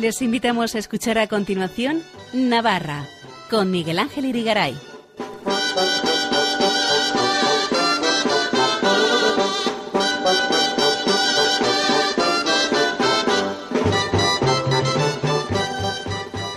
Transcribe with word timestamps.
Les 0.00 0.22
invitamos 0.22 0.76
a 0.76 0.78
escuchar 0.78 1.18
a 1.18 1.26
continuación 1.26 2.04
Navarra 2.32 3.04
con 3.50 3.72
Miguel 3.72 3.98
Ángel 3.98 4.26
Irigaray. 4.26 4.76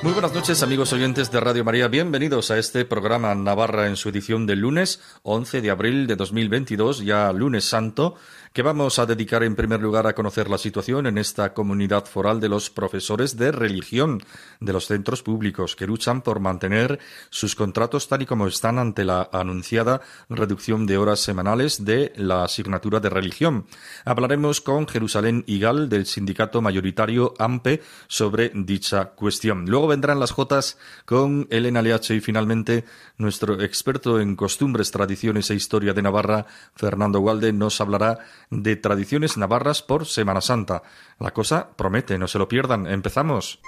Muy 0.04 0.14
buenas 0.14 0.34
noches 0.34 0.62
amigos 0.62 0.94
oyentes 0.94 1.32
de 1.32 1.39
Radio 1.39 1.64
María, 1.64 1.88
bienvenidos 1.88 2.52
a 2.52 2.60
este 2.60 2.86
programa 2.86 3.34
Navarra 3.34 3.87
en 3.87 3.96
su 3.96 4.10
edición 4.10 4.46
del 4.46 4.60
lunes 4.60 5.01
11 5.23 5.62
de 5.62 5.71
abril 5.71 6.06
de 6.06 6.15
2022, 6.15 7.04
ya 7.04 7.32
lunes 7.32 7.65
santo, 7.65 8.15
que 8.54 8.64
vamos 8.64 9.00
a 9.00 9.05
dedicar 9.05 9.43
en 9.43 9.55
primer 9.55 9.79
lugar 9.82 10.07
a 10.07 10.14
conocer 10.14 10.50
la 10.50 10.57
situación 10.57 11.07
en 11.07 11.18
esta 11.18 11.54
comunidad 11.54 12.05
foral 12.05 12.42
de 12.42 12.50
los 12.50 12.69
profesores 12.69 13.37
de 13.37 13.51
religión 13.54 14.21
de 14.59 14.73
los 14.73 14.87
centros 14.87 15.23
públicos 15.23 15.78
que 15.78 15.87
luchan 15.87 16.21
por 16.21 16.42
mantener 16.42 17.00
sus 17.29 17.56
contratos 17.56 18.09
tal 18.09 18.23
y 18.23 18.25
como 18.25 18.47
están 18.47 18.78
ante 18.78 19.06
la 19.06 19.29
anunciada 19.32 20.01
reducción 20.28 20.86
de 20.86 20.97
horas 20.97 21.21
semanales 21.21 21.86
de 21.86 22.11
la 22.18 22.43
asignatura 22.43 23.00
de 23.00 23.09
religión. 23.09 23.68
Hablaremos 24.04 24.59
con 24.59 24.86
Jerusalén 24.86 25.45
Igal 25.47 25.87
del 25.87 26.06
sindicato 26.06 26.61
mayoritario 26.61 27.33
AMPE 27.39 27.81
sobre 28.07 28.51
dicha 28.54 29.11
cuestión. 29.11 29.65
Luego 29.65 29.87
vendrán 29.87 30.20
las 30.20 30.31
Jotas 30.31 30.78
con 31.06 31.47
Elena 31.51 31.81
Leache 31.81 32.16
y 32.16 32.20
finalmente 32.20 32.83
nuestro 33.17 33.61
experto 33.61 34.20
en 34.20 34.36
costumbres, 34.36 34.92
tradiciones 34.92 35.50
e 35.52 35.56
historia 35.56 35.94
de 35.94 36.02
Navarra, 36.02 36.48
Fernando 36.76 37.22
Walde, 37.22 37.54
nos 37.54 37.80
hablará 37.80 38.20
de 38.52 38.76
tradiciones 38.76 39.38
navarras 39.38 39.82
por 39.82 40.06
Semana 40.06 40.42
Santa. 40.42 40.84
La 41.20 41.32
cosa 41.32 41.70
promete, 41.76 42.18
no 42.20 42.28
se 42.28 42.38
lo 42.38 42.48
pierdan. 42.48 42.86
Empezamos. 42.86 43.60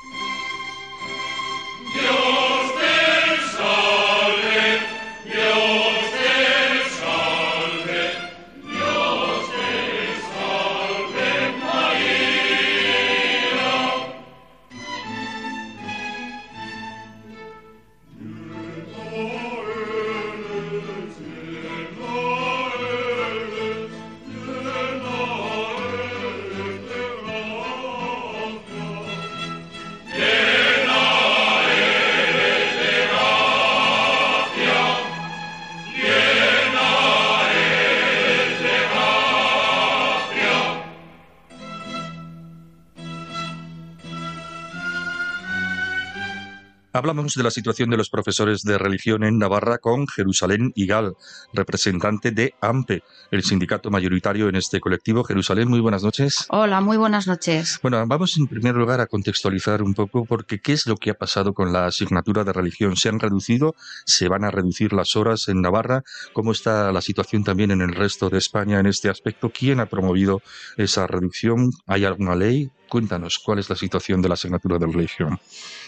Hablamos 47.03 47.33
de 47.33 47.43
la 47.43 47.51
situación 47.51 47.89
de 47.89 47.97
los 47.97 48.09
profesores 48.09 48.61
de 48.61 48.77
religión 48.77 49.25
en 49.25 49.37
Navarra 49.37 49.77
con 49.77 50.07
Jerusalén 50.07 50.71
Igal, 50.73 51.17
representante 51.51 52.31
de 52.31 52.55
AMPE, 52.61 53.03
el 53.29 53.43
sindicato 53.43 53.91
mayoritario 53.91 54.47
en 54.47 54.55
este 54.55 54.79
colectivo. 54.79 55.25
Jerusalén, 55.25 55.67
muy 55.67 55.81
buenas 55.81 56.01
noches. 56.01 56.45
Hola, 56.47 56.79
muy 56.79 56.95
buenas 56.95 57.27
noches. 57.27 57.77
Bueno, 57.81 58.01
vamos 58.07 58.37
en 58.37 58.47
primer 58.47 58.75
lugar 58.75 59.01
a 59.01 59.07
contextualizar 59.07 59.83
un 59.83 59.93
poco 59.93 60.23
porque 60.23 60.61
qué 60.61 60.71
es 60.71 60.87
lo 60.87 60.95
que 60.95 61.09
ha 61.09 61.15
pasado 61.15 61.53
con 61.53 61.73
la 61.73 61.87
asignatura 61.87 62.45
de 62.45 62.53
religión. 62.53 62.95
¿Se 62.95 63.09
han 63.09 63.19
reducido? 63.19 63.75
¿Se 64.05 64.29
van 64.29 64.45
a 64.45 64.51
reducir 64.51 64.93
las 64.93 65.17
horas 65.17 65.49
en 65.49 65.61
Navarra? 65.61 66.03
¿Cómo 66.31 66.53
está 66.53 66.93
la 66.93 67.01
situación 67.01 67.43
también 67.43 67.71
en 67.71 67.81
el 67.81 67.93
resto 67.93 68.29
de 68.29 68.37
España 68.37 68.79
en 68.79 68.85
este 68.85 69.09
aspecto? 69.09 69.49
¿Quién 69.49 69.81
ha 69.81 69.87
promovido 69.87 70.41
esa 70.77 71.05
reducción? 71.05 71.69
¿Hay 71.85 72.05
alguna 72.05 72.37
ley? 72.37 72.71
Cuéntanos, 72.93 73.39
¿cuál 73.39 73.57
es 73.57 73.71
la 73.71 73.75
situación 73.75 74.21
de 74.21 74.27
la 74.27 74.35
asignatura 74.35 74.77
de 74.77 74.85
religión? 74.85 75.39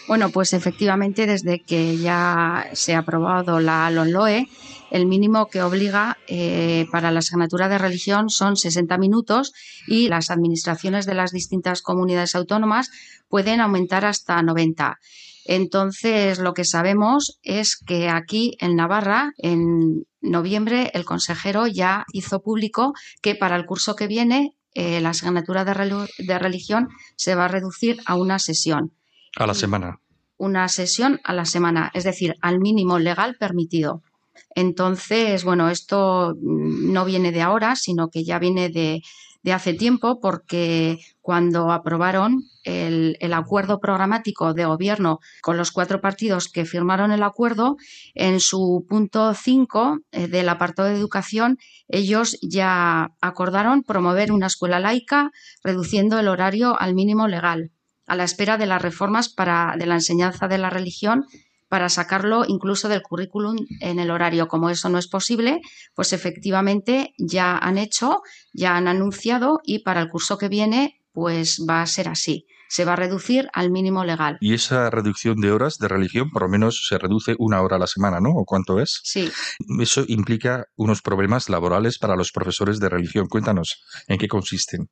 Bueno, 0.08 0.30
pues 0.30 0.52
efectivamente, 0.52 1.24
desde 1.28 1.60
que 1.60 1.96
ya 1.98 2.68
se 2.72 2.96
ha 2.96 2.98
aprobado 2.98 3.60
la 3.60 3.88
LONLOE, 3.92 4.48
el 4.90 5.06
mínimo 5.06 5.46
que 5.46 5.62
obliga 5.62 6.18
eh, 6.26 6.86
para 6.90 7.12
la 7.12 7.20
asignatura 7.20 7.68
de 7.68 7.78
religión 7.78 8.28
son 8.28 8.56
60 8.56 8.98
minutos 8.98 9.52
y 9.86 10.08
las 10.08 10.32
administraciones 10.32 11.06
de 11.06 11.14
las 11.14 11.30
distintas 11.30 11.80
comunidades 11.80 12.34
autónomas 12.34 12.90
pueden 13.28 13.60
aumentar 13.60 14.04
hasta 14.04 14.42
90. 14.42 14.98
Entonces, 15.44 16.40
lo 16.40 16.54
que 16.54 16.64
sabemos 16.64 17.38
es 17.44 17.76
que 17.76 18.08
aquí 18.08 18.56
en 18.58 18.74
Navarra, 18.74 19.30
en 19.38 20.06
noviembre, 20.20 20.90
el 20.92 21.04
consejero 21.04 21.68
ya 21.68 22.04
hizo 22.12 22.42
público 22.42 22.94
que 23.22 23.36
para 23.36 23.54
el 23.54 23.64
curso 23.64 23.94
que 23.94 24.08
viene 24.08 24.56
eh, 24.76 25.00
la 25.00 25.10
asignatura 25.10 25.64
de, 25.64 26.38
religión 26.38 26.88
se 27.16 27.34
va 27.34 27.46
a 27.46 27.48
reducir 27.48 27.98
a 28.04 28.14
una 28.14 28.38
sesión. 28.38 28.92
A 29.36 29.46
la 29.46 29.54
semana. 29.54 30.00
Una 30.36 30.68
sesión 30.68 31.18
a 31.24 31.32
la 31.32 31.46
semana, 31.46 31.90
es 31.94 32.04
decir, 32.04 32.34
al 32.42 32.60
mínimo 32.60 32.98
legal 32.98 33.36
permitido. 33.36 34.02
Entonces, 34.54 35.44
bueno, 35.44 35.70
esto 35.70 36.34
no 36.42 37.04
viene 37.06 37.32
de 37.32 37.40
ahora, 37.40 37.74
sino 37.74 38.10
que 38.10 38.22
ya 38.22 38.38
viene 38.38 38.68
de, 38.68 39.02
de 39.46 39.52
hace 39.52 39.74
tiempo 39.74 40.18
porque 40.20 40.98
cuando 41.20 41.70
aprobaron 41.70 42.42
el, 42.64 43.16
acuerdo 43.32 43.78
programático 43.78 44.54
de 44.54 44.64
gobierno 44.64 45.20
con 45.40 45.56
los 45.56 45.70
cuatro 45.70 46.00
partidos 46.00 46.48
que 46.48 46.64
firmaron 46.64 47.12
el 47.12 47.22
acuerdo, 47.22 47.76
en 48.16 48.40
su 48.40 48.84
punto 48.88 49.34
5 49.34 50.00
eh, 50.10 50.26
del 50.26 50.48
apartado 50.48 50.88
de 50.88 50.96
educación, 50.96 51.58
ellos 51.86 52.36
ya 52.42 53.12
acordaron 53.20 53.84
promover 53.84 54.32
una 54.32 54.48
escuela 54.48 54.80
laica, 54.80 55.30
reduciendo 55.62 56.18
el 56.18 56.26
horario 56.26 56.76
al 56.80 56.96
mínimo 56.96 57.28
legal, 57.28 57.70
a 58.08 58.16
la 58.16 58.24
espera 58.24 58.58
de 58.58 58.66
las 58.66 58.82
reformas 58.82 59.28
para, 59.28 59.76
de 59.78 59.86
la 59.86 59.94
enseñanza 59.94 60.48
de 60.48 60.58
la 60.58 60.70
religión 60.70 61.24
para 61.68 61.88
sacarlo 61.88 62.44
incluso 62.46 62.88
del 62.88 63.02
currículum 63.02 63.56
en 63.80 63.98
el 63.98 64.10
horario. 64.10 64.48
Como 64.48 64.70
eso 64.70 64.88
no 64.88 64.98
es 64.98 65.08
posible, 65.08 65.60
pues 65.94 66.12
efectivamente 66.12 67.14
ya 67.18 67.56
han 67.56 67.78
hecho, 67.78 68.22
ya 68.52 68.76
han 68.76 68.88
anunciado 68.88 69.60
y 69.64 69.80
para 69.80 70.00
el 70.00 70.08
curso 70.08 70.38
que 70.38 70.48
viene 70.48 71.00
pues 71.16 71.64
va 71.66 71.80
a 71.80 71.86
ser 71.86 72.10
así. 72.10 72.46
Se 72.68 72.84
va 72.84 72.92
a 72.92 72.96
reducir 72.96 73.48
al 73.54 73.70
mínimo 73.70 74.04
legal. 74.04 74.36
Y 74.38 74.52
esa 74.52 74.90
reducción 74.90 75.40
de 75.40 75.50
horas 75.50 75.78
de 75.78 75.88
religión, 75.88 76.30
por 76.30 76.42
lo 76.42 76.50
menos 76.50 76.84
se 76.86 76.98
reduce 76.98 77.34
una 77.38 77.62
hora 77.62 77.76
a 77.76 77.78
la 77.78 77.86
semana, 77.86 78.20
¿no? 78.20 78.32
¿O 78.32 78.44
cuánto 78.44 78.80
es? 78.80 79.00
Sí. 79.02 79.32
Eso 79.80 80.04
implica 80.08 80.66
unos 80.76 81.00
problemas 81.00 81.48
laborales 81.48 81.98
para 81.98 82.16
los 82.16 82.32
profesores 82.32 82.80
de 82.80 82.90
religión. 82.90 83.28
Cuéntanos, 83.28 83.82
¿en 84.08 84.18
qué 84.18 84.28
consisten? 84.28 84.90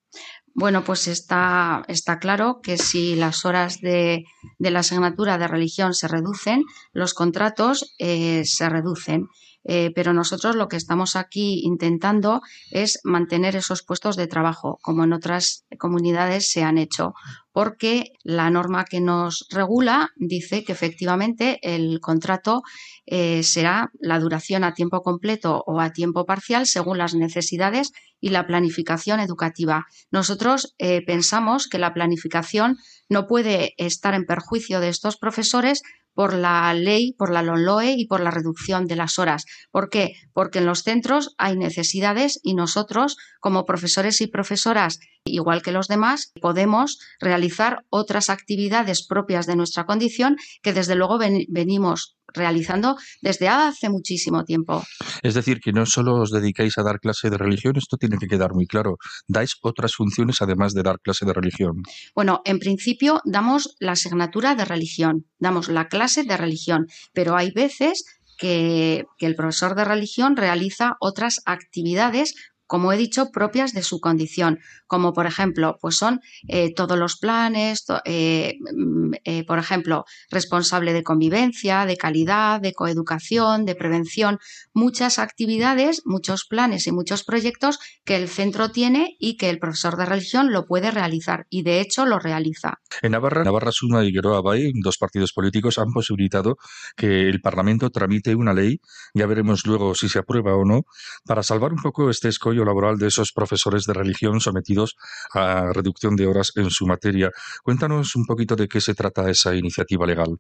Bueno, 0.55 0.83
pues 0.83 1.09
está, 1.09 1.83
está 1.89 2.19
claro 2.19 2.61
que 2.63 2.79
si 2.79 3.17
las 3.17 3.45
horas 3.45 3.83
de, 3.83 4.25
la 4.59 4.79
asignatura 4.79 5.37
de 5.37 5.49
religión 5.49 5.93
se 5.93 6.09
reducen, 6.09 6.63
los 6.95 7.13
contratos 7.13 7.95
eh, 7.99 8.45
se 8.47 8.71
reducen. 8.71 9.27
Eh, 9.65 9.91
pero 9.95 10.13
nosotros 10.13 10.57
lo 10.57 10.69
que 10.69 10.77
estamos 10.77 11.17
aquí 11.17 11.63
intentando 11.65 12.43
es 12.71 13.01
mantener 13.03 13.57
esos 13.57 13.83
puestos 13.83 14.17
de 14.17 14.27
trabajo, 14.27 14.79
como 14.83 15.05
en 15.05 15.13
otras 15.13 15.65
comunidades 15.79 16.51
se 16.51 16.63
han 16.63 16.79
hecho, 16.79 17.15
porque 17.53 18.13
la 18.23 18.51
norma 18.51 18.85
que 18.85 19.01
nos 19.01 19.47
regula 19.51 20.11
dice 20.17 20.65
que 20.65 20.73
efectivamente 20.73 21.59
el 21.63 22.01
contrato 22.01 22.63
eh, 23.07 23.43
será 23.43 23.91
la 24.01 24.19
duración 24.19 24.65
a 24.65 24.75
tiempo 24.75 25.03
completo 25.03 25.63
o 25.67 25.81
a 25.81 25.93
tiempo 25.93 26.27
parcial 26.27 26.67
según 26.67 26.99
las 26.99 27.15
necesidades 27.15 27.93
y 28.21 28.31
la 28.31 28.47
planificación 28.47 29.21
educativa. 29.21 29.87
Nosotros 30.11 30.75
eh, 30.79 31.03
pensamos 31.05 31.69
que 31.69 31.79
la 31.79 31.93
planificación 31.93 32.79
no 33.09 33.27
puede 33.27 33.75
estar 33.77 34.15
en 34.15 34.25
perjuicio 34.25 34.81
de 34.81 34.89
estos 34.89 35.17
profesores 35.17 35.83
por 36.15 36.33
la 36.33 36.73
ley, 36.75 37.13
por 37.19 37.31
la 37.31 37.43
LONLOE 37.43 37.95
y 37.97 38.07
por 38.07 38.21
la 38.21 38.31
reducción 38.31 38.87
de 38.87 38.97
las 38.97 39.19
horas. 39.19 39.45
¿Por 39.71 39.91
qué? 39.91 40.15
Porque 40.33 40.61
en 40.61 40.67
los 40.67 40.83
centros 40.83 41.35
hay 41.39 41.57
necesidades 41.57 42.41
y 42.43 42.55
nosotros, 42.55 43.17
como 43.41 43.65
profesores 43.65 44.21
y 44.21 44.27
profesoras, 44.27 45.01
igual 45.25 45.63
que 45.63 45.73
los 45.73 45.89
demás, 45.89 46.33
podemos 46.41 46.99
realizar 47.21 47.85
otras 47.91 48.31
actividades 48.31 49.07
propias 49.07 49.47
de 49.47 49.57
nuestra 49.57 49.85
condición 49.85 50.37
que 50.63 50.73
desde 50.73 50.95
luego 50.95 51.19
venimos 51.19 52.17
realizando 52.35 52.97
desde 53.23 53.49
hace 53.49 53.89
muchísimo 53.89 54.45
tiempo. 54.45 54.83
Es 55.23 55.35
decir, 55.35 55.61
que 55.61 55.73
no 55.73 55.87
solo 55.87 56.17
os 56.17 56.31
dedicáis 56.31 56.77
a 56.79 56.83
dar 56.83 57.01
clase 57.01 57.31
de 57.31 57.39
religión, 57.39 57.77
esto 57.77 57.97
tiene 57.97 58.19
que 58.19 58.27
quedar 58.27 58.53
muy 58.53 58.67
claro. 58.67 58.97
Dais 59.29 59.57
otras 59.63 59.95
funciones 59.95 60.43
además 60.43 60.75
de 60.75 60.83
dar 60.83 61.01
clase 61.01 61.25
de 61.25 61.33
religión. 61.33 61.83
Bueno, 62.15 62.43
en 62.45 62.59
principio 62.59 63.21
damos 63.25 63.77
la 63.79 63.93
asignatura 63.93 64.55
de 64.55 64.65
religión, 64.65 65.27
damos 65.39 65.69
la 65.69 65.89
clase 65.89 66.25
de 66.25 66.37
religión, 66.37 66.87
pero 67.13 67.37
hay 67.37 67.51
veces 67.53 68.05
que, 68.39 69.05
que 69.19 69.27
el 69.27 69.37
profesor 69.37 69.75
de 69.75 69.85
religión 69.85 70.37
realiza 70.37 70.97
otras 71.01 71.41
actividades 71.47 72.35
como 72.75 72.93
he 72.93 72.97
dicho, 72.97 73.31
propias 73.31 73.73
de 73.73 73.85
su 73.85 74.01
condición, 74.01 74.59
como 74.89 75.13
por 75.13 75.27
ejemplo, 75.27 75.79
pues 75.81 75.97
son 75.97 76.21
eh, 76.49 76.75
todos 76.75 76.99
los 76.99 77.17
planes, 77.19 77.85
eh, 78.05 78.59
mm, 78.59 79.13
eh, 79.23 79.45
por 79.47 79.61
ejemplo, 79.61 80.07
responsable 80.29 80.93
de 80.93 81.05
convivencia, 81.05 81.87
de 81.87 81.97
calidad, 81.97 82.61
de 82.61 82.73
coeducación, 82.73 83.65
de 83.65 83.77
prevención, 83.77 84.41
muchas 84.73 85.21
actividades, 85.21 86.03
muchos 86.05 86.47
planes 86.47 86.89
y 86.89 86.91
muchos 86.91 87.23
proyectos 87.23 87.79
que 88.05 88.17
el 88.17 88.29
centro 88.29 88.73
tiene 88.73 89.15
y 89.21 89.37
que 89.37 89.51
el 89.51 89.61
profesor 89.61 89.97
de 89.97 90.07
religión 90.07 90.51
lo 90.51 90.67
puede 90.67 90.91
realizar 90.91 91.47
y 91.51 91.63
de 91.63 91.79
hecho 91.81 92.07
lo 92.07 92.19
realiza. 92.19 92.81
En 93.03 93.13
Navarra, 93.13 93.45
Navarra 93.45 93.71
Suma 93.71 94.03
y 94.05 94.11
Geroa 94.11 94.41
Bay, 94.41 94.73
dos 94.83 94.99
partidos 94.99 95.33
políticos, 95.33 95.79
han 95.79 95.93
posibilitado 95.93 96.57
que 96.97 97.29
el 97.29 97.41
Parlamento 97.41 97.91
tramite 97.91 98.35
una 98.35 98.53
ley, 98.53 98.81
ya 99.15 99.27
veremos 99.27 99.65
luego 99.65 99.95
si 99.95 100.09
se 100.09 100.19
aprueba 100.19 100.57
o 100.57 100.65
no, 100.65 100.87
para 101.25 101.45
salvar 101.45 101.73
un 101.73 101.81
poco 101.81 102.11
este 102.11 102.27
escollo 102.27 102.64
laboral 102.65 102.99
de 102.99 103.09
esos 103.09 103.33
profesores 103.33 103.85
de 103.85 103.95
religión 103.95 104.41
sometidos 104.41 104.97
a 105.33 105.73
reducción 105.73 106.17
de 106.17 106.27
horas 106.27 106.53
en 106.57 106.71
su 106.71 106.87
materia. 106.87 107.31
Cuéntanos 107.63 108.17
un 108.17 108.27
poquito 108.27 108.57
de 108.57 108.69
qué 108.69 108.81
se 108.81 108.95
trata 108.95 109.31
esa 109.31 109.55
iniciativa 109.55 110.07
legal. 110.07 110.39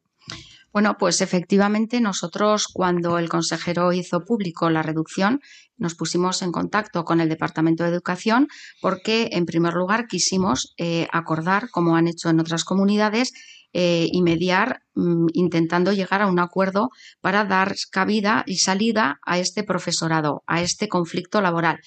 Bueno, 0.72 0.96
pues 0.98 1.20
efectivamente 1.20 2.00
nosotros 2.00 2.66
cuando 2.66 3.18
el 3.18 3.28
consejero 3.28 3.92
hizo 3.92 4.24
público 4.24 4.70
la 4.70 4.82
reducción, 4.82 5.40
nos 5.76 5.94
pusimos 5.94 6.42
en 6.42 6.50
contacto 6.50 7.04
con 7.04 7.20
el 7.20 7.28
Departamento 7.28 7.84
de 7.84 7.90
Educación 7.90 8.48
porque, 8.80 9.28
en 9.32 9.46
primer 9.46 9.74
lugar, 9.74 10.08
quisimos 10.08 10.74
eh, 10.76 11.06
acordar, 11.12 11.70
como 11.70 11.94
han 11.94 12.08
hecho 12.08 12.28
en 12.28 12.40
otras 12.40 12.64
comunidades, 12.64 13.32
eh, 13.76 14.06
y 14.12 14.22
mediar 14.22 14.82
mm, 14.94 15.26
intentando 15.32 15.92
llegar 15.92 16.22
a 16.22 16.28
un 16.28 16.38
acuerdo 16.38 16.90
para 17.20 17.44
dar 17.44 17.74
cabida 17.90 18.44
y 18.46 18.58
salida 18.58 19.18
a 19.26 19.40
este 19.40 19.64
profesorado, 19.64 20.44
a 20.46 20.62
este 20.62 20.86
conflicto 20.86 21.40
laboral. 21.40 21.80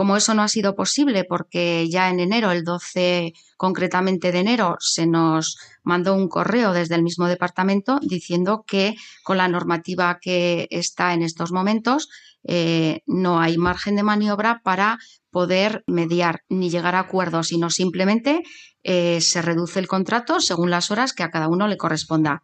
Como 0.00 0.16
eso 0.16 0.32
no 0.32 0.40
ha 0.40 0.48
sido 0.48 0.74
posible 0.74 1.24
porque 1.24 1.86
ya 1.90 2.08
en 2.08 2.20
enero, 2.20 2.52
el 2.52 2.64
12 2.64 3.34
concretamente 3.58 4.32
de 4.32 4.38
enero, 4.38 4.78
se 4.80 5.06
nos 5.06 5.58
mandó 5.82 6.14
un 6.14 6.26
correo 6.26 6.72
desde 6.72 6.94
el 6.94 7.02
mismo 7.02 7.28
departamento 7.28 8.00
diciendo 8.00 8.64
que 8.66 8.94
con 9.24 9.36
la 9.36 9.46
normativa 9.46 10.18
que 10.18 10.68
está 10.70 11.12
en 11.12 11.20
estos 11.20 11.52
momentos 11.52 12.08
eh, 12.44 13.02
no 13.04 13.40
hay 13.40 13.58
margen 13.58 13.94
de 13.94 14.02
maniobra 14.02 14.62
para 14.64 14.98
poder 15.30 15.84
mediar 15.86 16.44
ni 16.48 16.70
llegar 16.70 16.94
a 16.94 17.00
acuerdos, 17.00 17.48
sino 17.48 17.68
simplemente 17.68 18.42
eh, 18.82 19.20
se 19.20 19.42
reduce 19.42 19.80
el 19.80 19.86
contrato 19.86 20.40
según 20.40 20.70
las 20.70 20.90
horas 20.90 21.12
que 21.12 21.24
a 21.24 21.30
cada 21.30 21.48
uno 21.48 21.68
le 21.68 21.76
corresponda. 21.76 22.42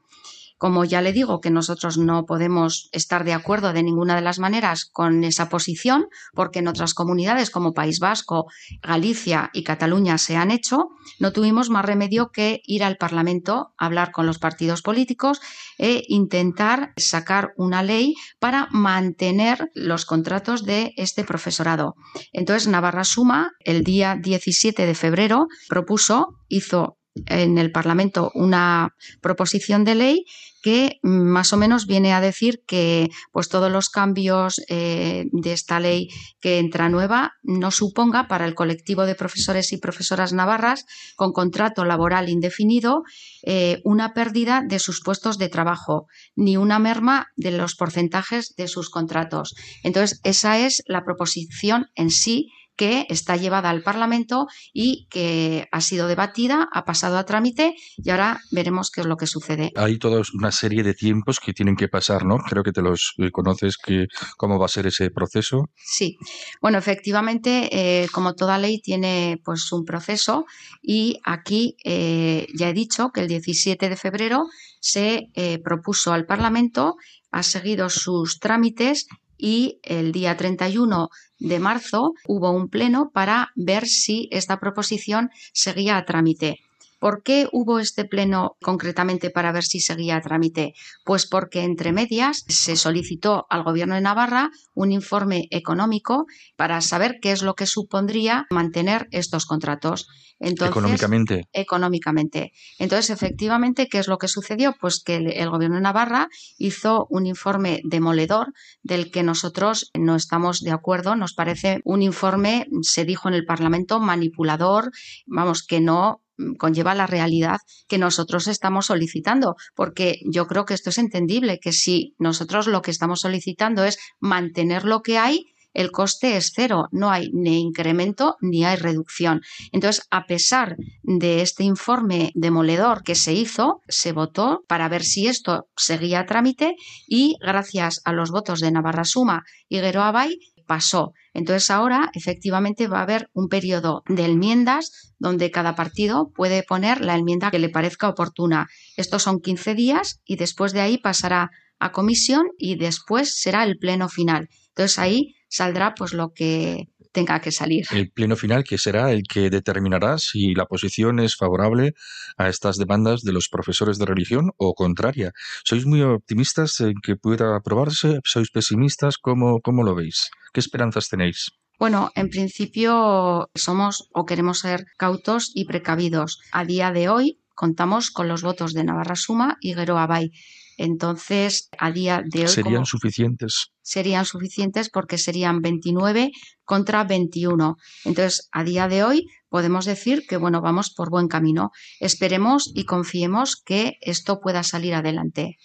Como 0.59 0.85
ya 0.85 1.03
le 1.03 1.13
digo 1.13 1.41
que 1.41 1.51
nosotros 1.51 1.99
no 1.99 2.25
podemos 2.25 2.89
estar 2.93 3.25
de 3.25 3.35
acuerdo 3.35 3.73
de 3.73 3.83
ninguna 3.83 4.15
de 4.15 4.23
las 4.23 4.39
maneras 4.39 4.87
con 4.91 5.23
esa 5.25 5.49
posición, 5.49 6.07
porque 6.33 6.61
en 6.61 6.69
otras 6.69 6.95
comunidades 6.95 7.51
como 7.51 7.75
País 7.75 7.99
Vasco, 7.99 8.47
Galicia 8.83 9.51
y 9.53 9.65
Cataluña 9.65 10.19
se 10.19 10.37
han 10.37 10.51
hecho, 10.51 10.89
no 11.21 11.33
tuvimos 11.33 11.69
más 11.69 11.85
remedio 11.85 12.31
que 12.33 12.61
ir 12.65 12.85
al 12.85 12.97
Parlamento, 12.97 13.73
hablar 13.77 14.13
con 14.13 14.27
los 14.27 14.39
partidos 14.39 14.83
políticos 14.83 15.41
e 15.79 16.03
intentar 16.09 16.93
sacar 16.97 17.53
una 17.57 17.83
ley 17.83 18.15
para 18.39 18.69
mantener 18.71 19.71
los 19.75 20.07
contratos 20.07 20.65
de 20.65 20.93
este 20.97 21.25
profesorado. 21.25 21.95
Entonces, 22.33 22.69
Navarra 22.69 23.05
Suma, 23.05 23.51
el 23.61 23.85
día 23.85 24.17
17 24.19 24.87
de 24.87 24.95
febrero, 24.95 25.47
propuso, 25.69 26.29
hizo 26.49 26.97
en 27.27 27.59
el 27.59 27.73
Parlamento 27.73 28.31
una 28.35 28.95
proposición 29.21 29.85
de 29.85 29.95
ley 29.95 30.25
que 30.67 30.99
más 31.03 31.53
o 31.53 31.57
menos 31.57 31.87
viene 31.87 32.13
a 32.13 32.21
decir 32.21 32.65
que 32.67 33.09
pues 33.31 33.49
todos 33.49 33.71
los 33.71 33.89
cambios 33.89 34.61
eh, 34.69 35.27
de 35.31 35.53
esta 35.53 35.79
ley 35.79 36.09
que 36.41 36.59
entra 36.59 36.89
nueva 36.89 37.35
no 37.45 37.71
suponga 37.71 38.27
para 38.27 38.47
el 38.47 38.57
colectivo 38.57 39.07
de 39.07 39.15
profesores 39.15 39.73
y 39.73 39.77
profesoras 39.77 40.33
navarras 40.33 40.85
con 41.15 41.33
contrato 41.33 41.85
laboral 41.85 42.29
indefinido 42.29 43.05
eh, 43.45 43.81
una 43.85 44.13
pérdida 44.13 44.61
de 44.67 44.81
sus 44.81 45.01
puestos 45.03 45.39
de 45.39 45.49
trabajo 45.49 46.09
ni 46.35 46.57
una 46.57 46.81
merma 46.81 47.29
de 47.37 47.53
los 47.53 47.77
porcentajes 47.77 48.55
de 48.57 48.67
sus 48.67 48.91
contratos. 48.91 49.55
Entonces, 49.85 50.21
esa 50.25 50.59
es 50.59 50.83
la 50.87 51.05
proposición 51.05 51.87
en 51.95 52.11
sí 52.11 52.49
que 52.77 53.07
está 53.09 53.37
llevada 53.37 53.71
al 53.71 53.83
Parlamento 53.83 54.47
y 54.73 55.07
que 55.11 55.67
ha 55.73 55.81
sido 55.81 56.09
debatida, 56.09 56.69
ha 56.73 56.85
pasado 56.85 57.17
a 57.19 57.25
trámite 57.25 57.75
y 57.97 58.11
ahora 58.11 58.41
veremos 58.51 58.91
qué 58.91 59.01
es 59.01 59.07
lo 59.07 59.17
que 59.17 59.27
sucede. 59.27 59.73
Hay 59.75 59.99
toda 59.99 60.23
una 60.35 60.53
serie 60.53 60.83
de 60.83 60.95
tiempos 60.95 61.41
que 61.41 61.53
tienen 61.53 61.77
que 61.77 61.89
pasar, 61.89 62.25
¿no? 62.25 62.39
Creo 62.39 62.63
que 62.63 62.73
te 62.73 62.83
los 62.83 63.15
eh, 63.19 63.31
conoces, 63.31 63.79
que, 63.79 64.07
cómo 64.37 64.59
va 64.59 64.67
a 64.67 64.69
ser 64.69 64.87
ese 64.87 65.11
proceso. 65.11 65.71
Sí, 65.77 66.17
bueno, 66.61 66.79
efectivamente, 66.79 67.69
eh, 67.73 68.09
como 68.13 68.35
toda 68.35 68.59
ley 68.59 68.81
tiene 68.81 69.41
pues 69.45 69.73
un 69.73 69.85
proceso 69.85 70.45
y 70.83 71.19
aquí 71.25 71.77
eh, 71.85 72.47
ya 72.55 72.69
he 72.69 72.75
dicho 72.75 73.11
que 73.13 73.21
el 73.21 73.29
17 73.29 73.89
de 73.89 73.97
febrero 73.97 74.45
se 74.81 75.31
propuso 75.65 76.13
al 76.13 76.27
Parlamento, 76.27 76.95
ha 77.33 77.43
seguido 77.43 77.89
sus 77.89 78.39
trámites 78.39 79.09
y 79.39 79.81
el 79.83 80.13
día 80.13 80.37
31 80.37 81.09
de 81.39 81.59
marzo 81.59 82.13
hubo 82.27 82.51
un 82.51 82.69
pleno 82.69 83.11
para 83.13 83.51
ver 83.55 83.87
si 83.87 84.29
esta 84.31 84.59
proposición 84.59 85.31
seguía 85.53 85.97
a 85.97 86.05
trámite. 86.05 86.57
¿Por 86.99 87.23
qué 87.23 87.47
hubo 87.53 87.79
este 87.79 88.05
pleno 88.07 88.57
concretamente 88.63 89.31
para 89.31 89.53
ver 89.53 89.65
si 89.65 89.81
seguía 89.81 90.17
a 90.17 90.23
trámite? 90.23 90.73
Pues 91.05 91.27
porque 91.27 91.63
entre 91.63 91.93
medias 91.93 92.45
se 92.49 92.75
solicitó 92.77 93.47
al 93.51 93.65
Gobierno 93.65 93.95
de 93.95 94.01
Navarra 94.01 94.51
un 94.75 94.93
informe 94.93 95.47
económico 95.51 96.25
para 96.57 96.81
saber 96.81 97.19
qué 97.21 97.33
es 97.33 97.43
lo 97.43 97.55
que 97.55 97.67
supondría 97.67 98.47
mantener 98.51 99.09
estos 99.11 99.45
contratos. 99.45 100.09
Económicamente. 100.41 101.49
Económicamente. 101.53 102.53
Entonces, 102.79 103.11
efectivamente, 103.11 103.89
¿qué 103.89 103.99
es 103.99 104.09
lo 104.09 104.19
que 104.19 104.29
sucedió? 104.29 104.75
Pues 104.81 105.03
que 105.03 105.17
el, 105.17 105.51
Gobierno 105.51 105.77
de 105.77 105.83
Navarra 105.83 106.29
hizo 106.59 107.07
un 107.11 107.27
informe 107.27 107.81
demoledor 107.85 108.53
del 108.83 109.11
que 109.11 109.23
nosotros 109.23 109.91
no 109.95 110.17
estamos 110.17 110.61
de 110.61 110.73
acuerdo. 110.73 111.17
Nos 111.17 111.35
parece 111.35 111.81
un 111.85 112.03
informe, 112.03 112.67
se 112.83 113.05
dijo 113.05 113.29
en 113.29 113.35
el 113.35 113.45
Parlamento, 113.45 114.01
manipulador, 114.01 114.91
vamos, 115.27 115.65
que 115.65 115.81
no 115.81 116.23
conlleva 116.59 116.95
la 116.95 117.07
realidad 117.07 117.61
que 117.89 117.99
nosotros 117.99 118.47
estamos 118.47 118.87
solicitando, 118.87 119.57
porque 119.75 120.21
yo 120.31 120.47
creo 120.47 120.67
que 120.67 120.75
esto 120.75 120.91
es 120.91 120.99
entendible, 120.99 121.59
que 121.61 121.73
si 121.73 122.15
nosotros 122.19 122.67
lo 122.67 122.83
que 122.83 122.91
estamos 122.91 123.21
solicitando 123.21 123.85
es 123.85 123.99
mantener 124.21 124.85
lo 124.85 125.01
que 125.01 125.17
hay, 125.17 125.47
el 125.77 125.91
coste 125.91 126.39
es 126.39 126.53
cero, 126.55 126.89
no 126.91 127.11
hay 127.11 127.31
ni 127.35 127.61
incremento 127.61 128.37
ni 128.41 128.65
hay 128.65 128.77
reducción. 128.77 129.43
Entonces, 129.73 130.07
a 130.11 130.25
pesar 130.25 130.77
de 131.03 131.43
este 131.43 131.65
informe 131.65 132.33
demoledor 132.35 133.03
que 133.03 133.15
se 133.15 133.35
hizo, 133.35 133.83
se 133.87 134.13
votó 134.13 134.65
para 134.69 134.89
ver 134.89 135.05
si 135.05 135.29
esto 135.29 135.69
seguía 135.77 136.21
a 136.21 136.27
trámite 136.27 136.77
y 137.07 137.37
gracias 137.41 138.01
a 138.07 138.15
los 138.15 138.31
votos 138.31 138.61
de 138.61 138.71
Navarra 138.71 139.05
Suma 139.05 139.45
y 139.69 139.81
Gueroabay 139.81 140.39
pasó. 140.67 141.13
Entonces 141.35 141.71
ahora 141.71 142.11
efectivamente 142.15 142.89
va 142.89 143.01
a 143.01 143.03
haber 143.03 143.29
un 143.35 143.49
periodo 143.49 144.03
de 144.09 144.25
enmiendas 144.25 145.13
donde 145.19 145.51
cada 145.51 145.75
partido 145.75 146.31
puede 146.35 146.63
poner 146.63 147.03
la 147.03 147.17
enmienda 147.17 147.51
que 147.51 147.59
le 147.59 147.69
parezca 147.69 148.09
oportuna. 148.09 148.69
Estos 148.97 149.23
son 149.23 149.41
15 149.41 149.75
días 149.75 150.21
y 150.25 150.37
después 150.37 150.73
de 150.73 150.81
ahí 150.81 150.97
pasará 150.97 151.51
a 151.79 151.93
comisión 151.93 152.47
y 152.59 152.77
después 152.77 153.39
será 153.39 153.63
el 153.65 153.77
pleno 153.77 154.09
final. 154.09 154.49
Entonces 154.69 154.99
ahí 154.99 155.36
saldrá 155.49 155.95
pues 155.95 156.13
lo 156.13 156.33
que 156.33 156.89
tenga 157.13 157.41
que 157.41 157.51
salir. 157.51 157.87
El 157.93 158.11
pleno 158.11 158.37
final 158.37 158.63
que 158.65 158.77
será 158.77 159.11
el 159.11 159.23
que 159.23 159.49
determinará 159.49 160.19
si 160.19 160.55
la 160.55 160.67
posición 160.67 161.19
es 161.19 161.35
favorable 161.35 161.95
a 162.37 162.49
estas 162.49 162.77
demandas 162.77 163.23
de 163.23 163.33
los 163.33 163.49
profesores 163.49 163.99
de 163.99 164.05
religión 164.05 164.51
o 164.59 164.75
contraria. 164.75 165.33
¿Sois 165.65 165.87
muy 165.87 166.03
optimistas 166.03 166.81
en 166.81 166.95
que 167.03 167.17
pueda 167.17 167.57
aprobarse? 167.57 168.21
¿Sois 168.25 168.51
pesimistas? 168.51 169.17
¿Cómo, 169.17 169.61
cómo 169.61 169.83
lo 169.83 169.95
veis? 169.95 170.29
¿Qué 170.53 170.61
esperanzas 170.61 171.09
tenéis? 171.09 171.53
Bueno, 171.79 172.11
en 172.15 172.29
principio 172.29 173.51
somos 173.55 174.09
o 174.13 174.25
queremos 174.25 174.61
ser 174.61 174.87
cautos 174.97 175.53
y 175.55 175.67
precavidos. 175.67 176.41
A 176.53 176.65
día 176.65 176.91
de 176.91 177.09
hoy 177.09 177.41
contamos 177.55 178.11
con 178.11 178.29
los 178.29 178.43
votos 178.43 178.73
de 178.73 178.85
Navarra 178.85 179.17
Suma 179.17 179.57
y 179.61 179.75
Guero 179.75 179.99
Abay. 179.99 180.33
Entonces, 180.77 181.69
a 181.79 181.91
día 181.91 182.23
de 182.25 182.43
hoy. 182.43 182.49
¿Serían 182.49 182.87
suficientes? 182.87 183.69
Serían 183.83 184.25
suficientes 184.25 184.91
porque 184.91 185.17
serían 185.17 185.61
29 185.61 186.33
contra 186.65 187.05
21. 187.05 187.77
Entonces, 188.05 188.49
a 188.53 188.65
día 188.65 188.89
de 188.89 189.05
hoy 189.05 189.27
podemos 189.49 189.85
decir 189.85 190.27
que, 190.29 190.37
bueno, 190.37 190.61
vamos 190.61 190.93
por 190.95 191.09
buen 191.09 191.29
camino. 191.29 191.71
Esperemos 192.01 192.71
y 192.75 192.85
confiemos 192.85 193.63
que 193.65 193.95
esto 194.01 194.41
pueda 194.41 194.63
salir 194.63 194.95
adelante. 194.95 195.57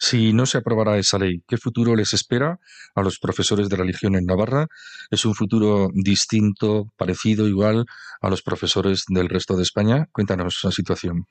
Si 0.00 0.32
no 0.32 0.46
se 0.46 0.58
aprobará 0.58 0.98
esa 0.98 1.18
ley, 1.18 1.42
¿qué 1.46 1.56
futuro 1.56 1.94
les 1.94 2.14
espera 2.14 2.58
a 2.94 3.02
los 3.02 3.18
profesores 3.18 3.68
de 3.68 3.76
religión 3.76 4.16
en 4.16 4.24
Navarra? 4.24 4.66
¿Es 5.10 5.24
un 5.24 5.34
futuro 5.34 5.88
distinto, 5.94 6.86
parecido, 6.96 7.46
igual 7.46 7.84
a 8.20 8.30
los 8.30 8.42
profesores 8.42 9.04
del 9.08 9.28
resto 9.28 9.56
de 9.56 9.62
España? 9.62 10.06
Cuéntanos 10.12 10.58
la 10.64 10.72
situación. 10.72 11.26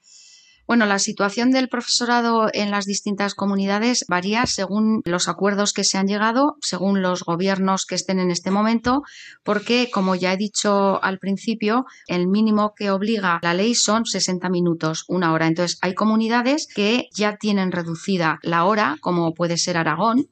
Bueno, 0.68 0.86
la 0.86 1.00
situación 1.00 1.52
del 1.52 1.70
profesorado 1.70 2.50
en 2.52 2.72
las 2.72 2.86
distintas 2.86 3.36
comunidades 3.36 4.04
varía 4.10 4.46
según 4.46 5.02
los 5.06 5.30
acuerdos 5.30 5.72
que 5.72 5.86
se 5.86 5.98
han 5.98 6.08
llegado, 6.08 6.58
según 6.60 7.02
los 7.02 7.24
gobiernos 7.24 7.86
que 7.86 7.96
estén 7.96 8.20
en 8.20 8.32
este 8.32 8.52
momento, 8.52 9.04
porque, 9.44 9.90
como 9.90 10.16
ya 10.16 10.34
he 10.34 10.38
dicho 10.38 11.02
al 11.02 11.20
principio, 11.20 11.86
el 12.08 12.28
mínimo 12.28 12.74
que 12.76 12.92
obliga 12.92 13.40
la 13.42 13.54
ley 13.54 13.76
son 13.76 14.06
60 14.06 14.50
minutos, 14.50 15.06
una 15.08 15.32
hora. 15.32 15.48
Entonces, 15.48 15.78
hay 15.82 15.94
comunidades 15.94 16.68
que 16.68 17.08
ya 17.16 17.38
tienen 17.38 17.72
reducida 17.72 18.40
la 18.44 18.66
hora, 18.66 18.98
como 19.00 19.34
puede 19.34 19.58
ser 19.58 19.78
Aragón, 19.78 20.28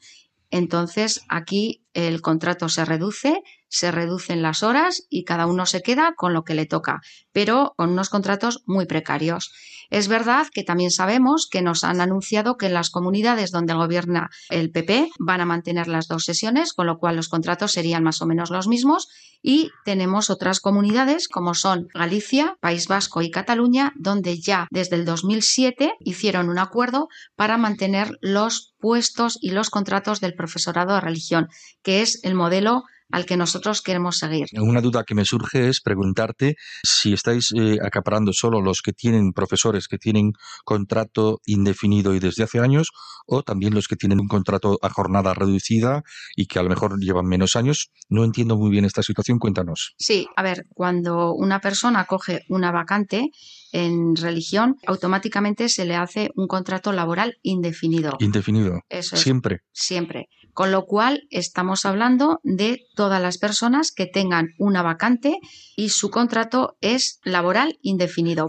entonces 0.52 1.22
aquí 1.28 1.84
el 1.94 2.22
contrato 2.22 2.70
se 2.70 2.86
reduce, 2.86 3.42
se 3.68 3.92
reducen 3.92 4.42
las 4.42 4.64
horas 4.64 5.06
y 5.10 5.24
cada 5.24 5.48
uno 5.48 5.66
se 5.66 5.82
queda 5.82 6.14
con 6.16 6.34
lo 6.34 6.44
que 6.44 6.56
le 6.56 6.66
toca, 6.66 7.02
pero 7.32 7.74
con 7.78 7.90
unos 7.90 8.10
contratos 8.10 8.64
muy 8.66 8.86
precarios. 8.86 9.52
Es 9.90 10.08
verdad 10.08 10.48
que 10.54 10.64
también 10.64 10.92
sabemos 10.92 11.48
que 11.50 11.62
nos 11.62 11.84
han 11.84 12.02
anunciado 12.02 12.58
que 12.58 12.68
en 12.68 12.74
las 12.74 12.90
comunidades 12.90 13.52
donde 13.52 13.74
gobierna 13.74 14.30
el 14.50 14.72
PP 14.72 15.10
van 15.20 15.42
a 15.42 15.46
mantener 15.46 15.88
las 15.88 16.08
dos 16.08 16.26
sesiones, 16.26 16.74
con 16.74 16.88
lo 16.88 16.98
cual 16.98 17.16
los 17.16 17.30
contratos 17.30 17.74
serían 17.74 18.04
más 18.04 18.22
o 18.22 18.26
menos 18.26 18.50
los 18.50 18.68
mismos. 18.68 19.08
Y 19.42 19.70
tenemos 19.84 20.30
otras 20.30 20.60
comunidades 20.60 21.28
como 21.28 21.54
son 21.54 21.88
Galicia, 21.94 22.58
País 22.62 22.88
Vasco 22.88 23.22
y 23.22 23.30
Cataluña, 23.30 23.94
donde 23.96 24.40
ya 24.40 24.68
desde 24.72 24.96
el 24.96 25.06
2007 25.06 25.94
hicieron 26.00 26.50
un 26.50 26.58
acuerdo 26.58 27.08
para 27.36 27.58
mantener 27.58 28.18
los 28.22 28.74
puestos 28.80 29.38
y 29.42 29.52
los 29.52 29.70
contratos 29.70 30.20
del 30.20 30.34
profesorado 30.34 30.96
de 30.96 31.02
religión, 31.02 31.48
que 31.84 32.02
es 32.02 32.20
el 32.24 32.34
modelo 32.34 32.84
al 33.12 33.26
que 33.26 33.38
nosotros 33.38 33.82
queremos 33.82 34.18
seguir. 34.18 34.48
Una 34.54 34.82
duda 34.82 35.04
que 35.04 35.16
me 35.16 35.26
surge 35.26 35.70
es 35.70 35.82
preguntarte 35.82 36.56
si 36.84 37.14
estáis 37.14 37.52
eh, 37.56 37.78
acaparando 37.84 38.34
solo 38.34 38.62
los 38.62 38.82
que 38.82 38.94
tienen 38.94 39.32
profesores 39.32 39.88
que 39.88 39.98
tienen 39.98 40.34
contrato 40.64 41.40
indefinido 41.46 42.16
y 42.16 42.20
desde 42.20 42.44
hace 42.44 42.60
años 42.60 42.90
o 43.28 43.44
también 43.44 43.74
los 43.74 43.88
que 43.88 43.96
tienen 43.96 44.20
un 44.20 44.28
contrato 44.28 44.78
a 44.82 44.90
jornada 44.90 45.34
reducida 45.34 46.04
y 46.36 46.46
que 46.46 46.60
a 46.60 46.64
lo 46.64 46.70
mejor 46.70 47.00
llevan 47.00 47.26
menos 47.26 47.56
años. 47.56 47.92
No 48.10 48.24
entiendo 48.24 48.58
muy 48.58 48.70
bien 48.70 48.86
esta 48.86 49.04
situación, 49.04 49.40
cuéntanos. 49.40 49.96
Sí, 49.98 50.28
a 50.36 50.44
ver, 50.44 50.66
cuando 50.74 51.34
una 51.34 51.60
persona 51.60 52.06
coge 52.06 52.42
una 52.50 52.72
vacante 52.72 53.30
en 53.72 54.16
religión, 54.16 54.76
automáticamente 54.86 55.70
se 55.70 55.86
le 55.86 55.96
hace 55.96 56.30
un 56.36 56.48
contrato 56.48 56.92
laboral 56.92 57.38
indefinido. 57.42 58.14
Indefinido. 58.20 58.82
Eso 58.90 59.16
es. 59.16 59.22
Siempre. 59.22 59.62
Siempre. 59.72 60.28
Con 60.56 60.72
lo 60.72 60.86
cual, 60.86 61.28
estamos 61.32 61.86
hablando 61.86 62.40
de 62.44 62.80
todas 62.96 63.22
las 63.22 63.38
personas 63.38 63.92
que 63.92 64.06
tengan 64.06 64.52
una 64.58 64.82
vacante 64.82 65.38
y 65.76 65.90
su 65.90 66.10
contrato 66.10 66.78
es 66.80 67.20
laboral 67.26 67.78
indefinido. 67.82 68.48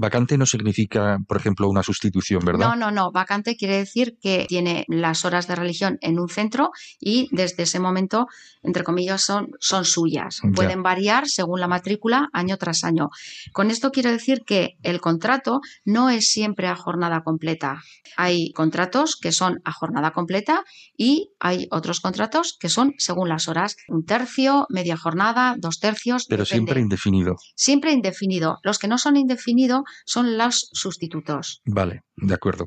Vacante 0.00 0.38
no 0.38 0.46
significa, 0.46 1.18
por 1.28 1.36
ejemplo, 1.36 1.68
una 1.68 1.82
sustitución, 1.82 2.42
¿verdad? 2.42 2.68
No, 2.68 2.74
no, 2.74 2.90
no. 2.90 3.12
Vacante 3.12 3.54
quiere 3.54 3.76
decir 3.76 4.16
que 4.18 4.46
tiene 4.48 4.86
las 4.88 5.26
horas 5.26 5.46
de 5.46 5.56
religión 5.56 5.98
en 6.00 6.18
un 6.18 6.30
centro 6.30 6.70
y 6.98 7.28
desde 7.32 7.64
ese 7.64 7.80
momento, 7.80 8.26
entre 8.62 8.82
comillas, 8.82 9.20
son, 9.20 9.48
son 9.60 9.84
suyas. 9.84 10.40
Pueden 10.54 10.82
variar 10.82 11.28
según 11.28 11.60
la 11.60 11.68
matrícula 11.68 12.30
año 12.32 12.56
tras 12.56 12.82
año. 12.82 13.10
Con 13.52 13.70
esto 13.70 13.90
quiero 13.90 14.10
decir 14.10 14.40
que 14.46 14.78
el 14.82 15.02
contrato 15.02 15.60
no 15.84 16.08
es 16.08 16.30
siempre 16.30 16.66
a 16.66 16.76
jornada 16.76 17.20
completa. 17.22 17.82
Hay 18.16 18.52
contratos 18.52 19.18
que 19.20 19.32
son 19.32 19.60
a 19.66 19.72
jornada 19.72 20.12
completa 20.12 20.64
y 20.96 21.32
hay 21.40 21.66
otros 21.70 22.00
contratos 22.00 22.56
que 22.58 22.70
son 22.70 22.94
según 22.96 23.28
las 23.28 23.48
horas. 23.48 23.76
Un 23.88 24.06
tercio, 24.06 24.66
media 24.70 24.96
jornada, 24.96 25.56
dos 25.58 25.78
tercios. 25.78 26.24
Pero 26.26 26.46
siempre 26.46 26.80
indefinido. 26.80 27.36
Siempre 27.54 27.92
indefinido. 27.92 28.60
Los 28.62 28.78
que 28.78 28.88
no 28.88 28.96
son 28.96 29.18
indefinidos 29.18 29.82
son 30.04 30.36
los 30.38 30.68
sustitutos. 30.72 31.60
Vale, 31.64 32.02
de 32.16 32.34
acuerdo. 32.34 32.66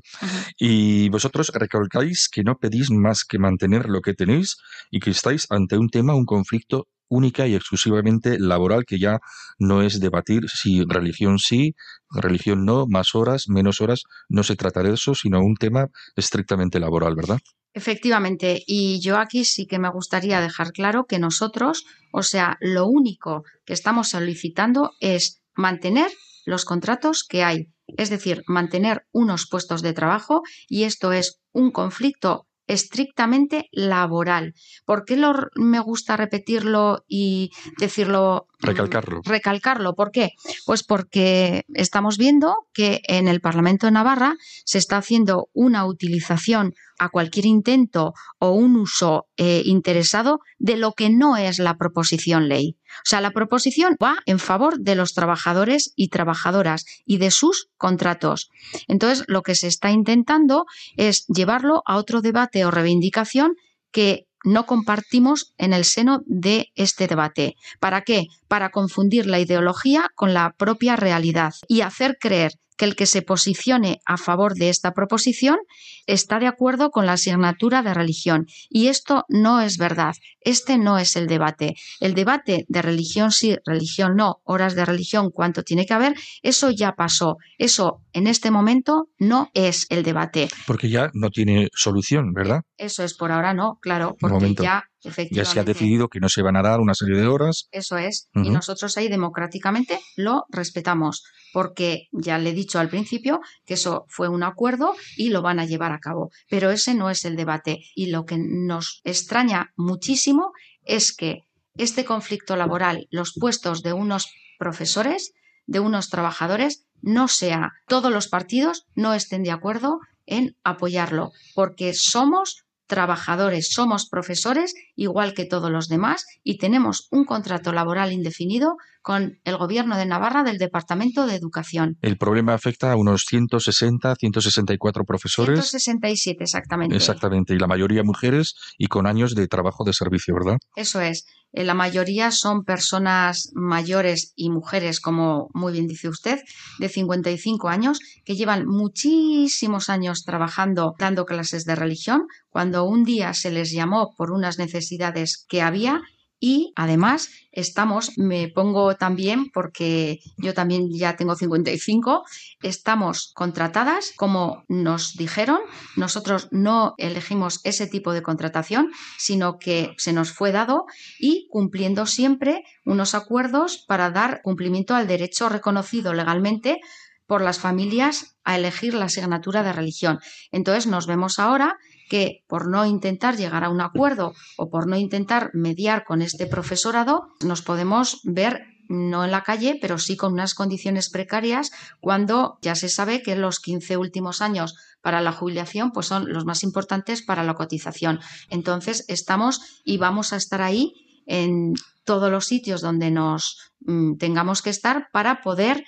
Y 0.57 1.09
vosotros 1.09 1.51
recalcáis 1.53 2.29
que 2.29 2.43
no 2.43 2.57
pedís 2.57 2.91
más 2.91 3.23
que 3.23 3.39
mantener 3.39 3.89
lo 3.89 4.01
que 4.01 4.13
tenéis 4.13 4.57
y 4.91 4.99
que 4.99 5.11
estáis 5.11 5.47
ante 5.49 5.77
un 5.77 5.89
tema, 5.89 6.15
un 6.15 6.25
conflicto 6.25 6.87
única 7.09 7.47
y 7.47 7.55
exclusivamente 7.55 8.39
laboral 8.39 8.85
que 8.85 8.99
ya 8.99 9.19
no 9.59 9.81
es 9.81 9.99
debatir 9.99 10.49
si 10.49 10.83
religión 10.83 11.37
sí, 11.37 11.75
religión 12.09 12.65
no, 12.65 12.85
más 12.87 13.13
horas, 13.13 13.45
menos 13.47 13.81
horas, 13.81 14.03
no 14.29 14.43
se 14.43 14.55
trata 14.55 14.81
de 14.81 14.93
eso, 14.93 15.13
sino 15.13 15.39
un 15.39 15.55
tema 15.55 15.87
estrictamente 16.15 16.79
laboral, 16.79 17.15
¿verdad? 17.15 17.37
Efectivamente, 17.75 18.61
y 18.67 18.99
yo 19.01 19.17
aquí 19.17 19.45
sí 19.45 19.65
que 19.65 19.79
me 19.79 19.89
gustaría 19.89 20.41
dejar 20.41 20.71
claro 20.71 21.05
que 21.05 21.17
nosotros, 21.17 21.85
o 22.11 22.21
sea, 22.21 22.57
lo 22.61 22.87
único 22.87 23.43
que 23.65 23.73
estamos 23.73 24.09
solicitando 24.09 24.91
es 24.99 25.41
mantener 25.55 26.11
los 26.45 26.65
contratos 26.65 27.23
que 27.23 27.43
hay, 27.43 27.69
es 27.87 28.09
decir, 28.09 28.43
mantener 28.47 29.05
unos 29.11 29.47
puestos 29.49 29.81
de 29.81 29.93
trabajo 29.93 30.41
y 30.67 30.83
esto 30.83 31.11
es 31.11 31.39
un 31.51 31.71
conflicto 31.71 32.47
estrictamente 32.67 33.67
laboral. 33.71 34.53
¿Por 34.85 35.05
qué 35.05 35.17
lo, 35.17 35.33
me 35.55 35.79
gusta 35.79 36.17
repetirlo 36.17 37.03
y 37.07 37.51
decirlo? 37.77 38.47
Mm, 38.61 38.65
recalcarlo. 38.65 39.21
Recalcarlo. 39.23 39.95
¿Por 39.95 40.11
qué? 40.11 40.29
Pues 40.65 40.83
porque 40.83 41.63
estamos 41.73 42.17
viendo 42.17 42.55
que 42.73 43.01
en 43.07 43.27
el 43.27 43.41
Parlamento 43.41 43.87
de 43.87 43.91
Navarra 43.91 44.35
se 44.65 44.77
está 44.77 44.97
haciendo 44.97 45.49
una 45.53 45.85
utilización 45.85 46.73
a 46.99 47.09
cualquier 47.09 47.45
intento 47.45 48.13
o 48.39 48.51
un 48.51 48.77
uso 48.77 49.25
eh, 49.35 49.63
interesado 49.65 50.39
de 50.57 50.77
lo 50.77 50.93
que 50.93 51.09
no 51.09 51.35
es 51.35 51.59
la 51.59 51.77
proposición 51.77 52.47
ley. 52.47 52.77
O 52.99 53.05
sea, 53.05 53.21
la 53.21 53.31
proposición 53.31 53.97
va 54.01 54.17
en 54.25 54.39
favor 54.39 54.79
de 54.79 54.95
los 54.95 55.13
trabajadores 55.13 55.93
y 55.95 56.09
trabajadoras 56.09 56.85
y 57.05 57.17
de 57.17 57.31
sus 57.31 57.69
contratos. 57.77 58.49
Entonces, 58.87 59.25
lo 59.27 59.41
que 59.41 59.55
se 59.55 59.67
está 59.67 59.91
intentando 59.91 60.65
es 60.97 61.25
llevarlo 61.27 61.83
a 61.85 61.97
otro 61.97 62.21
debate 62.21 62.65
o 62.65 62.71
reivindicación 62.71 63.55
que 63.91 64.27
no 64.43 64.65
compartimos 64.65 65.53
en 65.57 65.73
el 65.73 65.85
seno 65.85 66.21
de 66.25 66.71
este 66.75 67.07
debate. 67.07 67.55
¿Para 67.79 68.01
qué? 68.01 68.27
Para 68.47 68.69
confundir 68.69 69.25
la 69.25 69.39
ideología 69.39 70.09
con 70.15 70.33
la 70.33 70.53
propia 70.57 70.95
realidad 70.95 71.53
y 71.67 71.81
hacer 71.81 72.17
creer 72.19 72.53
que 72.77 72.85
el 72.85 72.95
que 72.95 73.05
se 73.05 73.21
posicione 73.21 74.01
a 74.05 74.17
favor 74.17 74.55
de 74.55 74.69
esta 74.69 74.93
proposición 74.93 75.57
está 76.07 76.39
de 76.39 76.47
acuerdo 76.47 76.89
con 76.89 77.05
la 77.05 77.13
asignatura 77.13 77.81
de 77.81 77.93
religión. 77.93 78.45
Y 78.69 78.87
esto 78.87 79.25
no 79.29 79.61
es 79.61 79.77
verdad. 79.77 80.13
Este 80.41 80.77
no 80.77 80.97
es 80.97 81.15
el 81.15 81.27
debate. 81.27 81.75
El 81.99 82.13
debate 82.13 82.65
de 82.67 82.81
religión 82.81 83.31
sí, 83.31 83.55
religión 83.65 84.15
no, 84.15 84.41
horas 84.43 84.75
de 84.75 84.85
religión, 84.85 85.29
cuánto 85.31 85.63
tiene 85.63 85.85
que 85.85 85.93
haber, 85.93 86.15
eso 86.41 86.71
ya 86.71 86.93
pasó. 86.93 87.37
Eso 87.57 88.01
en 88.13 88.27
este 88.27 88.51
momento 88.51 89.09
no 89.17 89.49
es 89.53 89.85
el 89.89 90.03
debate. 90.03 90.47
Porque 90.67 90.89
ya 90.89 91.09
no 91.13 91.29
tiene 91.29 91.69
solución, 91.73 92.33
¿verdad? 92.33 92.61
Eso 92.77 93.03
es 93.03 93.15
por 93.15 93.31
ahora 93.31 93.53
no, 93.53 93.77
claro, 93.81 94.15
porque 94.19 94.55
ya 94.55 94.85
ya 95.31 95.45
se 95.45 95.59
ha 95.59 95.63
decidido 95.63 96.07
que 96.07 96.19
no 96.19 96.29
se 96.29 96.41
van 96.41 96.55
a 96.55 96.61
dar 96.61 96.79
una 96.79 96.93
serie 96.93 97.19
de 97.19 97.27
horas. 97.27 97.67
Eso 97.71 97.97
es. 97.97 98.29
Y 98.33 98.49
nosotros 98.49 98.97
ahí 98.97 99.09
democráticamente 99.09 99.99
lo 100.15 100.45
respetamos, 100.49 101.23
porque 101.51 102.07
ya 102.11 102.37
le 102.37 102.51
he 102.51 102.53
dicho 102.53 102.79
al 102.79 102.89
principio 102.89 103.41
que 103.65 103.73
eso 103.73 104.05
fue 104.07 104.29
un 104.29 104.43
acuerdo 104.43 104.95
y 105.17 105.29
lo 105.29 105.41
van 105.41 105.59
a 105.59 105.65
llevar 105.65 105.91
a 105.93 105.99
cabo. 105.99 106.31
Pero 106.49 106.71
ese 106.71 106.93
no 106.93 107.09
es 107.09 107.25
el 107.25 107.35
debate. 107.35 107.79
Y 107.95 108.07
lo 108.07 108.25
que 108.25 108.37
nos 108.37 109.01
extraña 109.03 109.71
muchísimo 109.75 110.51
es 110.83 111.15
que 111.15 111.43
este 111.77 112.05
conflicto 112.05 112.55
laboral, 112.55 113.07
los 113.09 113.33
puestos 113.33 113.81
de 113.81 113.93
unos 113.93 114.27
profesores, 114.59 115.33
de 115.65 115.79
unos 115.79 116.09
trabajadores, 116.09 116.85
no 117.01 117.27
sea, 117.27 117.71
todos 117.87 118.11
los 118.11 118.27
partidos 118.27 118.85
no 118.95 119.13
estén 119.13 119.43
de 119.43 119.51
acuerdo 119.51 119.99
en 120.25 120.55
apoyarlo, 120.63 121.31
porque 121.53 121.93
somos 121.93 122.65
trabajadores, 122.87 123.71
somos 123.71 124.07
profesores 124.07 124.75
igual 124.95 125.33
que 125.33 125.45
todos 125.45 125.71
los 125.71 125.87
demás 125.87 126.25
y 126.43 126.57
tenemos 126.57 127.07
un 127.11 127.25
contrato 127.25 127.71
laboral 127.73 128.11
indefinido 128.11 128.75
con 129.01 129.39
el 129.43 129.57
Gobierno 129.57 129.97
de 129.97 130.05
Navarra 130.05 130.43
del 130.43 130.57
Departamento 130.57 131.27
de 131.27 131.35
Educación. 131.35 131.97
El 132.01 132.17
problema 132.17 132.53
afecta 132.53 132.91
a 132.91 132.95
unos 132.95 133.25
160, 133.27 134.15
164 134.15 135.03
profesores. 135.03 135.59
167 135.59 136.43
exactamente. 136.43 136.95
Exactamente, 136.95 137.53
y 137.53 137.59
la 137.59 137.67
mayoría 137.67 138.03
mujeres 138.03 138.55
y 138.77 138.87
con 138.87 139.05
años 139.05 139.35
de 139.35 139.47
trabajo 139.47 139.83
de 139.83 139.93
servicio, 139.93 140.33
¿verdad? 140.33 140.57
Eso 140.75 141.01
es. 141.01 141.25
Eh, 141.53 141.63
la 141.63 141.75
mayoría 141.75 142.31
son 142.31 142.63
personas 142.63 143.51
mayores 143.53 144.33
y 144.35 144.49
mujeres, 144.49 144.99
como 144.99 145.49
muy 145.53 145.73
bien 145.73 145.87
dice 145.87 146.09
usted, 146.09 146.39
de 146.79 146.89
55 146.89 147.69
años, 147.69 147.99
que 148.25 148.35
llevan 148.35 148.65
muchísimos 148.65 149.89
años 149.89 150.23
trabajando 150.23 150.95
dando 150.97 151.25
clases 151.25 151.65
de 151.65 151.75
religión. 151.75 152.23
Cuando 152.49 152.85
un 152.85 153.03
día 153.03 153.33
se 153.33 153.51
les 153.51 153.71
llamó 153.71 154.13
por 154.17 154.31
unas 154.31 154.57
necesidades 154.83 155.45
que 155.47 155.61
había, 155.61 156.01
y 156.45 156.73
además 156.75 157.29
estamos, 157.53 158.17
me 158.17 158.49
pongo 158.49 158.95
también 158.97 159.49
porque 159.53 160.19
yo 160.35 160.53
también 160.53 160.89
ya 160.91 161.15
tengo 161.15 161.35
55, 161.35 162.25
estamos 162.61 163.31
contratadas 163.33 164.11
como 164.17 164.65
nos 164.67 165.13
dijeron, 165.15 165.59
nosotros 165.95 166.49
no 166.51 166.95
elegimos 166.97 167.61
ese 167.63 167.87
tipo 167.87 168.11
de 168.11 168.23
contratación, 168.23 168.91
sino 169.17 169.57
que 169.57 169.93
se 169.97 170.11
nos 170.11 170.33
fue 170.33 170.51
dado 170.51 170.83
y 171.17 171.47
cumpliendo 171.49 172.05
siempre 172.05 172.65
unos 172.83 173.15
acuerdos 173.15 173.77
para 173.87 174.09
dar 174.09 174.41
cumplimiento 174.41 174.95
al 174.95 175.07
derecho 175.07 175.47
reconocido 175.47 176.13
legalmente 176.13 176.81
por 177.25 177.41
las 177.41 177.57
familias 177.57 178.35
a 178.43 178.57
elegir 178.57 178.95
la 178.95 179.05
asignatura 179.05 179.63
de 179.63 179.71
religión. 179.71 180.19
Entonces 180.51 180.87
nos 180.87 181.07
vemos 181.07 181.39
ahora 181.39 181.77
que 182.13 182.43
por 182.47 182.67
no 182.67 182.85
intentar 182.85 183.37
llegar 183.37 183.63
a 183.63 183.71
un 183.71 183.81
acuerdo 183.81 184.35
o 184.55 184.69
por 184.69 184.85
no 184.85 184.95
intentar 184.95 185.49
mediar 185.55 186.05
con 186.05 186.21
este 186.21 186.45
profesorado, 186.45 187.29
nos 187.43 187.63
podemos 187.63 188.19
ver 188.23 188.67
no 188.87 189.25
en 189.25 189.31
la 189.31 189.41
calle, 189.41 189.79
pero 189.81 189.97
sí 189.97 190.15
con 190.15 190.33
unas 190.33 190.53
condiciones 190.53 191.09
precarias 191.09 191.71
cuando 192.01 192.59
ya 192.61 192.75
se 192.75 192.89
sabe 192.89 193.23
que 193.23 193.35
los 193.35 193.59
15 193.59 193.97
últimos 193.97 194.43
años 194.43 194.75
para 195.01 195.21
la 195.21 195.31
jubilación 195.31 195.91
pues 195.91 196.05
son 196.05 196.31
los 196.31 196.45
más 196.45 196.61
importantes 196.61 197.23
para 197.23 197.43
la 197.43 197.55
cotización. 197.55 198.19
Entonces 198.47 199.05
estamos 199.07 199.81
y 199.83 199.97
vamos 199.97 200.33
a 200.33 200.35
estar 200.35 200.61
ahí 200.61 201.23
en 201.25 201.73
todos 202.03 202.29
los 202.29 202.45
sitios 202.45 202.81
donde 202.81 203.09
nos 203.09 203.71
mm, 203.79 204.17
tengamos 204.17 204.61
que 204.61 204.69
estar 204.69 205.07
para 205.11 205.41
poder 205.41 205.83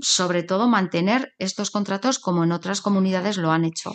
sobre 0.00 0.42
todo 0.42 0.68
mantener 0.68 1.32
estos 1.38 1.70
contratos 1.70 2.18
como 2.18 2.44
en 2.44 2.52
otras 2.52 2.80
comunidades 2.80 3.36
lo 3.36 3.50
han 3.50 3.64
hecho. 3.64 3.92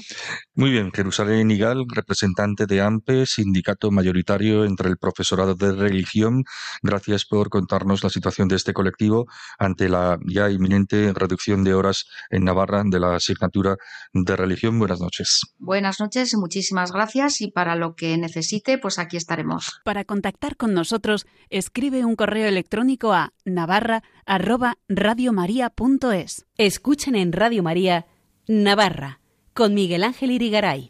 Muy 0.55 0.71
bien, 0.71 0.91
Jerusalén 0.91 1.51
Igal, 1.51 1.85
representante 1.87 2.65
de 2.65 2.81
AMPE, 2.81 3.25
sindicato 3.25 3.91
mayoritario 3.91 4.65
entre 4.65 4.89
el 4.89 4.97
profesorado 4.97 5.55
de 5.55 5.71
religión. 5.73 6.43
Gracias 6.81 7.25
por 7.25 7.49
contarnos 7.49 8.03
la 8.03 8.09
situación 8.09 8.47
de 8.47 8.55
este 8.55 8.73
colectivo 8.73 9.25
ante 9.57 9.89
la 9.89 10.17
ya 10.25 10.49
inminente 10.49 11.13
reducción 11.13 11.63
de 11.63 11.73
horas 11.73 12.05
en 12.29 12.43
Navarra 12.43 12.83
de 12.85 12.99
la 12.99 13.15
asignatura 13.15 13.77
de 14.13 14.35
religión. 14.35 14.79
Buenas 14.79 14.99
noches. 14.99 15.41
Buenas 15.57 15.99
noches 15.99 16.33
y 16.33 16.37
muchísimas 16.37 16.91
gracias 16.91 17.41
y 17.41 17.51
para 17.51 17.75
lo 17.75 17.95
que 17.95 18.17
necesite, 18.17 18.77
pues 18.77 18.99
aquí 18.99 19.17
estaremos. 19.17 19.81
Para 19.83 20.03
contactar 20.03 20.57
con 20.57 20.73
nosotros, 20.73 21.25
escribe 21.49 22.05
un 22.05 22.15
correo 22.15 22.47
electrónico 22.47 23.13
a 23.13 23.33
navarra@radiomaria.com 24.25 25.99
Escuchen 26.57 27.15
en 27.15 27.31
Radio 27.31 27.63
María 27.63 28.05
Navarra 28.47 29.19
con 29.53 29.73
Miguel 29.73 30.03
Ángel 30.03 30.31
Irigaray. 30.31 30.89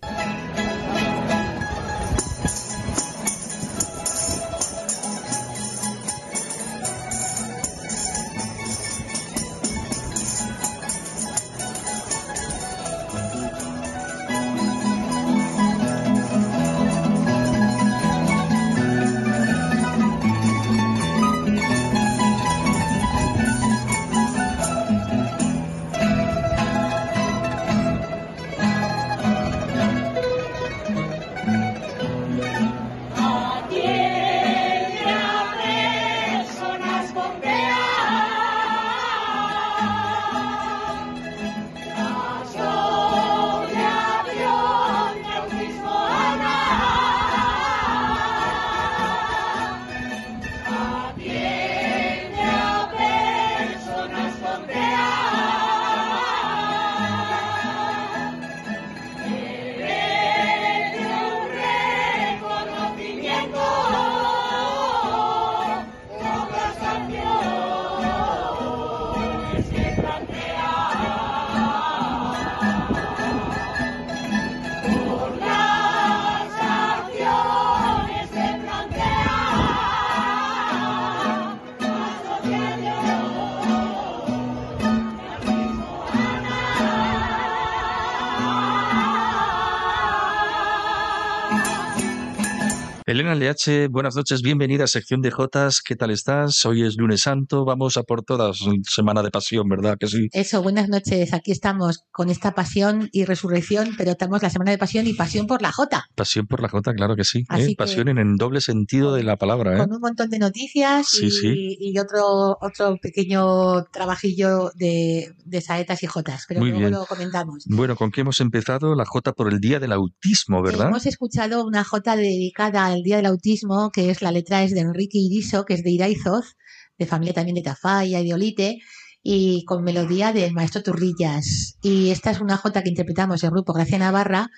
Elena 93.05 93.35
LH, 93.35 93.89
buenas 93.89 94.15
noches, 94.15 94.41
bienvenida 94.41 94.85
a 94.85 94.87
sección 94.87 95.21
de 95.21 95.29
Jotas. 95.29 95.81
¿Qué 95.81 95.97
tal 95.97 96.09
estás? 96.09 96.65
Hoy 96.65 96.83
es 96.83 96.95
lunes 96.95 97.23
santo, 97.23 97.65
vamos 97.65 97.97
a 97.97 98.03
por 98.03 98.23
todas, 98.23 98.59
semana 98.87 99.21
de 99.21 99.29
pasión, 99.29 99.67
¿verdad 99.67 99.97
que 99.99 100.07
sí? 100.07 100.29
Eso, 100.31 100.63
buenas 100.63 100.87
noches. 100.87 101.33
Aquí 101.33 101.51
estamos 101.51 102.05
con 102.11 102.29
esta 102.29 102.55
pasión 102.55 103.09
y 103.11 103.25
resurrección, 103.25 103.95
pero 103.97 104.15
tenemos 104.15 104.41
la 104.41 104.49
semana 104.49 104.71
de 104.71 104.77
pasión 104.77 105.05
y 105.05 105.13
pasión 105.15 105.47
por 105.47 105.61
la 105.61 105.73
Jota. 105.73 106.05
Pasión 106.15 106.47
por 106.47 106.61
la 106.61 106.69
Jota, 106.69 106.93
claro 106.93 107.17
que 107.17 107.25
sí. 107.25 107.43
¿eh? 107.53 107.75
Pasión 107.77 108.07
en 108.07 108.19
el 108.19 108.37
doble 108.37 108.61
sentido 108.61 109.13
de 109.13 109.23
la 109.23 109.35
palabra. 109.35 109.75
¿eh? 109.75 109.79
Con 109.79 109.91
un 109.91 109.99
montón 109.99 110.29
de 110.29 110.39
noticias 110.39 111.09
y, 111.21 111.99
otro, 111.99 112.57
otro 112.61 112.95
pequeño 113.01 113.83
trabajillo 113.91 114.71
de, 114.75 115.35
saetas 115.61 116.03
y 116.03 116.07
Jotas, 116.07 116.45
pero 116.47 116.61
luego 116.61 116.89
lo 116.89 117.05
comentamos. 117.05 117.65
Bueno, 117.67 117.97
¿con 117.97 118.11
qué 118.11 118.21
hemos 118.21 118.39
empezado? 118.39 118.95
La 118.95 119.05
Jota 119.05 119.33
por 119.33 119.51
el 119.51 119.59
Día 119.59 119.81
del 119.81 119.91
Autismo, 119.91 120.63
¿verdad? 120.63 120.87
Hemos 120.87 121.05
escuchado 121.05 121.65
una 121.65 121.83
Jota 121.83 122.15
dedicada 122.15 122.92
al 122.93 123.03
Día 123.03 123.17
del 123.17 123.25
Autismo, 123.25 123.91
que 123.91 124.09
es 124.09 124.21
la 124.21 124.31
letra 124.31 124.63
es 124.63 124.71
de 124.71 124.79
Enrique 124.79 125.17
Iriso, 125.17 125.65
que 125.65 125.73
es 125.73 125.83
de 125.83 125.91
Iraizoz, 125.91 126.55
de 126.97 127.05
familia 127.05 127.33
también 127.33 127.55
de 127.55 127.61
Tafalla 127.61 128.19
y 128.19 128.25
de 128.25 128.33
Olite, 128.33 128.79
y 129.21 129.63
con 129.65 129.83
melodía 129.83 130.31
del 130.31 130.53
maestro 130.53 130.83
Turrillas. 130.83 131.77
Y 131.81 132.09
esta 132.09 132.31
es 132.31 132.39
una 132.39 132.57
jota 132.57 132.83
que 132.83 132.89
interpretamos 132.89 133.43
el 133.43 133.51
grupo 133.51 133.73
Gracia 133.73 133.97
Navarra 133.97 134.49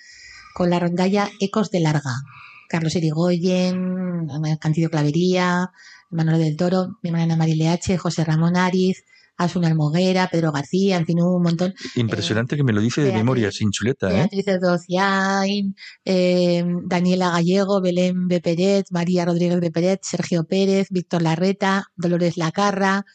con 0.53 0.69
la 0.69 0.79
rondalla 0.79 1.29
Ecos 1.39 1.71
de 1.71 1.79
Larga. 1.79 2.15
Carlos 2.67 2.95
Erigoyen, 2.95 4.27
Cantido 4.59 4.89
Clavería, 4.89 5.71
Manuel 6.09 6.39
del 6.39 6.57
Toro, 6.57 6.97
mi 7.03 7.09
hermana 7.09 7.35
Marile 7.35 7.69
H., 7.69 7.97
José 7.97 8.23
Ramón 8.23 8.57
Ariz, 8.57 9.03
Asuna 9.37 9.67
Almoguera, 9.67 10.29
Pedro 10.31 10.51
García, 10.51 10.97
en 10.97 11.05
fin, 11.05 11.21
un 11.21 11.41
montón. 11.41 11.73
Impresionante 11.95 12.55
que 12.55 12.63
me 12.63 12.73
lo 12.73 12.81
dice 12.81 13.01
de 13.01 13.11
memoria, 13.11 13.51
sin 13.51 13.71
chuleta. 13.71 14.09
¿eh? 14.11 14.27
Beatriz 14.31 14.45
eh, 16.05 16.65
Daniela 16.85 17.31
Gallego, 17.31 17.81
Belén 17.81 18.27
Beperet, 18.27 18.85
María 18.91 19.25
Rodríguez 19.25 19.59
Beperet, 19.59 19.99
Sergio 20.03 20.45
Pérez, 20.45 20.87
Víctor 20.89 21.21
Larreta, 21.21 21.87
Dolores 21.95 22.37
Lacarra 22.37 23.05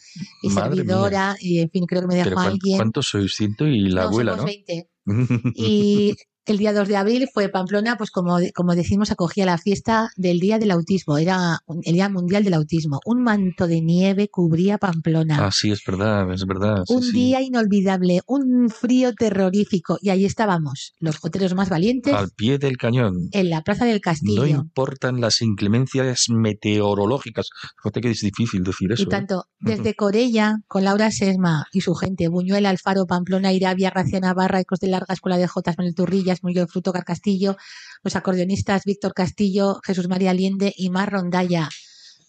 y 0.42 0.50
servidora, 0.50 1.37
y 1.40 1.61
en 1.61 1.70
fin, 1.70 1.87
creo 1.87 2.02
que 2.02 2.09
me 2.09 2.16
dejó 2.16 2.38
alguien. 2.40 2.76
¿Cuántos 2.76 3.09
sois? 3.09 3.35
Ciento 3.35 3.66
y 3.66 3.88
la 3.88 4.04
abuela, 4.04 4.33
somos 4.33 4.46
20. 4.46 4.90
y 5.54 6.14
el 6.46 6.59
día 6.59 6.72
2 6.72 6.88
de 6.88 6.96
abril 6.96 7.29
fue 7.33 7.48
Pamplona, 7.48 7.96
pues 7.96 8.11
como, 8.11 8.38
como 8.55 8.74
decimos, 8.74 9.11
acogía 9.11 9.46
la 9.46 9.59
fiesta 9.59 10.11
del 10.16 10.40
Día 10.40 10.59
del 10.59 10.70
Autismo, 10.70 11.18
era 11.18 11.61
el 11.85 11.94
Día 11.94 12.09
Mundial 12.09 12.44
del 12.44 12.55
Autismo. 12.55 13.00
Un 13.05 13.22
manto 13.22 13.66
de 13.66 13.81
nieve 13.81 14.29
cubría 14.29 14.79
Pamplona. 14.79 15.46
Ah, 15.46 15.50
sí, 15.53 15.70
es 15.70 15.83
verdad, 15.87 16.33
es 16.33 16.46
verdad. 16.46 16.85
un 16.88 17.12
día 17.12 17.40
inolvidable, 17.42 18.20
un 18.26 18.68
frío 18.70 19.14
terrorífico. 19.14 19.98
Y 20.00 20.11
ahí 20.11 20.24
estábamos, 20.24 20.94
los 20.98 21.18
joteros 21.18 21.55
más 21.55 21.68
valientes. 21.68 22.14
Al 22.14 22.31
pie 22.31 22.59
del 22.59 22.76
cañón. 22.76 23.29
En 23.33 23.50
la 23.50 23.62
Plaza 23.62 23.85
del 23.85 24.00
Castillo. 24.00 24.42
No 24.42 24.48
importan 24.48 25.20
las 25.20 25.42
inclemencias 25.42 26.26
meteorológicas. 26.31 27.50
Fíjate 27.83 28.00
que 28.00 28.11
es 28.11 28.20
difícil 28.20 28.64
decir 28.64 28.92
eso. 28.92 29.03
Y 29.03 29.07
¿eh? 29.07 29.09
tanto, 29.09 29.44
desde 29.61 29.94
Corella, 29.94 30.57
con 30.66 30.85
Laura 30.85 31.11
Sesma 31.11 31.66
y 31.72 31.83
su 31.83 31.94
gente, 31.94 32.29
Buñuel, 32.29 32.66
Alfaro, 32.66 33.07
Pamplona, 33.07 33.53
Irabia, 33.53 33.90
Racia 33.90 34.20
Navarra, 34.20 34.61
Ecos 34.61 34.81
de 34.81 34.88
Larga 34.88 35.14
Escuela 35.14 35.38
de 35.38 35.46
Jotas, 35.46 35.76
Manuel 35.79 35.94
Turrillas, 36.30 36.42
Murió 36.42 36.66
Fruto 36.66 36.92
Castillo, 36.92 37.56
los 38.02 38.16
acordeonistas 38.16 38.84
Víctor 38.84 39.14
Castillo, 39.14 39.80
Jesús 39.84 40.08
María 40.08 40.30
Allende 40.30 40.72
y 40.76 40.90
Mar 40.90 41.10
Rondalla. 41.10 41.68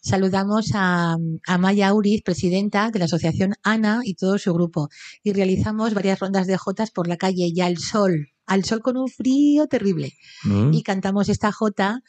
Saludamos 0.01 0.71
a, 0.73 1.17
Maya 1.59 1.93
Uriz, 1.93 2.23
presidenta 2.23 2.89
de 2.89 2.97
la 2.97 3.05
asociación 3.05 3.53
ANA 3.61 4.01
y 4.03 4.15
todo 4.15 4.39
su 4.39 4.51
grupo. 4.53 4.89
Y 5.23 5.33
realizamos 5.33 5.93
varias 5.93 6.19
rondas 6.19 6.47
de 6.47 6.57
jotas 6.57 6.89
por 6.89 7.07
la 7.07 7.17
calle 7.17 7.51
y 7.53 7.61
al 7.61 7.77
sol, 7.77 8.29
al 8.47 8.63
sol 8.65 8.81
con 8.81 8.97
un 8.97 9.07
frío 9.07 9.67
terrible. 9.67 10.13
Mm. 10.43 10.73
Y 10.73 10.81
cantamos 10.81 11.29
esta 11.29 11.51
jota 11.51 12.01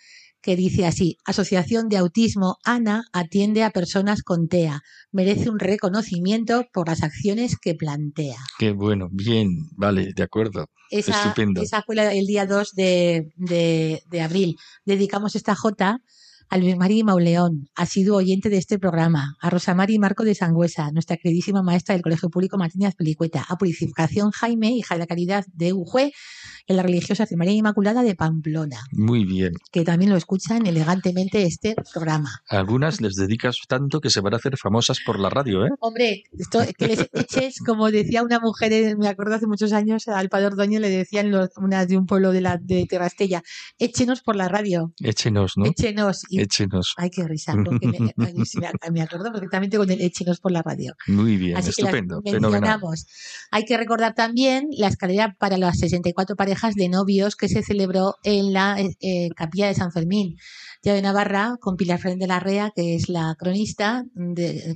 que 0.43 0.57
dice 0.57 0.85
así, 0.85 1.17
Asociación 1.25 1.89
de 1.89 1.97
Autismo 1.97 2.57
ANA 2.65 3.05
atiende 3.13 3.63
a 3.63 3.71
personas 3.71 4.23
con 4.23 4.49
TEA. 4.49 4.83
Merece 5.13 5.49
un 5.49 5.59
reconocimiento 5.59 6.67
por 6.73 6.89
las 6.89 7.03
acciones 7.03 7.57
que 7.59 7.75
plantea. 7.75 8.39
Qué 8.59 8.73
bueno, 8.73 9.09
bien, 9.11 9.49
vale, 9.77 10.13
de 10.15 10.23
acuerdo. 10.23 10.67
Esa, 10.91 11.23
Estupendo. 11.23 11.63
Esa 11.63 11.83
fue 11.83 11.97
el 12.19 12.27
día 12.27 12.45
2 12.45 12.73
de, 12.75 13.33
de, 13.37 14.21
abril. 14.21 14.57
Dedicamos 14.85 15.37
esta 15.37 15.55
J 15.55 16.01
a 16.53 16.59
Luis 16.59 16.77
Mari 16.77 17.03
Mauleón, 17.03 17.71
sido 17.87 18.15
oyente 18.15 18.51
de 18.51 18.59
este 18.59 18.79
programa, 18.79 19.37
a 19.41 19.49
Rosa 19.49 19.75
Mari 19.75 19.99
Marco 19.99 20.23
de 20.23 20.35
Sangüesa, 20.35 20.91
nuestra 20.93 21.17
queridísima 21.17 21.63
maestra 21.63 21.95
del 21.95 22.03
Colegio 22.03 22.29
Público 22.29 22.59
Martínez 22.59 22.95
Pelicueta, 22.95 23.47
a 23.49 23.57
Purificación 23.57 24.33
Jaime, 24.33 24.73
hija 24.73 24.97
de 24.97 24.99
la 24.99 25.07
caridad 25.07 25.47
de 25.55 25.73
Ujue, 25.73 26.13
en 26.67 26.77
la 26.77 26.83
religiosa 26.83 27.27
María 27.37 27.55
Inmaculada 27.55 28.03
de 28.03 28.15
Pamplona. 28.15 28.79
Muy 28.93 29.25
bien. 29.25 29.53
Que 29.71 29.85
también 29.85 30.11
lo 30.11 30.17
escuchan 30.17 30.67
elegantemente 30.67 31.45
este 31.45 31.75
programa. 31.93 32.43
algunas 32.49 33.01
les 33.01 33.15
dedicas 33.15 33.57
tanto 33.69 34.01
que 34.01 34.11
se 34.11 34.21
van 34.21 34.35
a 34.35 34.37
hacer 34.37 34.57
famosas 34.57 34.99
por 35.05 35.19
la 35.19 35.31
radio, 35.31 35.67
¿eh? 35.67 35.71
Hombre, 35.81 36.25
esto, 36.39 36.61
que 36.77 36.89
les 36.89 37.09
eches, 37.13 37.59
como 37.65 37.91
decía 37.91 38.23
una 38.23 38.41
mujer, 38.41 38.97
me 38.97 39.09
acuerdo 39.09 39.37
hace 39.37 39.47
muchos 39.47 39.73
años, 39.73 40.09
al 40.09 40.29
padre 40.29 40.47
Ordoño 40.47 40.81
le 40.81 40.91
decían 40.91 41.31
los, 41.31 41.51
unas 41.57 41.89
de 41.89 41.97
un 41.97 42.07
pueblo 42.07 42.33
de 42.33 42.41
la 42.41 42.59
de 42.59 42.87
Terrastella, 42.89 43.43
échenos 43.79 44.23
por 44.23 44.37
la 44.37 44.49
radio. 44.49 44.93
Échenos, 44.99 45.53
¿no? 45.57 45.67
Échenos. 45.67 46.23
échenos. 46.31 46.95
Ay, 46.97 47.11
qué 47.11 47.27
risa, 47.27 47.55
porque 47.65 47.87
me, 47.87 47.99
me, 48.17 49.03
acuerdo 49.03 49.33
perfectamente 49.33 49.77
con 49.77 49.91
el 49.91 50.01
échenos 50.01 50.41
por 50.41 50.53
la 50.53 50.63
radio. 50.63 50.95
Muy 51.07 51.37
bien, 51.37 51.57
estupendo, 51.57 52.21
mencionamos. 52.25 53.07
Hay 53.51 53.65
que 53.65 53.77
recordar 53.77 54.15
también 54.15 54.69
la 54.71 54.89
escalera 54.89 55.37
para 55.39 55.59
las 55.59 55.79
64 55.79 56.37
parejas 56.53 56.75
de 56.75 56.91
novios 56.91 57.35
que 57.35 57.49
se 57.49 57.63
celebró 57.63 58.17
en 58.25 58.53
la 58.53 58.77
eh, 58.79 59.31
capilla 59.35 59.69
de 59.69 59.75
San 59.75 59.91
Fermín. 59.91 60.37
Ya 60.83 60.93
de 60.93 61.01
Navarra, 61.01 61.57
con 61.61 61.77
Pilar 61.77 61.99
Fernández 61.99 62.21
de 62.21 62.27
la 62.27 62.41
Rea, 62.41 62.73
que 62.77 62.95
es 62.95 63.09
la 63.09 63.35
cronista, 63.39 64.05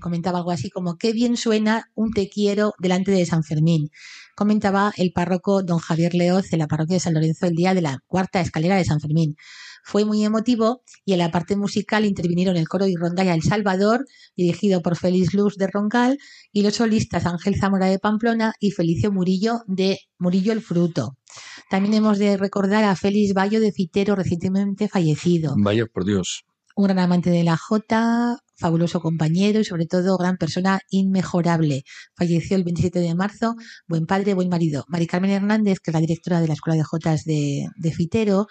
comentaba 0.01 0.39
algo 0.39 0.53
así 0.53 0.71
como, 0.71 0.97
qué 0.97 1.12
bien 1.12 1.37
suena 1.37 1.91
un 1.95 2.12
te 2.12 2.31
quiero 2.31 2.73
delante 2.79 3.11
de 3.11 3.27
San 3.27 3.43
Fermín. 3.43 3.91
Comentaba 4.35 4.93
el 4.97 5.12
párroco 5.12 5.62
don 5.62 5.79
Javier 5.79 6.15
Leoz 6.15 6.49
de 6.49 6.57
la 6.57 6.67
parroquia 6.67 6.95
de 6.95 7.01
San 7.01 7.12
Lorenzo 7.12 7.47
el 7.47 7.55
día 7.55 7.75
de 7.75 7.83
la 7.83 7.99
cuarta 8.07 8.41
escalera 8.41 8.77
de 8.77 8.85
San 8.85 9.01
Fermín. 9.01 9.37
Fue 9.83 10.05
muy 10.05 10.25
emotivo 10.25 10.83
y 11.05 11.12
en 11.12 11.21
la 11.21 11.31
parte 11.31 11.57
musical 11.57 12.05
intervinieron 12.05 12.57
el 12.57 12.69
coro 12.69 12.87
y 12.87 12.97
rondalla 12.97 13.35
El 13.35 13.43
Salvador, 13.43 14.05
dirigido 14.37 14.83
por 14.83 14.97
Félix 14.97 15.33
Luz 15.33 15.57
de 15.57 15.69
Roncal, 15.69 16.19
y 16.53 16.62
los 16.62 16.75
solistas 16.75 17.25
Ángel 17.25 17.55
Zamora 17.55 17.87
de 17.87 17.99
Pamplona 17.99 18.53
y 18.59 18.73
Felicio 18.73 19.12
Murillo 19.12 19.61
de 19.67 20.01
Murillo 20.19 20.53
el 20.53 20.61
Fruto. 20.61 21.17
También 21.68 21.94
hemos 21.94 22.18
de 22.18 22.37
recordar 22.37 22.85
a 22.85 22.94
Félix 22.94 23.35
Bayo 23.35 23.61
de 23.61 23.72
Fitero, 23.72 24.14
recientemente 24.14 24.88
fallecido. 24.88 25.55
Vaya, 25.59 25.87
por 25.87 26.05
Dios. 26.05 26.44
Un 26.76 26.85
gran 26.85 26.98
amante 26.98 27.31
de 27.31 27.42
la 27.42 27.57
Jota, 27.57 28.38
fabuloso 28.57 29.01
compañero 29.01 29.61
y 29.61 29.64
sobre 29.64 29.87
todo 29.87 30.16
gran 30.16 30.37
persona 30.37 30.81
inmejorable. 30.90 31.85
Falleció 32.16 32.57
el 32.57 32.64
27 32.64 33.01
de 33.01 33.14
marzo, 33.14 33.55
buen 33.87 34.07
padre, 34.07 34.35
buen 34.35 34.49
marido. 34.49 34.85
Mari 34.88 35.07
Carmen 35.07 35.31
Hernández, 35.31 35.79
que 35.81 35.90
es 35.90 35.95
la 35.95 36.01
directora 36.01 36.40
de 36.40 36.49
la 36.49 36.55
Escuela 36.55 36.77
de 36.77 36.85
Jotas 36.85 37.25
de, 37.25 37.66
de 37.77 37.92
Fitero, 37.92 38.47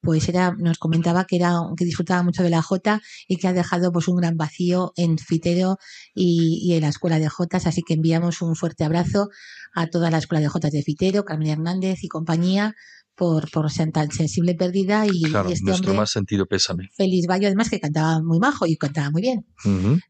pues 0.00 0.28
era, 0.28 0.54
nos 0.58 0.78
comentaba 0.78 1.24
que 1.24 1.36
era, 1.36 1.54
que 1.76 1.84
disfrutaba 1.84 2.22
mucho 2.22 2.42
de 2.42 2.50
la 2.50 2.62
Jota 2.62 3.00
y 3.26 3.36
que 3.36 3.48
ha 3.48 3.52
dejado 3.52 3.92
pues 3.92 4.08
un 4.08 4.16
gran 4.16 4.36
vacío 4.36 4.92
en 4.96 5.18
Fitero 5.18 5.78
y, 6.14 6.60
y 6.62 6.74
en 6.74 6.82
la 6.82 6.88
Escuela 6.88 7.18
de 7.18 7.28
Jotas, 7.28 7.66
así 7.66 7.82
que 7.82 7.94
enviamos 7.94 8.42
un 8.42 8.56
fuerte 8.56 8.84
abrazo 8.84 9.28
a 9.74 9.86
toda 9.88 10.10
la 10.10 10.18
Escuela 10.18 10.40
de 10.40 10.48
Jotas 10.48 10.72
de 10.72 10.82
Fitero, 10.82 11.24
Carmen 11.24 11.48
Hernández 11.48 12.02
y 12.02 12.08
compañía, 12.08 12.74
por, 13.16 13.50
por 13.50 13.70
ser 13.70 13.90
tan 13.90 14.10
sensible 14.12 14.54
perdida 14.54 15.06
y, 15.06 15.22
claro, 15.22 15.48
este 15.48 15.64
nuestro 15.64 15.94
más 15.94 16.10
sentido 16.10 16.46
pésame. 16.46 16.90
Feliz 16.94 17.26
Bayo, 17.26 17.46
además 17.48 17.70
que 17.70 17.80
cantaba 17.80 18.22
muy 18.22 18.38
majo 18.38 18.66
y 18.66 18.76
cantaba 18.76 19.10
muy 19.10 19.22
bien. 19.22 19.46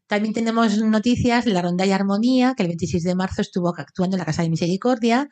También 0.07 0.33
tenemos 0.33 0.77
noticias 0.77 1.45
de 1.45 1.51
la 1.51 1.61
Ronda 1.61 1.85
y 1.85 1.91
Armonía, 1.91 2.53
que 2.55 2.63
el 2.63 2.69
26 2.69 3.03
de 3.03 3.15
marzo 3.15 3.41
estuvo 3.41 3.69
actuando 3.69 4.15
en 4.15 4.19
la 4.19 4.25
Casa 4.25 4.43
de 4.43 4.49
Misericordia. 4.49 5.29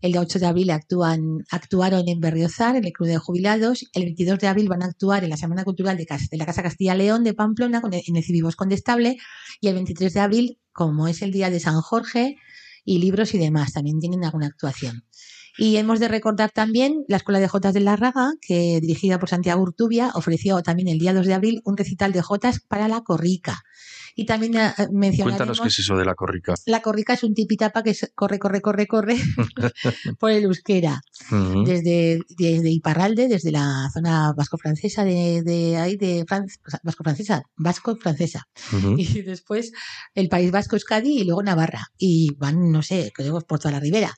El 0.00 0.16
8 0.16 0.38
de 0.38 0.46
abril 0.46 0.70
actúan, 0.70 1.44
actuaron 1.50 2.08
en 2.08 2.20
Berriozar, 2.20 2.76
en 2.76 2.84
el 2.84 2.92
Club 2.92 3.08
de 3.08 3.18
Jubilados. 3.18 3.84
El 3.92 4.04
22 4.04 4.38
de 4.38 4.46
abril 4.46 4.68
van 4.68 4.82
a 4.82 4.86
actuar 4.86 5.24
en 5.24 5.30
la 5.30 5.36
Semana 5.36 5.64
Cultural 5.64 5.96
de, 5.96 6.06
la 6.32 6.46
Casa 6.46 6.62
Castilla 6.62 6.94
León 6.94 7.24
de 7.24 7.34
Pamplona, 7.34 7.82
en 7.84 8.16
el 8.16 8.24
Civivos 8.24 8.54
Condestable. 8.54 9.18
Y 9.60 9.68
el 9.68 9.74
23 9.74 10.14
de 10.14 10.20
abril, 10.20 10.58
como 10.72 11.08
es 11.08 11.20
el 11.22 11.32
día 11.32 11.50
de 11.50 11.58
San 11.58 11.80
Jorge, 11.80 12.36
y 12.84 13.00
libros 13.00 13.34
y 13.34 13.38
demás, 13.38 13.72
también 13.72 13.98
tienen 13.98 14.24
alguna 14.24 14.46
actuación. 14.46 15.04
Y 15.58 15.76
hemos 15.76 15.98
de 15.98 16.06
recordar 16.06 16.52
también 16.52 17.04
la 17.08 17.16
Escuela 17.16 17.40
de 17.40 17.48
Jotas 17.48 17.74
de 17.74 17.80
la 17.80 17.96
Raga, 17.96 18.30
que 18.40 18.78
dirigida 18.80 19.18
por 19.18 19.28
Santiago 19.28 19.60
Urtubia, 19.60 20.12
ofreció 20.14 20.62
también 20.62 20.86
el 20.86 21.00
día 21.00 21.12
2 21.12 21.26
de 21.26 21.34
abril 21.34 21.60
un 21.64 21.76
recital 21.76 22.12
de 22.12 22.22
Jotas 22.22 22.60
para 22.60 22.86
la 22.86 23.02
Corrica. 23.02 23.64
Y 24.14 24.24
también 24.24 24.56
eh, 24.56 24.72
mencionaremos... 24.92 25.22
Cuéntanos 25.22 25.60
qué 25.60 25.68
es 25.68 25.78
eso 25.80 25.96
de 25.96 26.04
la 26.04 26.14
corrica. 26.14 26.54
La 26.66 26.82
corrica 26.82 27.14
es 27.14 27.22
un 27.22 27.34
tipitapa 27.34 27.82
que 27.84 27.96
corre, 28.14 28.38
corre, 28.38 28.60
corre, 28.60 28.86
corre 28.86 29.16
por 30.18 30.30
el 30.30 30.44
euskera. 30.44 31.00
desde, 31.64 32.20
desde 32.28 32.70
Iparralde, 32.70 33.28
desde 33.28 33.52
la 33.52 33.88
zona 33.92 34.32
vasco-francesa 34.36 35.04
de, 35.04 35.42
de 35.42 35.76
ahí, 35.76 35.96
de 35.96 36.24
vasco-francesa, 36.82 37.42
vasco-francesa. 37.56 38.48
Y 38.96 39.22
después 39.22 39.72
el 40.14 40.28
País 40.28 40.50
Vasco, 40.50 40.76
Euskadi 40.76 41.20
y 41.20 41.24
luego 41.24 41.42
Navarra. 41.42 41.86
Y 41.96 42.34
van, 42.38 42.72
no 42.72 42.82
sé, 42.82 43.12
creo 43.14 43.40
por 43.40 43.58
toda 43.58 43.72
la 43.72 43.80
ribera 43.80 44.14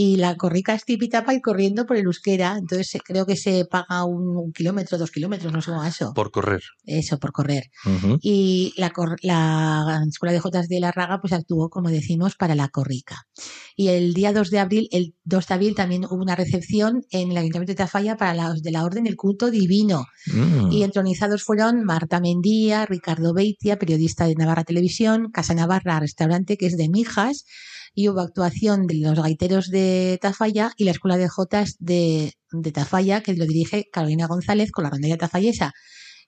y 0.00 0.14
la 0.14 0.36
corrica 0.36 0.74
es 0.74 0.84
tipitapa 0.84 1.34
y 1.34 1.40
corriendo 1.40 1.84
por 1.84 1.96
el 1.96 2.04
euskera, 2.04 2.56
entonces 2.56 2.94
eh, 2.94 3.00
creo 3.04 3.26
que 3.26 3.34
se 3.34 3.64
paga 3.64 4.04
un, 4.04 4.52
kilómetro, 4.52 4.96
dos 4.96 5.10
kilómetros, 5.10 5.52
no 5.52 5.60
sé 5.60 5.72
cómo 5.72 5.82
eso. 5.82 6.12
Por 6.14 6.30
correr. 6.30 6.62
Eso, 6.84 7.18
por 7.18 7.32
correr. 7.32 7.64
Y 8.20 8.74
la, 8.76 8.92
la 9.22 10.04
Escuela 10.08 10.32
de 10.32 10.38
Jotas 10.38 10.68
de 10.68 10.78
la 10.78 10.92
Raga 10.92 11.20
pues 11.20 11.32
actuó, 11.32 11.68
como 11.68 11.90
decimos, 11.90 12.36
para 12.36 12.54
la 12.54 12.68
corrica. 12.68 13.26
Y 13.74 13.88
el 13.88 14.14
día 14.14 14.32
2 14.32 14.50
de 14.50 14.58
abril, 14.60 14.88
el 14.92 15.16
2 15.24 15.46
de 15.48 15.54
abril 15.54 15.74
también 15.74 16.04
hubo 16.04 16.22
una 16.22 16.36
recepción 16.36 17.02
en 17.10 17.32
el 17.32 17.36
Ayuntamiento 17.36 17.72
de 17.72 17.76
Tafalla 17.78 18.16
para 18.16 18.50
los 18.50 18.62
de 18.62 18.70
la 18.70 18.84
Orden 18.84 19.02
del 19.02 19.16
Culto 19.16 19.50
Divino. 19.50 20.06
Mm. 20.26 20.70
Y 20.70 20.84
entronizados 20.84 21.42
fueron 21.42 21.82
Marta 21.82 22.20
Mendía, 22.20 22.86
Ricardo 22.86 23.34
Beitia, 23.34 23.80
periodista 23.80 24.28
de 24.28 24.36
Navarra 24.36 24.62
Televisión, 24.62 25.32
Casa 25.32 25.54
Navarra, 25.54 25.98
restaurante 25.98 26.56
que 26.56 26.66
es 26.66 26.76
de 26.76 26.88
Mijas, 26.88 27.46
y 27.98 28.08
hubo 28.08 28.20
actuación 28.20 28.86
de 28.86 28.94
los 28.94 29.20
gaiteros 29.20 29.70
de 29.70 30.20
Tafalla 30.22 30.72
y 30.76 30.84
la 30.84 30.92
Escuela 30.92 31.16
de 31.16 31.28
Jotas 31.28 31.74
de, 31.80 32.32
Tafalla, 32.72 33.24
que 33.24 33.34
lo 33.34 33.44
dirige 33.44 33.88
Carolina 33.92 34.28
González 34.28 34.70
con 34.70 34.84
la 34.84 34.90
rondalla 34.90 35.16
tafallesa. 35.16 35.72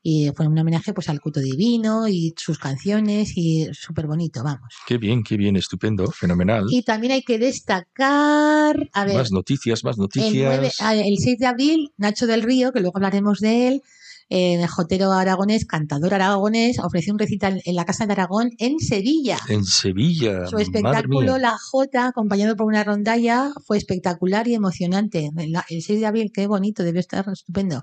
Y 0.03 0.33
fue 0.35 0.49
un 0.49 0.59
homenaje 0.59 0.93
pues 0.93 1.09
al 1.09 1.21
culto 1.21 1.39
divino 1.39 2.09
y 2.09 2.35
sus 2.37 2.59
canciones 2.59 3.35
y 3.37 3.69
súper 3.73 4.09
bonito, 4.09 4.43
vamos. 4.43 4.75
Qué 4.85 4.99
bien, 4.99 5.23
qué 5.23 5.37
bien, 5.37 5.55
estupendo, 5.55 6.11
fenomenal. 6.11 6.65
Y 6.71 6.83
también 6.83 7.13
hay 7.13 7.23
que 7.23 7.39
destacar... 7.39 8.91
A 8.93 9.05
ver, 9.05 9.15
más 9.15 9.31
noticias, 9.31 9.85
más 9.85 9.97
noticias. 9.97 10.81
El, 10.81 10.99
el 10.99 11.19
6 11.19 11.39
de 11.39 11.47
abril, 11.47 11.93
Nacho 11.97 12.27
del 12.27 12.43
Río, 12.43 12.73
que 12.73 12.81
luego 12.81 12.97
hablaremos 12.97 13.39
de 13.39 13.69
él, 13.69 13.83
el 14.31 14.67
Jotero 14.69 15.11
Aragonés, 15.13 15.67
cantador 15.67 16.15
aragonés, 16.15 16.79
ofreció 16.79 17.13
un 17.13 17.19
recital 17.19 17.61
en 17.65 17.75
la 17.75 17.85
Casa 17.85 18.07
de 18.07 18.13
Aragón 18.13 18.53
en 18.59 18.79
Sevilla. 18.79 19.39
En 19.49 19.65
Sevilla. 19.65 20.47
Su 20.47 20.59
espectáculo, 20.59 21.37
La 21.37 21.59
Jota, 21.59 22.07
acompañado 22.07 22.57
por 22.57 22.67
una 22.67 22.85
rondalla, 22.85 23.51
fue 23.67 23.77
espectacular 23.77 24.47
y 24.47 24.55
emocionante. 24.55 25.31
El 25.37 25.83
6 25.83 26.01
de 26.01 26.07
abril, 26.07 26.31
qué 26.33 26.47
bonito, 26.47 26.85
debe 26.85 27.01
estar 27.01 27.29
estupendo. 27.29 27.83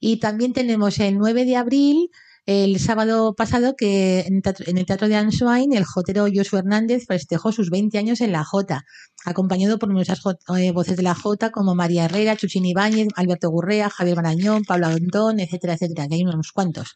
Y 0.00 0.16
también 0.16 0.54
tenemos 0.54 0.98
el 0.98 1.18
9 1.18 1.44
de 1.44 1.56
abril 1.56 2.10
el 2.46 2.78
sábado 2.78 3.34
pasado 3.34 3.74
que 3.74 4.20
en, 4.20 4.42
el 4.78 4.86
Teatro 4.86 5.08
de 5.08 5.16
Answain 5.16 5.72
el 5.72 5.84
jotero 5.84 6.26
Josué 6.32 6.58
Hernández 6.58 7.06
festejó 7.08 7.52
sus 7.52 7.70
20 7.70 7.96
años 7.96 8.20
en 8.20 8.32
la 8.32 8.44
Jota, 8.44 8.84
acompañado 9.24 9.78
por 9.78 9.88
numerosas 9.88 10.20
eh, 10.58 10.70
voces 10.72 10.98
de 10.98 11.02
la 11.02 11.14
Jota 11.14 11.50
como 11.50 11.74
María 11.74 12.04
Herrera, 12.04 12.36
Chuchín 12.36 12.66
Ibáñez, 12.66 13.08
Alberto 13.16 13.48
Gurrea, 13.48 13.88
Javier 13.88 14.16
Marañón, 14.16 14.64
Pablo 14.64 14.88
Antón, 14.88 15.40
etcétera, 15.40 15.74
etcétera, 15.74 16.06
que 16.06 16.16
hay 16.16 16.22
unos 16.22 16.52
cuantos. 16.52 16.94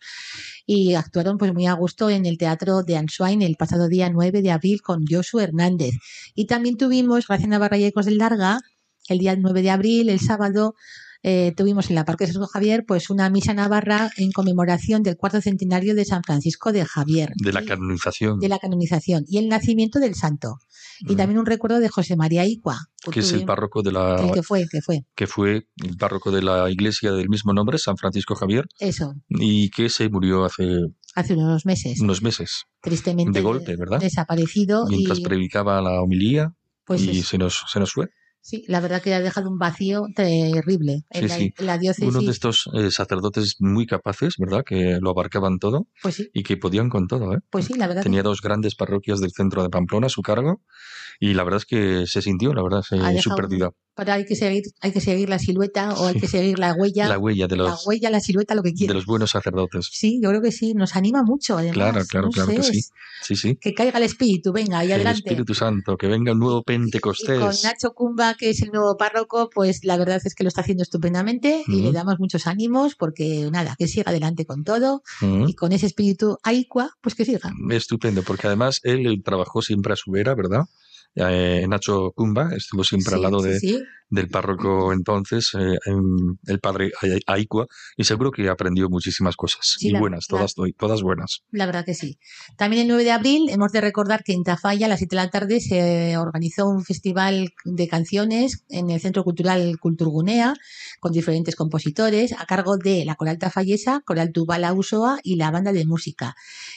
Y 0.67 0.95
actuaron 0.95 1.39
pues 1.39 1.55
muy 1.55 1.67
a 1.67 1.73
gusto 1.73 2.11
en 2.11 2.27
el 2.27 2.37
Teatro 2.37 2.83
de 2.83 2.99
Answain 2.99 3.41
el 3.41 3.57
pasado 3.57 3.89
día 3.89 4.11
9 4.11 4.43
de 4.43 4.51
abril 4.51 4.83
con 4.83 5.07
Josué 5.07 5.45
Hernández. 5.45 5.95
Y 6.35 6.47
también 6.47 6.77
tuvimos, 6.77 7.27
gracias 7.27 7.51
a 7.51 7.77
y 7.79 7.85
Ecos 7.85 8.05
del 8.05 8.19
Larga, 8.19 8.61
el 9.09 9.19
día 9.19 9.35
9 9.35 9.63
de 9.63 9.71
abril, 9.71 10.11
el 10.11 10.21
sábado, 10.21 10.75
eh, 11.23 11.53
tuvimos 11.57 11.91
en 11.91 11.97
la 11.97 12.05
Parque 12.05 12.27
de 12.27 12.33
San 12.33 12.45
Javier 12.45 12.85
pues 12.87 13.11
una 13.11 13.29
misa 13.29 13.53
navarra 13.53 14.11
en 14.17 14.31
conmemoración 14.31 15.03
del 15.03 15.17
cuarto 15.17 15.41
centenario 15.41 15.95
de 15.95 16.05
San 16.05 16.23
Francisco 16.23 16.73
de 16.73 16.85
Javier. 16.85 17.33
De 17.37 17.53
la 17.53 17.65
canonización. 17.65 18.39
De 18.39 18.49
la 18.49 18.59
canonización 18.59 19.25
y 19.27 19.39
el 19.39 19.49
nacimiento 19.49 19.99
del 19.99 20.15
santo. 20.15 20.59
Y 21.01 21.15
mm. 21.15 21.17
también 21.17 21.39
un 21.39 21.47
recuerdo 21.47 21.81
de 21.81 21.89
José 21.89 22.17
María 22.17 22.47
Icua. 22.47 22.79
Que 23.13 23.21
es 23.21 23.33
el 23.33 23.45
párroco 23.45 23.83
de 23.83 23.93
la... 23.93 24.17
El 24.17 24.33
que 24.33 24.43
fue, 24.43 24.67
que 24.71 24.81
fue. 24.81 25.05
Que 25.15 25.27
fue 25.27 25.69
el 25.85 25.97
párroco 25.97 26.31
de 26.31 26.43
la 26.43 26.71
iglesia 26.71 27.13
del 27.13 27.29
mismo 27.29 27.53
nombre, 27.53 27.79
San 27.79 27.97
Francisco 27.97 28.35
Javier. 28.35 28.67
Eso. 28.79 29.15
Y 29.29 29.71
que 29.71 29.89
se 29.89 30.09
murió 30.09 30.45
hace... 30.45 30.65
Hace 31.15 31.35
unos 31.35 31.67
meses. 31.67 32.01
Unos 32.01 32.23
meses. 32.23 32.65
Tristemente. 32.81 33.39
De 33.39 33.43
golpe, 33.43 33.77
¿verdad? 33.77 33.99
Desaparecido. 33.99 34.87
Mientras 34.87 35.21
predicaba 35.21 35.81
la 35.81 36.01
homilía. 36.01 36.53
Pues 36.85 37.03
y 37.03 37.23
se, 37.23 37.39
nos, 37.39 37.65
se 37.71 37.81
nos 37.81 37.93
fue. 37.93 38.09
Sí, 38.41 38.65
la 38.69 38.81
verdad 38.81 39.03
que 39.03 39.13
ha 39.15 39.21
dejado 39.21 39.51
un 39.51 39.59
vacío 39.59 40.07
terrible 40.15 41.05
en, 41.11 41.23
Sí, 41.23 41.29
la, 41.29 41.37
sí. 41.37 41.55
la 41.59 41.79
diócesis. 41.79 42.09
Uno 42.09 42.21
de 42.23 42.31
estos 42.31 42.69
eh, 42.75 42.91
sacerdotes 42.91 43.57
muy 43.59 43.87
capaces, 43.87 44.35
¿verdad? 44.39 44.65
Que 44.65 44.99
lo 45.01 45.11
abarcaban 45.11 45.59
todo 45.59 45.87
Pues 46.03 46.15
sí, 46.15 46.31
y 46.33 46.43
que 46.45 46.57
podían 46.57 46.89
con 46.89 47.07
todo, 47.09 47.35
¿eh? 47.35 47.39
pues 47.51 47.67
sí, 47.67 47.75
la 47.75 47.87
verdad 47.87 48.03
que 48.03 48.05
Tenía 48.09 48.23
dos 48.23 48.41
grandes 48.41 48.75
parroquias 48.75 49.21
del 49.21 49.33
centro 49.33 49.63
de 49.63 49.69
Pamplona 49.71 50.07
a 50.07 50.11
su 50.11 50.23
cargo 50.23 50.63
y 51.21 51.35
la 51.35 51.45
verdad 51.45 51.59
es 51.59 51.67
que 51.67 52.07
se 52.07 52.23
sintió, 52.23 52.55
la 52.55 52.63
verdad, 52.63 52.83
se- 52.83 52.97
Ha 52.99 53.21
su 53.21 53.35
pérdida. 53.35 53.71
Ahora 53.97 54.15
hay 54.15 54.25
que 54.25 54.37
seguir, 54.37 54.63
hay 54.81 54.93
que 54.93 55.01
seguir 55.01 55.29
la 55.29 55.41
silueta 55.41 55.93
o 55.95 56.07
hay 56.07 56.15
que 56.21 56.29
seguir 56.29 56.61
la 56.61 56.73
huella, 56.73 57.09
La 57.09 57.19
huella 57.19 57.49
de 57.49 57.57
la 57.57 57.65
los, 57.65 57.85
huella, 57.85 58.11
la 58.11 58.21
silueta, 58.21 58.55
lo 58.55 58.63
que 58.63 58.69
de 58.71 58.77
quieras. 58.77 58.95
los 58.95 59.07
buenos 59.07 59.31
sacerdotes. 59.33 59.89
Sí, 59.93 60.21
yo 60.23 60.29
creo 60.29 60.41
que 60.41 60.53
sí, 60.53 60.73
nos 60.75 60.95
anima 60.95 61.25
mucho, 61.25 61.59
además. 61.59 61.75
Claro, 61.75 62.05
claro, 62.09 62.27
no 62.27 62.33
claro 62.33 62.51
sé, 62.51 62.57
que 62.57 62.63
sí. 62.63 62.81
Sí, 63.23 63.35
sí. 63.35 63.57
Que 63.57 63.75
caiga 63.75 63.99
el 63.99 64.05
espíritu, 64.05 64.53
venga, 64.53 64.85
y 64.85 64.87
El 64.89 64.93
adelante. 64.93 65.19
Espíritu 65.29 65.53
Santo, 65.53 65.97
que 65.97 66.07
venga 66.07 66.31
un 66.31 66.39
nuevo 66.39 66.59
Y 66.59 66.63
con 66.63 66.65
Pentecostés. 66.67 67.65
Nacho 67.65 67.93
Cumba, 67.93 68.28
que 68.35 68.51
es 68.51 68.63
el 68.63 68.71
nuevo 68.71 68.97
párroco, 68.97 69.51
pues 69.53 69.85
la 69.85 69.97
verdad 69.97 70.21
es 70.25 70.35
que 70.35 70.45
lo 70.45 70.49
está 70.49 70.63
haciendo 70.63 70.83
estupendamente 70.83 71.65
y 71.67 71.83
le 71.83 71.93
damos 71.93 72.19
muchos 72.19 72.47
ánimos 72.47 72.95
porque 72.95 73.49
nada, 73.51 73.75
que 73.79 73.89
siga 73.89 74.11
adelante 74.11 74.47
con 74.47 74.65
todo 74.65 75.03
y 75.21 75.55
con 75.55 75.73
ese 75.73 75.87
espíritu 75.87 76.39
aicua, 76.43 76.91
pues 77.01 77.15
que 77.15 77.25
siga. 77.25 77.53
Estupendo, 77.71 78.23
porque 78.23 78.47
además 78.47 78.81
él 78.83 79.23
trabajó 79.25 79.63
siempre 79.63 79.93
a 79.93 79.97
su 79.97 80.11
vera, 80.11 80.35
¿verdad? 80.35 80.67
Eh, 81.15 81.67
Nacho 81.69 82.13
Cumba 82.15 82.51
estuvo 82.57 82.85
siempre 82.85 83.15
al 83.17 83.23
lado 83.23 83.41
sí, 83.41 83.49
de, 83.49 83.59
sí. 83.59 83.79
del 84.09 84.29
párroco 84.29 84.93
entonces, 84.93 85.51
eh, 85.59 85.77
el 86.47 86.61
padre 86.61 86.93
Ai- 87.03 87.21
Aicua, 87.27 87.67
y 87.97 88.05
seguro 88.05 88.31
que 88.31 88.49
aprendió 88.49 88.89
muchísimas 88.89 89.35
cosas. 89.35 89.77
Sí, 89.79 89.89
y 89.89 89.91
la- 89.91 89.99
buenas, 90.01 90.27
la- 90.31 90.39
todas, 90.39 90.55
todas 90.79 91.03
buenas. 91.03 91.41
La 91.51 91.67
verdad 91.67 91.85
que 91.85 91.95
sí. 91.95 92.19
También 92.57 92.83
el 92.83 92.89
9 92.89 93.03
de 93.03 93.11
abril 93.11 93.49
hemos 93.51 93.73
de 93.73 93.81
recordar 93.81 94.23
que 94.23 94.33
en 94.33 94.45
Tafalla 94.45 94.87
a 94.87 94.89
las 94.89 94.99
7 95.01 95.17
de 95.17 95.23
la 95.23 95.31
tarde 95.31 95.61
se 95.61 96.17
organizó 96.17 96.69
un 96.69 96.85
festival 96.85 97.49
de 97.65 97.89
canciones 97.89 98.65
en 98.69 98.91
el 98.91 99.01
Centro 99.01 99.25
Cultural 99.25 99.77
Culturgunea 99.81 100.55
con 101.01 101.11
diferentes 101.13 101.57
compositores 101.57 102.33
a 102.39 102.47
cargo 102.47 102.77
de 102.77 103.05
la 103.05 103.17
Coral 103.17 103.39
Tafallesa, 103.39 104.03
Coral 104.07 104.31
Tubala 104.31 104.73
Usoa 104.73 105.19
y 105.25 105.35
la 105.35 105.51
banda 105.51 105.73
de 105.73 105.85
música. 105.85 106.37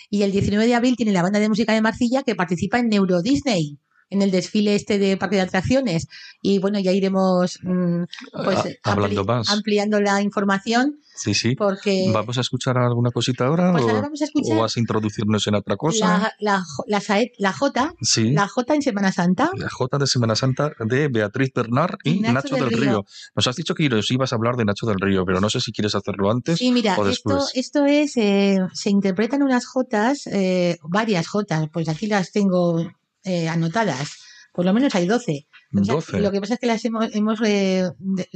Y 0.10 0.24
el 0.24 0.32
19 0.32 0.66
de 0.66 0.74
abril 0.74 0.96
tiene 0.96 1.12
la 1.12 1.22
banda 1.22 1.40
de 1.40 1.48
música 1.50 1.74
de 1.74 1.82
Marcilla 1.82 2.24
que 2.24 2.34
participa 2.34 2.80
en 2.80 2.90
Neuro 2.90 3.22
Disney 3.22 3.78
en 4.12 4.22
el 4.22 4.30
desfile 4.30 4.76
este 4.76 5.00
de 5.00 5.18
parque 5.18 5.38
de 5.38 5.42
atracciones 5.42 6.08
y 6.42 6.60
bueno 6.60 6.80
ya 6.80 6.92
iremos 6.92 7.58
mm, 7.64 8.04
pues 8.46 8.60
Ah, 8.84 8.92
hablando 8.92 9.24
ampli- 9.24 9.28
más. 9.28 9.50
ampliando 9.50 10.00
la 10.00 10.22
información 10.22 10.98
Sí, 11.14 11.34
sí. 11.34 11.56
porque 11.56 12.10
¿Vamos 12.14 12.38
a 12.38 12.42
escuchar 12.42 12.78
alguna 12.78 13.12
cosita 13.12 13.46
ahora 13.46 13.72
pues 13.74 13.84
o, 13.84 13.90
ahora 13.90 14.02
vamos 14.02 14.22
a 14.22 14.26
escuchar 14.26 14.58
o 14.58 14.62
vas 14.62 14.78
a 14.78 14.80
introducirnos 14.80 15.46
en 15.48 15.56
otra 15.56 15.76
cosa? 15.76 16.34
la, 16.40 16.64
la, 16.88 17.02
la, 17.38 17.54
J, 17.54 17.94
sí. 18.02 18.32
la 18.32 18.48
J 18.48 18.74
en 18.76 18.82
Semana 18.82 19.12
Santa. 19.12 19.52
La 19.58 19.70
J 19.70 19.98
de 19.98 20.08
Semana 20.08 20.36
Santa 20.36 20.72
de 20.80 21.10
Beatriz 21.10 21.52
Bernard 21.54 21.96
y, 22.04 22.12
Y 22.12 22.20
Nacho 22.22 22.34
Nacho, 22.34 22.56
del 22.56 22.70
del 22.70 22.80
Río. 22.80 22.90
Río. 22.92 23.06
Nos 23.36 23.48
has 23.48 23.56
dicho 23.58 23.76
que 23.76 23.90
nos 23.90 24.10
ibas 24.10 24.32
a 24.32 24.36
hablar 24.38 24.56
de 24.56 24.66
Nacho 24.66 24.86
del 24.88 25.00
Río, 25.00 25.26
pero 25.26 25.42
no 25.42 25.50
sé 25.50 25.60
si 25.60 25.72
quieres 25.72 25.96
hacerlo 25.96 26.32
antes 26.32 26.58
Sí, 26.60 26.72
mira, 26.72 26.98
o 26.98 27.06
esto, 27.08 27.30
después. 27.30 27.52
esto 27.56 27.86
es, 27.86 28.18
eh, 28.18 28.58
se 28.74 28.90
interpretan 28.90 29.44
unas 29.44 29.66
Jotas, 29.66 30.28
eh, 30.28 30.78
varias 30.84 31.28
Jotas, 31.28 31.68
pues 31.72 31.88
aquí 31.90 32.08
las 32.08 32.32
tengo 32.32 32.90
eh, 33.24 33.48
anotadas, 33.50 34.10
por 34.54 34.66
lo 34.66 34.74
menos 34.74 34.94
hay 34.96 35.06
12. 35.08 35.48
O 35.74 35.86
sea, 35.86 35.96
12. 35.96 36.20
Lo 36.20 36.32
que 36.32 36.42
pasa 36.42 36.56
es 36.56 36.60
que 36.60 36.68
las 36.68 36.84
hemos, 36.84 37.08
hemos 37.16 37.40
eh, 37.46 37.90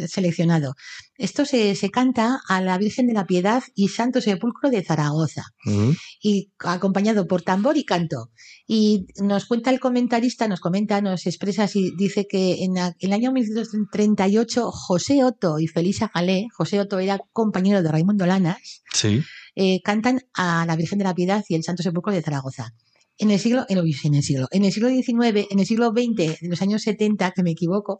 seleccionado. 0.07 0.73
Esto 1.17 1.43
se, 1.43 1.75
se 1.75 1.89
canta 1.91 2.39
a 2.47 2.61
la 2.61 2.77
Virgen 2.77 3.07
de 3.07 3.13
la 3.13 3.25
Piedad 3.25 3.61
y 3.75 3.89
Santo 3.89 4.21
Sepulcro 4.21 4.69
de 4.69 4.81
Zaragoza. 4.83 5.43
Y 6.21 6.51
acompañado 6.59 7.27
por 7.27 7.41
tambor 7.41 7.75
y 7.77 7.83
canto. 7.83 8.31
Y 8.65 9.07
nos 9.21 9.45
cuenta 9.45 9.69
el 9.71 9.81
comentarista, 9.81 10.47
nos 10.47 10.61
comenta, 10.61 11.01
nos 11.01 11.25
expresa 11.27 11.67
y 11.73 11.93
dice 11.97 12.25
que 12.29 12.63
en, 12.63 12.75
la- 12.75 12.87
en 12.99 13.09
el 13.09 13.13
año 13.13 13.31
1938 13.33 14.71
José 14.71 15.23
Otto 15.23 15.59
y 15.59 15.67
Felisa 15.67 16.09
Galé, 16.13 16.47
José 16.55 16.79
Otto 16.79 16.99
era 16.99 17.19
compañero 17.33 17.81
de 17.83 17.91
Raimundo 17.91 18.25
Lanas, 18.25 18.81
Sí. 18.93 19.21
eh, 19.55 19.81
cantan 19.83 20.21
a 20.33 20.65
la 20.65 20.75
Virgen 20.75 20.99
de 20.99 21.03
la 21.05 21.13
Piedad 21.13 21.43
y 21.49 21.55
el 21.55 21.63
Santo 21.63 21.83
Sepulcro 21.83 22.13
de 22.13 22.21
Zaragoza. 22.21 22.73
En 23.17 23.31
el 23.31 23.39
siglo, 23.39 23.65
en, 23.69 23.77
el 23.77 24.23
siglo, 24.23 24.47
en 24.51 24.65
el 24.65 24.71
siglo 24.73 24.89
XIX, 24.89 25.47
en 25.49 25.59
el 25.59 25.65
siglo 25.65 25.91
XX, 25.91 26.41
en 26.41 26.49
los 26.49 26.61
años 26.61 26.81
70, 26.81 27.31
que 27.31 27.43
me 27.43 27.51
equivoco, 27.51 27.97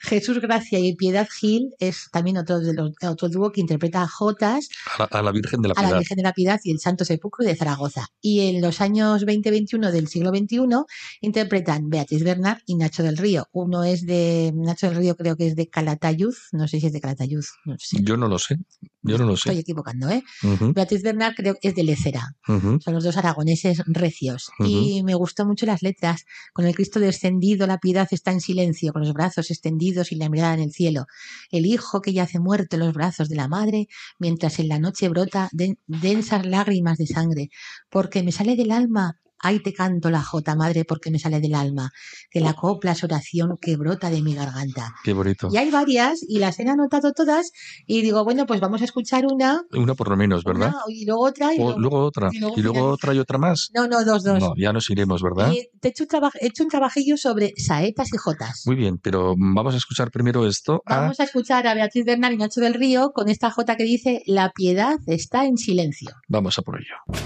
Jesús 0.00 0.40
Gracia 0.40 0.78
y 0.78 0.94
Piedad 0.94 1.28
Gil 1.30 1.70
es 1.78 2.08
también 2.12 2.36
otro 2.36 2.60
de 2.60 2.74
los, 2.74 2.92
otro 3.08 3.28
dúo 3.28 3.52
que 3.52 3.60
interpreta 3.60 4.02
a 4.02 4.08
Jotas 4.08 4.68
A 4.98 5.02
la, 5.02 5.04
a 5.06 5.22
la 5.22 5.32
Virgen 5.32 5.62
de 5.62 5.68
la 5.68 5.74
a 5.76 5.82
la 5.82 5.88
Piedad. 5.88 5.98
Virgen 6.00 6.16
de 6.16 6.22
la 6.22 6.32
Piedad 6.32 6.60
y 6.64 6.70
el 6.72 6.80
Santo 6.80 7.04
Sepulcro 7.04 7.44
de 7.44 7.54
Zaragoza. 7.54 8.08
Y 8.20 8.40
en 8.48 8.60
los 8.60 8.80
años 8.80 9.24
20-21 9.24 9.90
del 9.90 10.08
siglo 10.08 10.30
XXI 10.30 10.58
interpretan 11.20 11.88
Beatriz 11.88 12.24
Bernard 12.24 12.58
y 12.66 12.76
Nacho 12.76 13.02
del 13.02 13.16
Río. 13.16 13.48
Uno 13.52 13.84
es 13.84 14.04
de, 14.04 14.52
Nacho 14.54 14.88
del 14.88 14.96
Río 14.96 15.16
creo 15.16 15.36
que 15.36 15.46
es 15.46 15.56
de 15.56 15.68
Calatayud, 15.68 16.34
no 16.52 16.68
sé 16.68 16.80
si 16.80 16.86
es 16.86 16.92
de 16.92 17.00
Calatayud, 17.00 17.44
no 17.64 17.76
sé. 17.78 17.98
Yo 18.02 18.16
no 18.16 18.28
lo 18.28 18.38
sé. 18.38 18.56
Yo 19.02 19.18
no 19.18 19.24
lo 19.26 19.34
Estoy 19.34 19.54
sé. 19.54 19.60
equivocando, 19.60 20.08
¿eh? 20.10 20.22
Beatriz 20.74 21.02
Bernard 21.02 21.34
creo 21.36 21.54
que 21.60 21.68
es 21.68 21.74
de 21.74 21.84
Lecera. 21.84 22.34
Son 22.46 22.80
los 22.92 23.04
dos 23.04 23.16
aragoneses 23.16 23.82
recios. 23.86 24.50
Y 24.64 25.02
me 25.02 25.14
gustó 25.14 25.44
mucho 25.46 25.66
las 25.66 25.82
letras. 25.82 26.24
Con 26.52 26.66
el 26.66 26.74
Cristo 26.74 26.98
descendido, 27.00 27.66
la 27.66 27.78
piedad 27.78 28.08
está 28.10 28.32
en 28.32 28.40
silencio, 28.40 28.92
con 28.92 29.02
los 29.02 29.12
brazos 29.12 29.50
extendidos 29.50 30.12
y 30.12 30.16
la 30.16 30.28
mirada 30.30 30.54
en 30.54 30.60
el 30.60 30.72
cielo. 30.72 31.06
El 31.50 31.66
hijo 31.66 32.00
que 32.00 32.12
yace 32.12 32.38
muerto 32.40 32.76
en 32.76 32.80
los 32.80 32.94
brazos 32.94 33.28
de 33.28 33.36
la 33.36 33.48
madre, 33.48 33.88
mientras 34.18 34.58
en 34.58 34.68
la 34.68 34.78
noche 34.78 35.08
brota 35.08 35.48
den- 35.52 35.78
densas 35.86 36.46
lágrimas 36.46 36.98
de 36.98 37.06
sangre. 37.06 37.48
Porque 37.90 38.22
me 38.22 38.32
sale 38.32 38.56
del 38.56 38.70
alma. 38.70 39.18
Ay, 39.38 39.60
te 39.60 39.72
canto 39.72 40.10
la 40.10 40.22
jota, 40.22 40.54
madre, 40.56 40.84
porque 40.84 41.10
me 41.10 41.18
sale 41.18 41.40
del 41.40 41.54
alma. 41.54 41.90
Que 42.30 42.40
la 42.40 42.54
copla 42.54 42.92
es 42.92 43.04
oración 43.04 43.56
que 43.60 43.76
brota 43.76 44.10
de 44.10 44.22
mi 44.22 44.34
garganta. 44.34 44.94
Qué 45.04 45.12
bonito. 45.12 45.48
Y 45.52 45.56
hay 45.58 45.70
varias, 45.70 46.20
y 46.26 46.38
las 46.38 46.58
he 46.58 46.68
anotado 46.68 47.12
todas, 47.12 47.52
y 47.86 48.02
digo, 48.02 48.24
bueno, 48.24 48.46
pues 48.46 48.60
vamos 48.60 48.80
a 48.82 48.84
escuchar 48.84 49.24
una, 49.26 49.62
Una 49.72 49.94
por 49.94 50.08
lo 50.08 50.16
menos, 50.16 50.42
¿verdad? 50.44 50.68
una, 50.68 50.80
y 50.88 51.04
luego 51.04 51.24
otra, 51.24 51.54
y 51.54 51.58
O 51.58 51.64
luego- 51.64 51.78
luego 51.80 51.98
otra. 52.04 52.28
y 52.32 52.38
luego 52.40 52.54
Y 52.58 52.62
luego 52.62 52.86
otra 52.88 53.14
y 53.14 53.18
otra 53.18 53.38
más. 53.38 53.70
No, 53.74 53.86
no, 53.86 54.04
dos, 54.04 54.24
dos. 54.24 54.40
No, 54.40 54.54
ya 54.56 54.72
nos 54.72 54.88
iremos, 54.90 55.22
¿verdad? 55.22 55.52
Y 55.52 55.68
te 55.80 55.88
he 55.88 55.90
hecho, 55.90 56.04
un 56.04 56.30
he 56.40 56.46
hecho 56.46 56.62
un 56.64 56.70
trabajillo 56.70 57.16
sobre 57.16 57.52
saetas 57.56 58.08
y 58.12 58.16
jotas. 58.16 58.62
Muy 58.66 58.76
bien, 58.76 58.98
pero 58.98 59.34
vamos 59.36 59.74
a 59.74 59.76
escuchar 59.76 60.10
primero 60.10 60.46
esto. 60.46 60.82
a- 60.86 61.00
Vamos 61.00 61.20
a 61.20 61.24
escuchar 61.24 61.66
a 61.66 61.74
Beatriz 61.74 62.04
Bernal 62.04 62.32
y 62.32 62.36
Nacho 62.38 62.60
del 62.60 62.74
Río 62.74 63.12
con 63.12 63.28
esta 63.28 63.50
jota 63.50 63.76
que 63.76 63.84
dice 63.84 64.22
La 64.26 64.50
piedad 64.52 64.98
está 65.06 65.44
en 65.46 65.56
silencio. 65.58 66.10
Vamos 66.28 66.58
a 66.58 66.62
por 66.62 66.76
ello. 66.80 67.20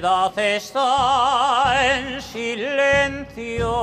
La 0.00 0.30
piedad 0.30 0.38
está 0.38 1.96
en 1.96 2.22
silencio. 2.22 3.74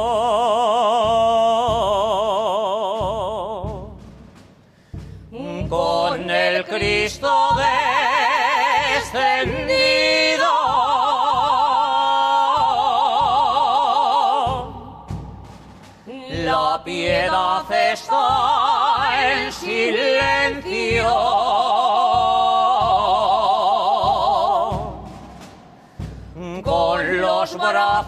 Con 5.70 6.30
el 6.30 6.64
Cristo 6.64 7.50
descendido. 8.96 10.54
La 16.46 16.82
piedad 16.86 17.70
está 17.70 19.18
en 19.22 19.52
silencio 19.52 21.45
con 27.66 27.74
los 27.74 28.06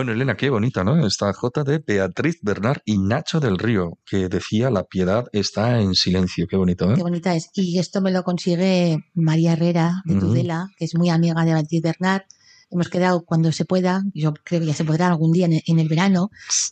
Bueno, 0.00 0.12
Elena, 0.12 0.34
qué 0.34 0.48
bonita, 0.48 0.82
¿no? 0.82 1.06
Esta 1.06 1.30
J 1.30 1.62
de 1.62 1.78
Beatriz 1.86 2.38
Bernard 2.40 2.78
y 2.86 2.96
Nacho 2.96 3.38
del 3.38 3.58
Río, 3.58 3.98
que 4.06 4.30
decía 4.30 4.70
la 4.70 4.84
piedad 4.84 5.26
está 5.30 5.78
en 5.78 5.92
silencio. 5.92 6.46
Qué 6.48 6.56
bonito, 6.56 6.90
¿eh? 6.90 6.94
Qué 6.96 7.02
bonita 7.02 7.34
es. 7.34 7.50
Y 7.52 7.78
esto 7.78 8.00
me 8.00 8.10
lo 8.10 8.22
consigue 8.22 8.96
María 9.12 9.52
Herrera 9.52 10.00
de. 10.06 10.18
Tudela, 10.18 10.68
que 10.78 10.86
es 10.86 10.94
muy 10.94 11.10
amiga 11.10 11.44
de 11.44 11.52
Beatriz 11.52 11.82
Bernard. 11.82 12.22
Hemos 12.70 12.88
quedado 12.88 13.24
cuando 13.24 13.50
se 13.52 13.64
pueda, 13.64 14.02
yo 14.14 14.32
creo 14.44 14.60
que 14.60 14.66
ya 14.66 14.74
se 14.74 14.84
podrá 14.84 15.08
algún 15.08 15.32
día 15.32 15.46
en, 15.50 15.78
el 15.78 15.88
verano, 15.88 16.30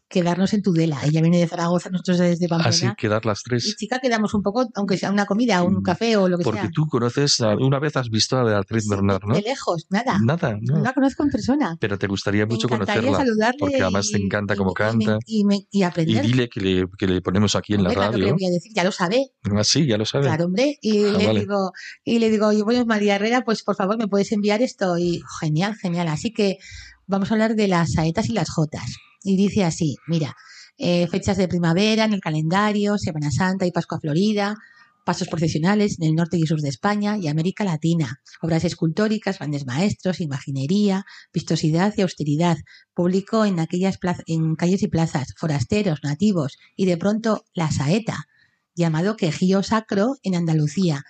quedarnos 0.08 0.52
en 0.54 0.62
Tudela. 0.62 0.98
Ella 1.04 1.20
viene 1.20 1.38
de 1.38 1.46
Zaragoza, 1.48 1.90
nosotros 1.90 2.18
desde 2.18 2.48
Pamplona. 2.48 2.70
Así 2.70 2.86
quedar 2.96 3.26
las 3.26 3.40
Y 3.40 3.48
tres. 3.48 3.76
chica, 3.76 3.98
quedamos 4.00 4.32
un 4.34 4.42
poco, 4.42 4.68
aunque 4.74 4.96
sea 4.96 5.10
una 5.10 5.26
comida, 5.26 5.62
un 5.62 5.78
Mm, 5.78 5.82
café 5.82 6.16
o 6.16 6.28
lo 6.28 6.38
que 6.38 6.44
Porque 6.44 6.60
sea. 6.60 6.70
tú 6.72 6.86
conoces, 6.86 7.40
a- 7.40 7.56
una 7.56 7.78
vez 7.78 7.96
has 7.96 8.10
visto 8.10 8.36
a 8.36 8.44
Beatriz 8.44 8.86
Bernard, 8.88 9.22
¿no? 9.26 9.34
De 9.34 9.42
lejos, 9.42 9.86
nada. 9.90 10.18
Nada, 10.22 10.56
No 10.60 10.76
no. 10.76 10.82
la 10.82 10.92
conozco 10.92 11.22
en 11.24 11.30
persona. 11.30 11.76
Pero 11.80 11.98
te 11.98 12.06
gustaría 12.06 12.46
Me 12.46 12.54
mucho 12.54 12.68
conocerla. 12.68 13.16
saludarle 13.18 13.56
porque 13.58 13.82
además 13.82 14.08
te 14.12 14.18
y- 14.20 14.24
encanta 14.24 14.54
y- 14.54 14.56
cómo 14.56 14.70
y 14.70 14.72
me- 14.72 14.74
canta. 15.04 15.18
Y, 15.26 15.44
me- 15.44 15.56
y 15.70 15.80
Y 15.80 15.82
aprender. 15.82 16.24
dile 16.24 16.48
que 16.48 16.60
le, 16.60 16.84
que 16.96 17.06
le 17.06 17.20
ponemos 17.20 17.54
aquí 17.56 17.74
en 17.74 17.82
la 17.82 17.88
Hombre, 17.90 17.96
claro 17.96 18.12
que 18.12 18.18
le 18.18 18.24
radio. 18.24 18.34
voy 18.36 18.46
a 18.46 18.50
decir, 18.50 18.72
ya 18.74 18.84
lo 18.84 18.92
sabe. 18.92 19.30
Así, 19.56 19.86
ya 19.86 19.98
lo 19.98 20.04
sabes. 20.04 20.26
Claro, 20.28 20.44
hombre. 20.46 20.78
Y 20.80 21.04
Ah, 21.04 21.12
le 21.18 21.26
vale. 21.26 21.40
digo, 21.40 21.72
y 22.04 22.18
le 22.18 22.30
digo, 22.30 22.46
oye, 22.48 22.62
bueno, 22.62 22.84
María 22.86 23.16
Herrera, 23.16 23.42
pues 23.44 23.62
por 23.64 23.74
favor, 23.76 23.98
¿me 23.98 24.06
puedes 24.06 24.30
enviar 24.32 24.62
esto? 24.62 24.96
Y 24.98 25.22
genial, 25.40 25.74
genial. 25.74 25.87
Así 25.96 26.32
que 26.32 26.58
vamos 27.06 27.30
a 27.30 27.34
hablar 27.34 27.54
de 27.54 27.68
las 27.68 27.92
saetas 27.92 28.28
y 28.28 28.32
las 28.32 28.50
jotas. 28.50 28.96
Y 29.22 29.36
dice 29.36 29.64
así, 29.64 29.96
mira, 30.06 30.36
eh, 30.76 31.06
fechas 31.08 31.36
de 31.36 31.48
primavera 31.48 32.04
en 32.04 32.12
el 32.12 32.20
calendario, 32.20 32.98
Semana 32.98 33.30
Santa 33.30 33.66
y 33.66 33.72
Pascua 33.72 33.98
Florida, 34.00 34.54
pasos 35.04 35.28
procesionales 35.28 35.98
en 35.98 36.08
el 36.08 36.14
norte 36.14 36.36
y 36.36 36.46
sur 36.46 36.60
de 36.60 36.68
España 36.68 37.16
y 37.16 37.28
América 37.28 37.64
Latina, 37.64 38.20
obras 38.42 38.64
escultóricas, 38.64 39.38
grandes 39.38 39.64
maestros, 39.64 40.20
imaginería, 40.20 41.06
vistosidad 41.32 41.94
y 41.96 42.02
austeridad, 42.02 42.58
público 42.92 43.46
en 43.46 43.58
aquellas 43.58 43.98
en 44.26 44.54
calles 44.54 44.82
y 44.82 44.88
plazas, 44.88 45.32
forasteros, 45.38 46.00
nativos 46.02 46.58
y 46.76 46.84
de 46.84 46.98
pronto 46.98 47.44
la 47.54 47.70
saeta, 47.70 48.28
llamado 48.74 49.16
quejío 49.16 49.62
sacro 49.62 50.16
en 50.22 50.34
Andalucía 50.34 51.04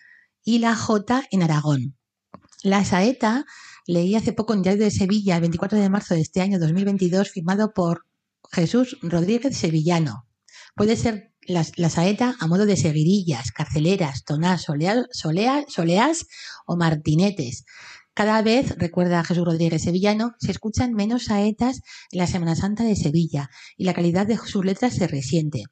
y 0.44 0.60
la 0.60 0.76
jota 0.76 1.24
en 1.32 1.42
Aragón. 1.42 1.96
La 2.62 2.84
saeta 2.84 3.46
leí 3.88 4.14
hace 4.14 4.32
poco 4.34 4.52
en 4.54 4.62
Diario 4.62 4.84
de 4.84 4.90
Sevilla, 4.90 5.36
el 5.36 5.40
24 5.40 5.78
de 5.78 5.88
marzo 5.88 6.14
de 6.14 6.20
este 6.20 6.42
año 6.42 6.58
2022, 6.58 7.30
firmado 7.30 7.72
por 7.72 8.04
Jesús 8.52 8.98
Rodríguez 9.02 9.56
Sevillano. 9.56 10.26
Puede 10.76 10.94
ser 10.94 11.32
la, 11.46 11.64
saeta 11.88 12.36
a 12.38 12.46
modo 12.46 12.66
de 12.66 12.76
seguirillas, 12.76 13.50
carceleras, 13.50 14.24
tonás, 14.24 14.62
solea- 14.68 15.06
solea- 15.12 15.64
soleas 15.68 16.26
o 16.66 16.76
martinetes. 16.76 17.64
Cada 18.12 18.42
vez, 18.42 18.76
recuerda 18.76 19.24
Jesús 19.24 19.46
Rodríguez 19.46 19.82
Sevillano, 19.82 20.34
se 20.38 20.50
escuchan 20.50 20.92
menos 20.92 21.24
saetas 21.24 21.80
en 22.12 22.18
la 22.18 22.26
Semana 22.26 22.56
Santa 22.56 22.84
de 22.84 22.94
Sevilla 22.94 23.48
y 23.78 23.84
la 23.84 23.94
calidad 23.94 24.26
de 24.26 24.36
sus 24.36 24.64
letras 24.66 24.94
se 24.96 25.06
resiente. 25.06 25.64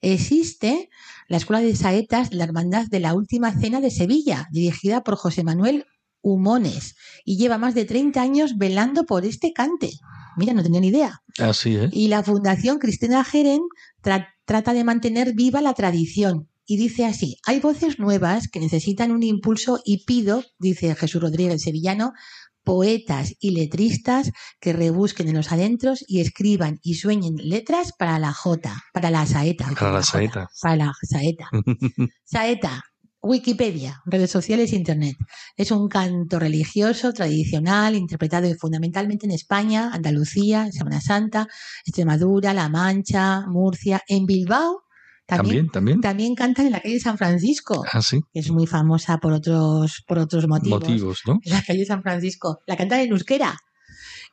Existe 0.00 0.88
la 1.28 1.36
Escuela 1.36 1.62
de 1.62 1.76
Saetas 1.76 2.32
la 2.34 2.44
Hermandad 2.44 2.86
de 2.88 2.98
la 3.00 3.14
Última 3.14 3.52
Cena 3.52 3.80
de 3.80 3.90
Sevilla, 3.92 4.48
dirigida 4.50 5.04
por 5.04 5.14
José 5.16 5.44
Manuel 5.44 5.84
Humones, 6.22 6.94
y 7.24 7.36
lleva 7.36 7.58
más 7.58 7.74
de 7.74 7.84
30 7.84 8.20
años 8.20 8.56
velando 8.58 9.04
por 9.04 9.24
este 9.24 9.52
cante. 9.52 9.90
Mira, 10.36 10.52
no 10.52 10.62
tenía 10.62 10.80
ni 10.80 10.88
idea. 10.88 11.20
Así, 11.38 11.76
¿eh? 11.76 11.88
Y 11.92 12.08
la 12.08 12.22
Fundación 12.22 12.78
Cristina 12.78 13.24
Geren 13.24 13.62
tra- 14.02 14.28
trata 14.44 14.72
de 14.72 14.84
mantener 14.84 15.34
viva 15.34 15.60
la 15.60 15.74
tradición. 15.74 16.48
Y 16.66 16.76
dice 16.76 17.04
así, 17.04 17.36
hay 17.46 17.58
voces 17.58 17.98
nuevas 17.98 18.46
que 18.48 18.60
necesitan 18.60 19.10
un 19.10 19.24
impulso 19.24 19.80
y 19.84 20.04
pido, 20.04 20.44
dice 20.58 20.94
Jesús 20.94 21.20
Rodríguez 21.20 21.62
Sevillano, 21.62 22.12
poetas 22.62 23.34
y 23.40 23.50
letristas 23.50 24.30
que 24.60 24.72
rebusquen 24.72 25.28
en 25.28 25.36
los 25.36 25.50
adentros 25.50 26.04
y 26.06 26.20
escriban 26.20 26.78
y 26.82 26.94
sueñen 26.94 27.36
letras 27.36 27.92
para 27.98 28.18
la 28.18 28.32
jota, 28.32 28.84
para 28.92 29.10
la 29.10 29.26
saeta. 29.26 29.68
Para 29.78 29.92
la 29.92 30.02
saeta. 30.02 30.48
Para 30.60 30.76
la 30.76 30.92
saeta. 31.02 31.50
Saeta, 32.24 32.82
Wikipedia, 33.22 34.00
redes 34.06 34.30
sociales, 34.30 34.72
Internet. 34.72 35.16
Es 35.56 35.70
un 35.70 35.88
canto 35.88 36.38
religioso, 36.38 37.12
tradicional, 37.12 37.94
interpretado 37.94 38.48
fundamentalmente 38.58 39.26
en 39.26 39.32
España, 39.32 39.90
Andalucía, 39.92 40.70
Semana 40.72 41.00
Santa, 41.00 41.46
Extremadura, 41.84 42.54
La 42.54 42.68
Mancha, 42.68 43.42
Murcia, 43.46 44.02
en 44.08 44.26
Bilbao. 44.26 44.84
También, 45.26 45.68
También, 45.68 45.70
también. 45.70 46.00
también 46.00 46.34
cantan 46.34 46.66
en 46.66 46.72
la 46.72 46.80
calle 46.80 46.98
San 46.98 47.16
Francisco, 47.16 47.84
Así. 47.92 48.20
que 48.32 48.40
es 48.40 48.50
muy 48.50 48.66
famosa 48.66 49.18
por 49.18 49.32
otros, 49.32 50.02
por 50.08 50.18
otros 50.18 50.48
motivos. 50.48 50.80
Motivos, 50.80 51.20
¿no? 51.24 51.38
En 51.44 51.52
la 51.52 51.62
calle 51.62 51.84
San 51.84 52.02
Francisco. 52.02 52.58
La 52.66 52.76
cantan 52.76 53.00
en 53.00 53.10
euskera. 53.12 53.56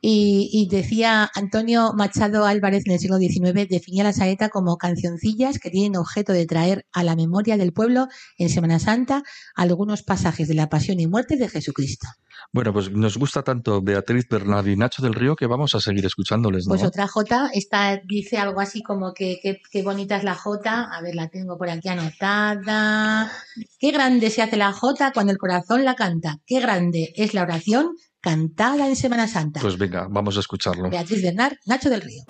Y, 0.00 0.48
y 0.52 0.68
decía 0.68 1.28
Antonio 1.34 1.92
Machado 1.94 2.44
Álvarez 2.44 2.84
en 2.86 2.92
el 2.92 2.98
siglo 2.98 3.18
XIX, 3.18 3.68
definía 3.68 4.04
la 4.04 4.12
saeta 4.12 4.48
como 4.48 4.76
cancioncillas 4.76 5.58
que 5.58 5.70
tienen 5.70 5.96
objeto 5.96 6.32
de 6.32 6.46
traer 6.46 6.86
a 6.92 7.02
la 7.02 7.16
memoria 7.16 7.56
del 7.56 7.72
pueblo 7.72 8.06
en 8.36 8.48
Semana 8.48 8.78
Santa 8.78 9.22
algunos 9.54 10.02
pasajes 10.02 10.48
de 10.48 10.54
la 10.54 10.68
pasión 10.68 11.00
y 11.00 11.06
muerte 11.06 11.36
de 11.36 11.48
Jesucristo. 11.48 12.08
Bueno, 12.52 12.72
pues 12.72 12.90
nos 12.90 13.18
gusta 13.18 13.42
tanto 13.42 13.82
Beatriz 13.82 14.26
Bernard 14.28 14.66
y 14.68 14.76
Nacho 14.76 15.02
del 15.02 15.14
Río 15.14 15.36
que 15.36 15.46
vamos 15.46 15.74
a 15.74 15.80
seguir 15.80 16.06
escuchándoles, 16.06 16.66
¿no? 16.66 16.70
Pues 16.70 16.84
otra 16.84 17.08
J, 17.08 17.50
esta 17.52 18.00
dice 18.04 18.38
algo 18.38 18.60
así 18.60 18.82
como 18.82 19.12
que 19.12 19.40
qué 19.42 19.82
bonita 19.82 20.16
es 20.16 20.24
la 20.24 20.34
J, 20.34 20.84
a 20.84 21.02
ver, 21.02 21.14
la 21.14 21.28
tengo 21.28 21.58
por 21.58 21.68
aquí 21.68 21.88
anotada. 21.88 23.30
Qué 23.78 23.90
grande 23.90 24.30
se 24.30 24.42
hace 24.42 24.56
la 24.56 24.72
J 24.72 25.12
cuando 25.12 25.32
el 25.32 25.38
corazón 25.38 25.84
la 25.84 25.94
canta. 25.94 26.38
Qué 26.46 26.60
grande 26.60 27.12
es 27.16 27.34
la 27.34 27.42
oración 27.42 27.96
cantada 28.20 28.86
en 28.88 28.96
Semana 28.96 29.28
Santa. 29.28 29.60
Pues 29.60 29.78
venga, 29.78 30.06
vamos 30.08 30.36
a 30.36 30.40
escucharlo. 30.40 30.90
Beatriz 30.90 31.22
Bernard, 31.22 31.56
Nacho 31.66 31.90
del 31.90 32.02
Río. 32.02 32.24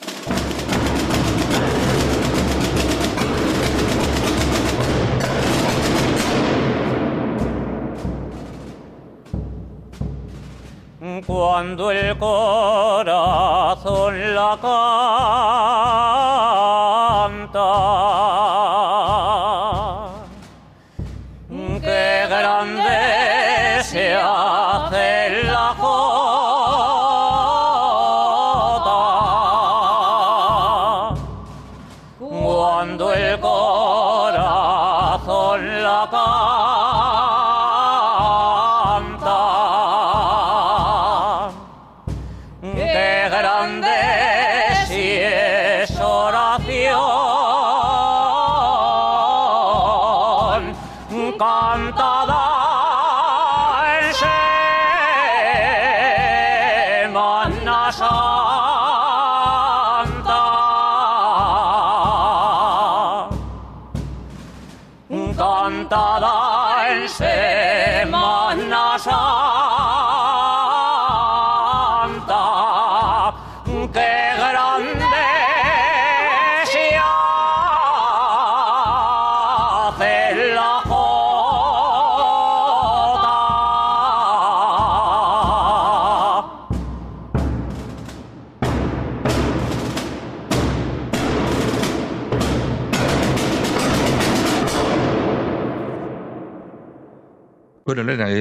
Cuando 11.27 11.91
el 11.91 12.17
corazón 12.19 13.05
la 14.35 14.59
canta, 14.61 15.98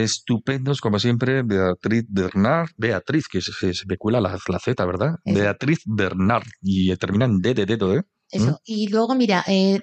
estupendos 0.03 0.81
como 0.81 0.99
siempre, 0.99 1.43
Beatriz 1.43 2.05
Bernard, 2.07 2.69
Beatriz, 2.77 3.27
que 3.27 3.41
se, 3.41 3.51
se 3.53 3.69
especula 3.69 4.21
la, 4.21 4.37
la 4.47 4.59
Z, 4.59 4.85
¿verdad? 4.85 5.15
Eso. 5.23 5.39
Beatriz 5.39 5.79
Bernard, 5.85 6.47
y 6.61 6.95
termina 6.97 7.25
en 7.25 7.39
D 7.39 7.53
de 7.53 7.65
dedo, 7.65 7.93
¿eh? 7.93 8.03
Eso. 8.29 8.59
Y 8.65 8.89
luego, 8.89 9.15
mira, 9.15 9.45
eh, 9.47 9.79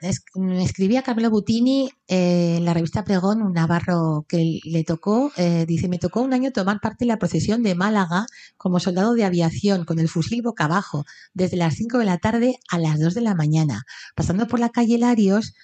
escribía 0.61 1.03
Carmelo 1.03 1.31
Butini 1.31 1.91
eh, 2.09 2.57
en 2.59 2.67
la 2.67 2.75
revista 2.75 3.03
Pregón, 3.03 3.41
un 3.41 3.55
navarro 3.55 4.27
que 4.29 4.61
le 4.65 4.85
tocó, 4.85 5.33
eh, 5.39 5.65
dice, 5.67 5.89
me 5.89 5.99
tocó 5.99 6.21
un 6.21 6.35
año 6.35 6.53
tomar 6.53 6.79
parte 6.81 7.05
en 7.05 7.09
la 7.09 7.19
procesión 7.19 7.62
de 7.62 7.75
Málaga 7.75 8.27
como 8.59 8.81
soldado 8.81 9.15
de 9.15 9.25
aviación 9.25 9.87
con 9.87 9.99
el 9.99 10.11
fusil 10.11 10.43
boca 10.43 10.67
abajo, 10.67 11.07
desde 11.33 11.57
las 11.57 11.75
5 11.77 11.99
de 11.99 12.05
la 12.05 12.19
tarde 12.19 12.59
a 12.69 12.79
las 12.79 13.01
2 13.01 13.15
de 13.15 13.23
la 13.23 13.35
mañana. 13.35 13.85
Pasando 14.15 14.47
por 14.47 14.61
la 14.61 14.69
calle 14.69 14.99
Larios, 14.99 15.55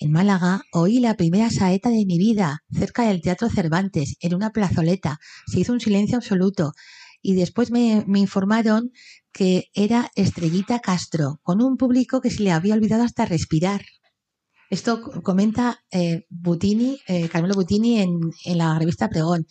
en 0.00 0.10
Málaga, 0.12 0.62
oí 0.72 0.98
la 1.00 1.14
primera 1.16 1.50
saeta 1.50 1.90
de 1.90 2.04
mi 2.06 2.18
vida, 2.18 2.60
cerca 2.72 3.06
del 3.06 3.20
Teatro 3.20 3.48
Cervantes, 3.50 4.16
en 4.20 4.34
una 4.34 4.50
plazoleta. 4.50 5.18
Se 5.46 5.60
hizo 5.60 5.72
un 5.72 5.80
silencio 5.80 6.16
absoluto. 6.16 6.72
Y 7.22 7.34
después 7.34 7.70
me, 7.70 8.04
me 8.06 8.18
informaron 8.20 8.92
que 9.32 9.66
era 9.74 10.10
Estrellita 10.16 10.80
Castro, 10.80 11.38
con 11.42 11.62
un 11.62 11.76
público 11.76 12.20
que 12.20 12.30
se 12.30 12.42
le 12.42 12.50
había 12.52 12.74
olvidado 12.74 13.04
hasta 13.04 13.26
respirar. 13.26 13.82
Esto 14.70 15.02
co- 15.02 15.20
comenta 15.22 15.80
eh, 15.90 16.26
Butini, 16.30 17.00
eh, 17.08 17.28
Carmelo 17.28 17.54
Butini 17.54 17.98
en, 18.00 18.20
la 18.56 18.78
revista 18.78 19.08
Pregón. 19.08 19.46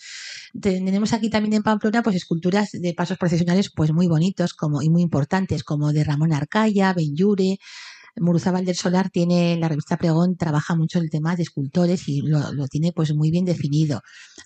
Tenemos 0.61 1.11
aquí 1.13 1.29
también 1.29 1.53
en 1.55 1.63
Pamplona 1.63 2.01
pues 2.03 2.15
esculturas 2.15 2.69
de 2.71 2.93
pasos 2.93 3.17
procesionales 3.17 3.69
pues 3.75 3.91
muy 3.91 4.07
bonitos 4.07 4.55
y 4.81 4.89
muy 4.89 5.01
importantes, 5.01 5.63
como 5.63 5.91
de 5.93 6.05
Ramón 6.05 6.31
Arcaya, 6.33 6.93
Benyure, 6.93 7.57
Muruzábal 8.17 8.65
del 8.65 8.75
Solar 8.75 9.09
tiene, 9.09 9.57
la 9.57 9.67
revista 9.67 9.97
Pregón 9.97 10.37
trabaja 10.37 10.75
mucho 10.75 10.99
el 10.99 11.09
tema 11.09 11.35
de 11.35 11.43
escultores 11.43 12.07
y 12.07 12.21
lo, 12.21 12.53
lo 12.53 12.67
tiene 12.67 12.91
pues 12.91 13.13
muy 13.13 13.31
bien 13.31 13.45
definido. 13.45 14.01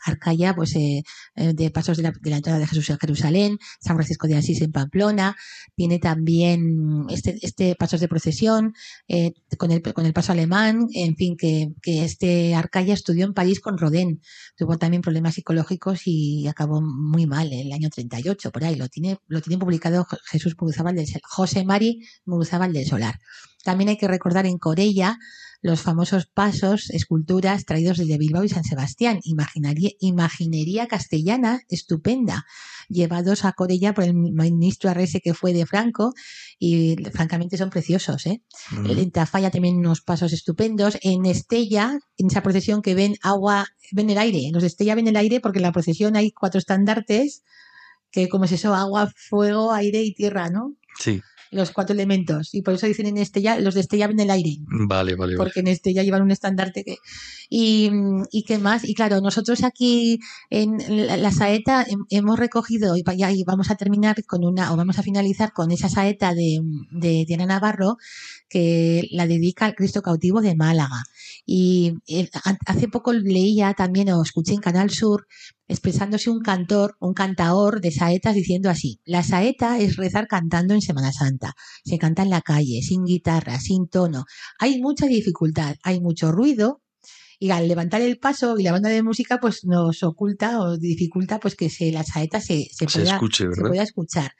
Arcaya, 0.05 0.53
pues 0.55 0.75
eh, 0.75 1.03
eh, 1.35 1.53
de 1.53 1.71
pasos 1.71 1.97
de 1.97 2.03
la, 2.03 2.11
de 2.11 2.29
la 2.29 2.37
entrada 2.37 2.59
de 2.59 2.67
Jesús 2.67 2.89
a 2.89 2.97
Jerusalén, 2.97 3.57
San 3.79 3.95
Francisco 3.95 4.27
de 4.27 4.35
Asís 4.35 4.61
en 4.61 4.71
Pamplona, 4.71 5.35
tiene 5.75 5.99
también 5.99 7.05
este, 7.09 7.37
este 7.41 7.75
pasos 7.75 7.99
de 7.99 8.07
procesión, 8.07 8.73
eh, 9.07 9.33
con, 9.57 9.71
el, 9.71 9.81
con 9.81 10.05
el 10.05 10.13
paso 10.13 10.31
alemán, 10.31 10.87
en 10.93 11.15
fin, 11.15 11.35
que, 11.37 11.69
que 11.81 12.03
este 12.03 12.55
Arcaya 12.55 12.93
estudió 12.93 13.25
en 13.25 13.33
París 13.33 13.59
con 13.59 13.77
Rodin, 13.77 14.21
tuvo 14.55 14.77
también 14.77 15.01
problemas 15.01 15.35
psicológicos 15.35 16.01
y 16.05 16.47
acabó 16.47 16.81
muy 16.81 17.25
mal 17.25 17.51
en 17.51 17.67
el 17.67 17.71
año 17.71 17.89
38, 17.89 18.51
por 18.51 18.63
ahí, 18.63 18.75
lo 18.75 18.87
tiene, 18.87 19.17
lo 19.27 19.41
tiene 19.41 19.59
publicado 19.59 20.05
Jesús 20.25 20.55
Muruzábal 20.59 20.95
del 20.95 21.07
José 21.23 21.65
Mari 21.65 22.01
Muruzábal 22.25 22.73
del 22.73 22.85
Solar. 22.85 23.19
También 23.63 23.89
hay 23.89 23.97
que 23.97 24.07
recordar 24.07 24.45
en 24.45 24.57
Corella 24.57 25.17
los 25.63 25.81
famosos 25.81 26.25
pasos, 26.27 26.89
esculturas 26.89 27.65
traídos 27.65 27.97
desde 27.97 28.17
Bilbao 28.17 28.43
y 28.43 28.49
San 28.49 28.65
Sebastián, 28.65 29.21
Imaginaría, 29.23 29.91
imaginería 29.99 30.87
castellana 30.87 31.61
estupenda, 31.69 32.45
llevados 32.89 33.45
a 33.45 33.53
Corella 33.53 33.93
por 33.93 34.03
el 34.03 34.13
ministro 34.13 34.89
Arrese 34.89 35.21
que 35.21 35.33
fue 35.33 35.53
de 35.53 35.65
Franco 35.65 36.13
y 36.59 36.97
francamente 37.13 37.57
son 37.57 37.69
preciosos. 37.69 38.25
¿eh? 38.25 38.41
En 38.85 39.09
Tafalla 39.11 39.51
también 39.51 39.77
unos 39.77 40.01
pasos 40.01 40.33
estupendos. 40.33 40.97
En 41.01 41.25
Estella, 41.25 41.97
en 42.17 42.27
esa 42.27 42.43
procesión 42.43 42.81
que 42.81 42.93
ven 42.93 43.15
agua, 43.21 43.65
ven 43.93 44.09
el 44.09 44.17
aire. 44.17 44.49
Los 44.51 44.63
de 44.63 44.67
Estella 44.67 44.95
ven 44.95 45.07
el 45.07 45.15
aire 45.15 45.39
porque 45.39 45.59
en 45.59 45.63
la 45.63 45.71
procesión 45.71 46.17
hay 46.17 46.33
cuatro 46.33 46.59
estandartes 46.59 47.43
que 48.11 48.27
como 48.27 48.45
es 48.45 48.51
eso, 48.51 48.75
agua, 48.75 49.11
fuego, 49.15 49.71
aire 49.71 50.03
y 50.03 50.13
tierra, 50.13 50.49
¿no? 50.49 50.75
Sí, 50.99 51.21
Los 51.53 51.71
cuatro 51.71 51.93
elementos. 51.93 52.53
Y 52.53 52.61
por 52.61 52.73
eso 52.73 52.87
dicen 52.87 53.05
en 53.05 53.17
Estella, 53.17 53.59
los 53.59 53.73
de 53.75 53.81
Estella 53.81 54.07
ven 54.07 54.19
el 54.19 54.29
aire 54.31 54.57
vale, 54.87 55.15
vale, 55.15 55.35
vale. 55.35 55.37
porque 55.37 55.59
en 55.61 55.67
este 55.67 55.93
ya 55.93 56.03
llevan 56.03 56.21
un 56.23 56.31
estandarte 56.31 56.83
que 56.83 56.97
y, 57.49 57.89
y 58.31 58.43
qué 58.43 58.57
más 58.57 58.83
y 58.83 58.93
claro 58.95 59.21
nosotros 59.21 59.63
aquí 59.63 60.19
en 60.49 60.77
la, 61.07 61.17
la 61.17 61.31
saeta 61.31 61.85
hem- 61.85 62.05
hemos 62.09 62.39
recogido 62.39 62.95
y 62.97 63.03
vamos 63.45 63.69
a 63.69 63.75
terminar 63.75 64.23
con 64.25 64.43
una 64.43 64.73
o 64.73 64.75
vamos 64.77 64.97
a 64.99 65.03
finalizar 65.03 65.53
con 65.53 65.71
esa 65.71 65.89
saeta 65.89 66.33
de, 66.33 66.59
de 66.91 67.25
Diana 67.27 67.45
Navarro 67.45 67.97
que 68.49 69.07
la 69.11 69.27
dedica 69.27 69.65
al 69.65 69.75
Cristo 69.75 70.01
cautivo 70.01 70.41
de 70.41 70.55
Málaga 70.55 71.03
y 71.45 71.93
eh, 72.07 72.29
ha- 72.43 72.57
hace 72.65 72.87
poco 72.87 73.13
leía 73.13 73.73
también 73.73 74.09
o 74.09 74.21
escuché 74.23 74.53
en 74.53 74.59
Canal 74.61 74.89
Sur 74.89 75.27
expresándose 75.73 76.29
un 76.29 76.39
cantor, 76.39 76.95
un 76.99 77.13
cantaor 77.13 77.81
de 77.81 77.91
saetas 77.91 78.35
diciendo 78.35 78.69
así, 78.69 78.99
la 79.05 79.23
saeta 79.23 79.79
es 79.79 79.97
rezar 79.97 80.27
cantando 80.27 80.75
en 80.75 80.81
Semana 80.81 81.11
Santa, 81.11 81.53
se 81.83 81.97
canta 81.97 82.21
en 82.21 82.29
la 82.29 82.41
calle, 82.41 82.81
sin 82.83 83.03
guitarra, 83.03 83.59
sin 83.59 83.87
tono, 83.87 84.25
hay 84.59 84.79
mucha 84.79 85.07
dificultad, 85.07 85.75
hay 85.83 85.99
mucho 85.99 86.31
ruido 86.31 86.82
y 87.43 87.51
al 87.51 87.67
levantar 87.67 88.01
el 88.01 88.19
paso 88.19 88.57
y 88.57 88.63
la 88.63 88.71
banda 88.71 88.87
de 88.87 89.03
música 89.03 89.41
pues 89.41 89.65
nos 89.65 90.01
oculta 90.01 90.61
o 90.61 90.77
dificulta 90.77 91.41
pues 91.41 91.55
que 91.55 91.69
se, 91.69 91.91
la 91.91 92.05
saeta 92.05 92.39
se, 92.39 92.69
se, 92.71 92.87
Se 92.87 92.99
pueda, 92.99 93.15
escuche, 93.15 93.47
se 93.53 93.61
pueda 93.61 93.83
escuchar. 93.83 94.31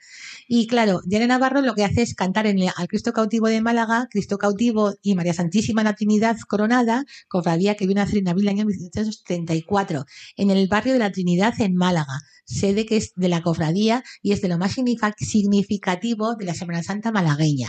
Y 0.48 0.66
claro, 0.66 1.02
Diana 1.04 1.26
Navarro 1.26 1.60
lo 1.60 1.74
que 1.74 1.84
hace 1.84 2.00
es 2.00 2.14
cantar 2.14 2.46
en 2.46 2.60
el, 2.60 2.70
al 2.74 2.88
Cristo 2.88 3.12
cautivo 3.12 3.48
de 3.48 3.60
Málaga, 3.60 4.08
Cristo 4.10 4.38
cautivo 4.38 4.94
y 5.02 5.14
María 5.16 5.34
Santísima 5.34 5.82
la 5.82 5.94
Trinidad 5.94 6.38
coronada, 6.48 7.04
cofradía 7.28 7.74
que 7.74 7.86
vino 7.86 8.00
a 8.00 8.04
hacer 8.04 8.20
en 8.20 8.28
abril 8.28 8.46
del 8.46 8.54
año 8.54 8.64
1934, 8.64 10.06
en 10.36 10.50
el 10.50 10.66
barrio 10.66 10.94
de 10.94 10.98
la 10.98 11.12
Trinidad 11.12 11.52
en 11.60 11.74
Málaga, 11.74 12.20
sede 12.46 12.86
que 12.86 12.96
es 12.96 13.12
de 13.16 13.28
la 13.28 13.42
cofradía 13.42 14.02
y 14.22 14.32
es 14.32 14.40
de 14.40 14.48
lo 14.48 14.58
más 14.58 14.76
significativo 15.18 16.36
de 16.36 16.44
la 16.44 16.54
Semana 16.54 16.82
Santa 16.82 17.12
malagueña. 17.12 17.68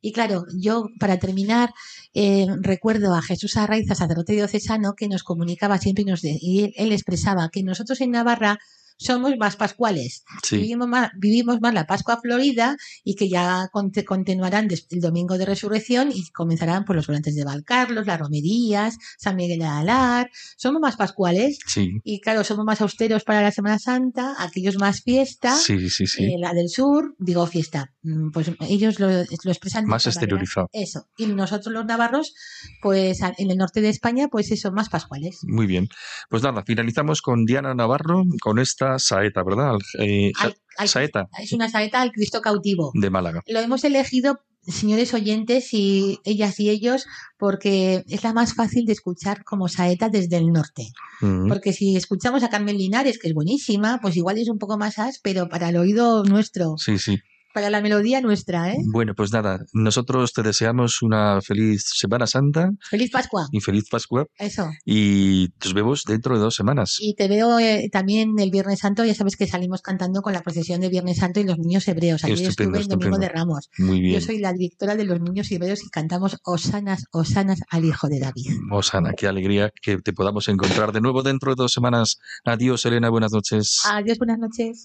Y 0.00 0.12
claro, 0.12 0.44
yo 0.56 0.86
para 0.98 1.18
terminar 1.18 1.72
eh, 2.14 2.46
recuerdo 2.60 3.14
a 3.14 3.22
Jesús 3.22 3.56
Arraiza, 3.56 3.94
sacerdote 3.94 4.32
diocesano, 4.32 4.71
que 4.94 5.08
nos 5.08 5.22
comunicaba 5.24 5.78
siempre 5.78 6.02
y, 6.02 6.06
nos 6.06 6.22
de- 6.22 6.38
y 6.40 6.64
él, 6.64 6.72
él 6.76 6.92
expresaba 6.92 7.50
que 7.50 7.62
nosotros 7.62 8.00
en 8.00 8.12
Navarra 8.12 8.58
somos 9.02 9.36
más 9.38 9.56
pascuales, 9.56 10.24
Sí, 10.42 10.56
vivimos, 10.56 10.88
más, 10.88 11.10
vivimos 11.16 11.60
más 11.60 11.74
la 11.74 11.86
Pascua 11.86 12.20
Florida 12.20 12.76
y 13.04 13.14
que 13.14 13.28
ya 13.28 13.68
continuarán 14.06 14.68
el 14.90 15.00
domingo 15.00 15.38
de 15.38 15.46
resurrección 15.46 16.10
y 16.12 16.30
comenzarán 16.30 16.84
por 16.84 16.96
los 16.96 17.06
volantes 17.06 17.34
de 17.34 17.44
Valcarlos, 17.44 18.06
las 18.06 18.18
romerías, 18.18 18.96
San 19.18 19.36
Miguel 19.36 19.58
de 19.58 19.64
Alar. 19.66 20.30
Somos 20.56 20.80
más 20.80 20.96
pascuales 20.96 21.58
sí, 21.66 22.00
y 22.04 22.20
claro, 22.20 22.44
somos 22.44 22.64
más 22.64 22.80
austeros 22.80 23.24
para 23.24 23.42
la 23.42 23.50
Semana 23.50 23.78
Santa, 23.78 24.34
aquellos 24.38 24.76
más 24.78 25.02
fiesta. 25.02 25.56
sí, 25.56 25.88
sí, 25.90 26.06
sí. 26.06 26.24
Eh, 26.24 26.38
la 26.38 26.52
del 26.52 26.68
sur, 26.68 27.14
digo 27.18 27.46
fiesta, 27.46 27.92
mm, 28.02 28.30
pues 28.30 28.50
ellos 28.68 28.98
lo, 29.00 29.08
lo 29.08 29.50
expresan 29.50 29.86
Más 29.86 30.06
exteriorizado. 30.06 30.68
Eso. 30.72 31.08
Y 31.16 31.26
nosotros 31.26 31.72
los 31.72 31.84
navarros, 31.86 32.34
pues 32.80 33.20
en 33.38 33.50
el 33.50 33.58
norte 33.58 33.80
de 33.80 33.88
España, 33.88 34.28
pues 34.28 34.50
eso, 34.50 34.72
más 34.72 34.88
pascuales. 34.88 35.40
Muy 35.42 35.66
bien. 35.66 35.88
Pues 36.28 36.42
nada, 36.42 36.62
finalizamos 36.64 37.22
con 37.22 37.44
Diana 37.44 37.74
Navarro 37.74 38.24
con 38.40 38.58
esta 38.58 38.91
saeta, 38.98 39.42
¿verdad? 39.42 39.74
Eh, 39.98 40.32
Al- 40.38 40.54
al- 40.78 40.88
saeta 40.88 41.28
es 41.40 41.52
una 41.52 41.68
saeta 41.68 42.00
al 42.02 42.12
Cristo 42.12 42.40
cautivo. 42.40 42.90
de 42.94 43.10
Málaga. 43.10 43.40
Lo 43.46 43.60
hemos 43.60 43.84
elegido, 43.84 44.40
señores 44.66 45.12
oyentes 45.14 45.72
y 45.72 46.18
ellas 46.24 46.58
y 46.60 46.70
ellos, 46.70 47.06
porque 47.38 48.04
es 48.08 48.22
la 48.24 48.32
más 48.32 48.54
fácil 48.54 48.84
de 48.86 48.92
escuchar 48.92 49.44
como 49.44 49.68
saeta 49.68 50.08
desde 50.08 50.36
el 50.36 50.46
norte. 50.52 50.88
Ujú. 51.20 51.48
Porque 51.48 51.72
si 51.72 51.96
escuchamos 51.96 52.42
a 52.42 52.48
Carmen 52.48 52.78
Linares, 52.78 53.18
que 53.18 53.28
es 53.28 53.34
buenísima, 53.34 53.98
pues 54.00 54.16
igual 54.16 54.38
es 54.38 54.48
un 54.48 54.58
poco 54.58 54.78
más 54.78 54.98
áspero 54.98 55.48
para 55.48 55.68
el 55.70 55.76
oído 55.76 56.22
nuestro, 56.24 56.74
Sí, 56.78 56.98
sí. 56.98 57.18
Para 57.52 57.70
la 57.70 57.80
melodía 57.80 58.20
nuestra, 58.20 58.72
¿eh? 58.72 58.78
Bueno, 58.92 59.14
pues 59.14 59.32
nada, 59.32 59.60
nosotros 59.72 60.32
te 60.32 60.42
deseamos 60.42 61.02
una 61.02 61.40
feliz 61.40 61.84
Semana 61.94 62.26
Santa 62.26 62.70
Feliz 62.90 63.10
Pascua. 63.10 63.46
y 63.52 63.60
feliz 63.60 63.84
Pascua 63.90 64.26
Eso. 64.38 64.70
y 64.84 65.48
nos 65.64 65.74
vemos 65.74 66.02
dentro 66.06 66.34
de 66.34 66.40
dos 66.40 66.54
semanas. 66.54 66.96
Y 67.00 67.14
te 67.14 67.28
veo 67.28 67.58
eh, 67.58 67.88
también 67.92 68.38
el 68.38 68.50
Viernes 68.50 68.80
Santo, 68.80 69.04
ya 69.04 69.14
sabes 69.14 69.36
que 69.36 69.46
salimos 69.46 69.82
cantando 69.82 70.22
con 70.22 70.32
la 70.32 70.42
procesión 70.42 70.80
de 70.80 70.88
Viernes 70.88 71.18
Santo 71.18 71.40
y 71.40 71.44
los 71.44 71.58
niños 71.58 71.86
hebreos. 71.88 72.24
Ayer 72.24 72.48
Estupendo, 72.48 72.78
estuve 72.78 72.94
en 72.94 72.98
Domingo 73.00 73.16
estupendo. 73.16 73.18
de 73.18 73.28
Ramos. 73.28 73.68
Muy 73.78 74.00
bien. 74.00 74.14
Yo 74.14 74.20
soy 74.26 74.38
la 74.38 74.52
directora 74.52 74.96
de 74.96 75.04
los 75.04 75.20
niños 75.20 75.50
hebreos 75.50 75.82
y 75.84 75.90
cantamos 75.90 76.38
Osanas, 76.44 77.04
Osanas 77.12 77.60
al 77.70 77.84
Hijo 77.84 78.08
de 78.08 78.20
David. 78.20 78.50
Osana, 78.70 79.12
qué 79.16 79.26
alegría 79.28 79.70
que 79.82 79.98
te 79.98 80.12
podamos 80.12 80.48
encontrar 80.48 80.92
de 80.92 81.00
nuevo 81.00 81.22
dentro 81.22 81.54
de 81.54 81.62
dos 81.62 81.72
semanas. 81.72 82.18
Adiós, 82.44 82.84
Elena, 82.86 83.10
buenas 83.10 83.32
noches. 83.32 83.80
Adiós, 83.84 84.18
buenas 84.18 84.38
noches. 84.38 84.84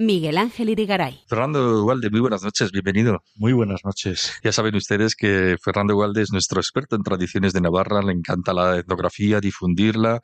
Miguel 0.00 0.38
Ángel 0.38 0.68
Irigaray. 0.68 1.24
Fernando 1.26 1.82
Ugalde, 1.82 2.08
muy 2.08 2.20
buenas 2.20 2.44
noches, 2.44 2.70
bienvenido. 2.70 3.24
Muy 3.34 3.52
buenas 3.52 3.84
noches. 3.84 4.32
Ya 4.44 4.52
saben 4.52 4.76
ustedes 4.76 5.16
que 5.16 5.56
Fernando 5.60 5.96
Ugalde 5.96 6.22
es 6.22 6.30
nuestro 6.30 6.60
experto 6.60 6.94
en 6.94 7.02
tradiciones 7.02 7.52
de 7.52 7.60
Navarra, 7.60 8.00
le 8.02 8.12
encanta 8.12 8.52
la 8.52 8.76
etnografía, 8.76 9.40
difundirla, 9.40 10.20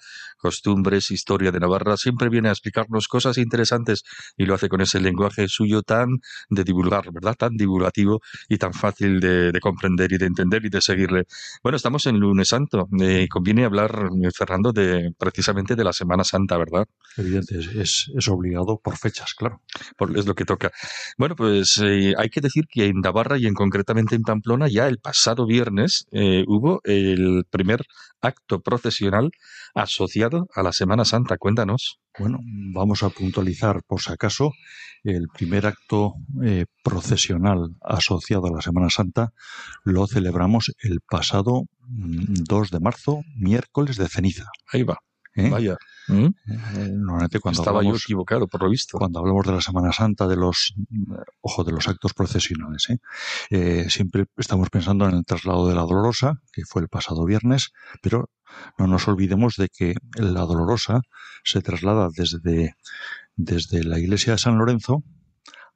costumbres, 0.48 1.10
historia 1.10 1.50
de 1.50 1.58
Navarra, 1.64 1.96
siempre 1.96 2.28
viene 2.28 2.48
a 2.48 2.52
explicarnos 2.52 3.08
cosas 3.08 3.38
interesantes 3.38 4.02
y 4.36 4.44
lo 4.46 4.54
hace 4.54 4.68
con 4.68 4.80
ese 4.86 5.00
lenguaje 5.00 5.48
suyo 5.48 5.82
tan 5.82 6.08
de 6.50 6.62
divulgar, 6.64 7.04
¿verdad? 7.12 7.34
Tan 7.44 7.56
divulgativo 7.56 8.20
y 8.48 8.56
tan 8.58 8.74
fácil 8.74 9.20
de, 9.20 9.52
de 9.52 9.60
comprender 9.60 10.12
y 10.12 10.18
de 10.18 10.26
entender 10.26 10.60
y 10.66 10.68
de 10.68 10.80
seguirle. 10.80 11.22
Bueno, 11.62 11.76
estamos 11.76 12.04
en 12.06 12.16
lunes 12.20 12.48
santo, 12.48 12.88
eh, 13.00 13.26
conviene 13.30 13.64
hablar, 13.64 13.90
eh, 14.22 14.30
Fernando, 14.36 14.70
de 14.72 15.12
precisamente 15.18 15.74
de 15.76 15.84
la 15.84 15.92
Semana 15.92 16.24
Santa, 16.24 16.58
¿verdad? 16.58 16.84
Evidente, 17.16 17.58
es, 17.58 17.66
es, 17.84 17.92
es 18.14 18.28
obligado 18.28 18.78
por 18.84 18.96
fechas, 18.98 19.32
claro. 19.34 19.62
Por- 19.96 20.16
es 20.18 20.26
lo 20.26 20.34
que 20.34 20.44
toca. 20.44 20.70
Bueno, 21.16 21.34
pues 21.36 21.78
eh, 21.82 22.12
hay 22.18 22.28
que 22.28 22.40
decir 22.42 22.64
que 22.68 22.86
en 22.86 23.00
Navarra 23.00 23.38
y 23.38 23.46
en 23.46 23.54
concretamente 23.54 24.14
en 24.14 24.22
Pamplona 24.22 24.68
ya 24.68 24.86
el 24.88 24.98
pasado 24.98 25.46
viernes 25.46 26.06
eh, 26.12 26.44
hubo 26.46 26.80
el 26.84 27.44
primer 27.50 27.80
acto 28.24 28.60
procesional 28.60 29.30
asociado 29.74 30.46
a 30.54 30.62
la 30.62 30.72
Semana 30.72 31.04
Santa. 31.04 31.36
Cuéntanos. 31.38 32.00
Bueno, 32.18 32.38
vamos 32.72 33.02
a 33.02 33.10
puntualizar 33.10 33.82
por 33.86 34.00
si 34.00 34.12
acaso 34.12 34.52
el 35.02 35.28
primer 35.28 35.66
acto 35.66 36.14
eh, 36.42 36.66
procesional 36.82 37.74
asociado 37.82 38.46
a 38.46 38.52
la 38.52 38.62
Semana 38.62 38.88
Santa 38.90 39.32
lo 39.84 40.06
celebramos 40.06 40.72
el 40.82 41.00
pasado 41.00 41.64
mm, 41.80 42.44
2 42.48 42.70
de 42.70 42.80
marzo, 42.80 43.22
miércoles 43.36 43.96
de 43.96 44.08
ceniza. 44.08 44.46
Ahí 44.72 44.82
va. 44.82 44.98
¿Eh? 45.34 45.50
Vaya. 45.50 45.76
¿Mm? 46.08 46.24
Eh, 46.24 46.90
normalmente 46.92 47.40
cuando 47.40 47.62
Estaba 47.62 47.76
yo 47.76 47.78
hablamos, 47.80 48.04
equivocado, 48.04 48.46
por 48.46 48.62
lo 48.62 48.70
visto. 48.70 48.98
cuando 48.98 49.20
hablamos 49.20 49.46
de 49.46 49.52
la 49.52 49.60
Semana 49.60 49.92
Santa, 49.92 50.26
de 50.26 50.36
los, 50.36 50.74
mm, 50.76 51.14
ojo, 51.40 51.64
de 51.64 51.72
los 51.72 51.88
actos 51.88 52.14
procesionales, 52.14 52.90
¿eh? 52.90 52.98
Eh, 53.50 53.86
siempre 53.88 54.26
estamos 54.36 54.70
pensando 54.70 55.08
en 55.08 55.16
el 55.16 55.24
traslado 55.24 55.68
de 55.68 55.74
la 55.74 55.82
Dolorosa, 55.82 56.40
que 56.52 56.64
fue 56.64 56.82
el 56.82 56.88
pasado 56.88 57.24
viernes, 57.24 57.72
pero 58.02 58.30
no 58.78 58.86
nos 58.86 59.08
olvidemos 59.08 59.56
de 59.56 59.68
que 59.68 59.94
la 60.16 60.42
Dolorosa 60.42 61.00
se 61.42 61.60
traslada 61.62 62.08
desde, 62.14 62.76
desde 63.36 63.84
la 63.84 63.98
iglesia 63.98 64.34
de 64.34 64.38
San 64.38 64.58
Lorenzo 64.58 65.02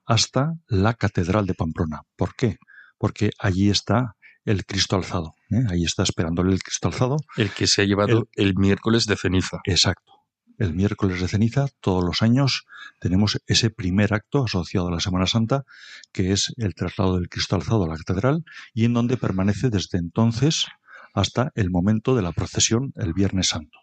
hasta 0.05 0.55
la 0.69 0.95
Catedral 0.95 1.47
de 1.47 1.55
Pamplona. 1.55 2.03
¿Por 2.17 2.35
qué? 2.35 2.57
Porque 2.99 3.31
allí 3.39 3.71
está 3.71 4.17
el 4.49 4.65
Cristo 4.65 4.97
alzado. 4.97 5.35
¿eh? 5.51 5.63
Ahí 5.71 5.85
está 5.85 6.03
esperándole 6.03 6.53
el 6.53 6.63
Cristo 6.63 6.89
alzado 6.89 7.17
El 7.37 7.51
que 7.51 7.67
se 7.67 7.83
ha 7.83 7.85
llevado 7.85 8.29
el, 8.35 8.55
miércoles 8.57 9.05
de 9.05 9.17
ceniza. 9.17 9.61
Exacto. 9.65 10.13
El 10.57 10.75
miércoles 10.75 11.21
de 11.21 11.29
ceniza, 11.29 11.67
todos 11.81 12.03
los 12.03 12.23
años, 12.23 12.65
tenemos 12.99 13.39
ese 13.47 13.71
primer 13.71 14.15
acto 14.15 14.45
asociado 14.45 14.89
a 14.89 14.91
la 14.91 15.01
Semana 15.01 15.27
Santa, 15.27 15.65
que 16.13 16.33
es 16.33 16.53
el 16.57 16.75
traslado 16.75 17.17
del 17.17 17.29
Cristo 17.29 17.57
alzado 17.57 17.85
a 17.85 17.89
la 17.89 17.97
catedral, 17.97 18.45
y 18.73 18.87
en 18.87 18.95
donde 18.95 19.17
permanece 19.17 19.69
desde 19.69 19.99
entonces 19.99 20.67
hasta 21.15 21.53
el 21.55 21.71
momento 21.71 22.17
de 22.17 22.23
la 22.23 22.33
procesión, 22.33 22.93
el 22.97 23.13
Viernes 23.13 23.49
Santo. 23.49 23.79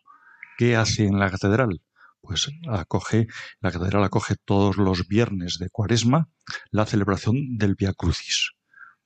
¿Qué 0.58 0.76
hace 0.76 1.06
en 1.06 1.20
la 1.20 1.30
catedral? 1.30 1.82
Pues 2.22 2.50
acoge, 2.68 3.28
la 3.62 3.72
catedral 3.72 4.04
acoge 4.04 4.36
todos 4.44 4.78
los 4.78 5.08
viernes 5.08 5.60
de 5.60 5.70
cuaresma 5.70 6.28
la 6.72 6.86
celebración 6.86 7.58
del 7.58 7.76
Via 7.76 7.94
Crucis. 7.94 8.55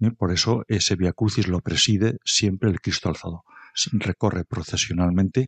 ¿Eh? 0.01 0.11
Por 0.11 0.31
eso 0.31 0.63
ese 0.67 0.95
Via 0.95 1.13
Crucis 1.13 1.47
lo 1.47 1.59
preside 1.61 2.17
siempre 2.23 2.69
el 2.69 2.79
Cristo 2.81 3.09
alzado. 3.09 3.43
Recorre 3.93 4.45
procesionalmente 4.45 5.47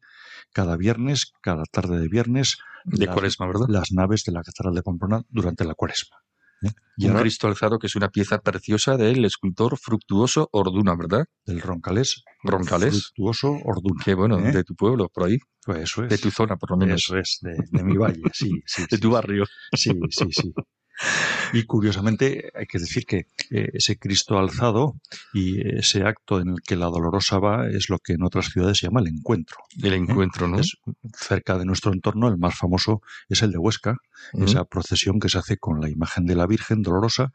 cada 0.53 0.77
viernes, 0.77 1.33
cada 1.41 1.63
tarde 1.65 1.99
de 1.99 2.07
viernes, 2.07 2.57
De 2.85 3.05
las- 3.05 3.13
cuaresma, 3.13 3.47
¿verdad? 3.47 3.65
las 3.69 3.91
naves 3.91 4.23
de 4.23 4.31
la 4.31 4.43
Catedral 4.43 4.75
de 4.75 4.83
Pamplona 4.83 5.21
durante 5.29 5.65
la 5.65 5.73
cuaresma. 5.73 6.17
¿eh? 6.63 6.69
Y 6.97 7.05
un 7.05 7.11
ahora 7.11 7.21
Cristo 7.23 7.47
alzado 7.47 7.79
que 7.79 7.87
es 7.87 7.95
una 7.95 8.09
pieza 8.09 8.39
preciosa 8.39 8.95
del 8.97 9.25
escultor 9.25 9.77
fructuoso 9.77 10.47
Orduna, 10.51 10.95
¿verdad? 10.95 11.25
del 11.45 11.59
Roncalés, 11.61 12.23
Roncalés. 12.43 12.89
fructuoso 13.13 13.51
Orduna. 13.65 14.01
Qué 14.05 14.13
bueno, 14.13 14.39
¿eh? 14.39 14.51
de 14.51 14.63
tu 14.63 14.75
pueblo, 14.75 15.09
por 15.09 15.23
ahí. 15.27 15.37
Pues 15.65 15.79
eso 15.79 16.03
es. 16.03 16.09
De 16.09 16.17
tu 16.19 16.29
zona, 16.31 16.57
por 16.57 16.71
lo 16.71 16.77
menos. 16.77 17.01
Eso 17.03 17.17
es, 17.17 17.39
de, 17.41 17.55
de 17.71 17.83
mi 17.83 17.97
valle, 17.97 18.21
sí, 18.33 18.51
sí. 18.65 18.81
De 18.89 18.97
sí, 18.97 19.01
tu 19.01 19.11
barrio. 19.11 19.45
Sí, 19.75 19.91
sí, 20.09 20.25
sí. 20.31 20.53
Y 21.53 21.63
curiosamente 21.63 22.51
hay 22.55 22.65
que 22.65 22.79
decir 22.79 23.05
que 23.05 23.27
eh, 23.49 23.69
ese 23.73 23.97
Cristo 23.97 24.37
alzado 24.37 24.95
y 25.33 25.59
ese 25.77 26.03
acto 26.03 26.39
en 26.39 26.49
el 26.49 26.61
que 26.61 26.75
la 26.75 26.85
dolorosa 26.85 27.39
va 27.39 27.67
es 27.69 27.89
lo 27.89 27.99
que 27.99 28.13
en 28.13 28.23
otras 28.23 28.47
ciudades 28.47 28.77
se 28.77 28.87
llama 28.87 29.01
el 29.01 29.07
encuentro. 29.07 29.57
El 29.81 29.93
encuentro, 29.93 30.47
¿no? 30.47 30.59
Es 30.59 30.77
cerca 31.13 31.57
de 31.57 31.65
nuestro 31.65 31.91
entorno, 31.93 32.27
el 32.27 32.37
más 32.37 32.55
famoso 32.55 33.01
es 33.29 33.41
el 33.41 33.51
de 33.51 33.57
Huesca, 33.57 33.97
esa 34.33 34.65
procesión 34.65 35.19
que 35.19 35.29
se 35.29 35.39
hace 35.39 35.57
con 35.57 35.81
la 35.81 35.89
imagen 35.89 36.25
de 36.25 36.35
la 36.35 36.47
Virgen 36.47 36.81
dolorosa 36.81 37.31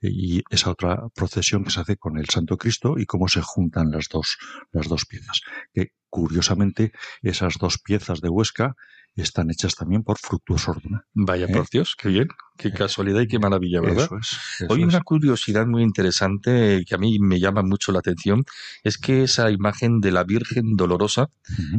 eh, 0.00 0.08
y 0.10 0.42
esa 0.50 0.70
otra 0.70 1.08
procesión 1.14 1.64
que 1.64 1.70
se 1.70 1.80
hace 1.80 1.96
con 1.96 2.18
el 2.18 2.28
Santo 2.28 2.56
Cristo 2.56 2.94
y 2.98 3.06
cómo 3.06 3.28
se 3.28 3.42
juntan 3.42 3.90
las 3.90 4.08
dos, 4.08 4.38
las 4.72 4.88
dos 4.88 5.06
piezas. 5.06 5.42
Que 5.72 5.92
curiosamente 6.08 6.92
esas 7.22 7.54
dos 7.58 7.78
piezas 7.78 8.20
de 8.20 8.28
Huesca 8.28 8.74
están 9.22 9.50
hechas 9.50 9.74
también 9.74 10.02
por 10.02 10.18
Fructuoso 10.18 10.72
Orduna. 10.72 11.04
Vaya 11.14 11.46
¿Eh? 11.46 11.52
por 11.52 11.68
Dios, 11.68 11.96
qué 11.96 12.08
bien, 12.08 12.28
qué 12.56 12.72
casualidad 12.72 13.20
y 13.20 13.28
qué 13.28 13.38
maravilla, 13.38 13.80
¿verdad? 13.80 14.04
Eso 14.04 14.16
es. 14.18 14.38
eso 14.60 14.66
Hoy 14.72 14.82
es. 14.82 14.88
una 14.88 15.00
curiosidad 15.00 15.66
muy 15.66 15.82
interesante 15.82 16.82
que 16.86 16.94
a 16.94 16.98
mí 16.98 17.18
me 17.18 17.40
llama 17.40 17.62
mucho 17.62 17.92
la 17.92 18.00
atención 18.00 18.44
es 18.82 18.98
que 18.98 19.22
esa 19.24 19.50
imagen 19.50 20.00
de 20.00 20.12
la 20.12 20.24
Virgen 20.24 20.76
Dolorosa, 20.76 21.28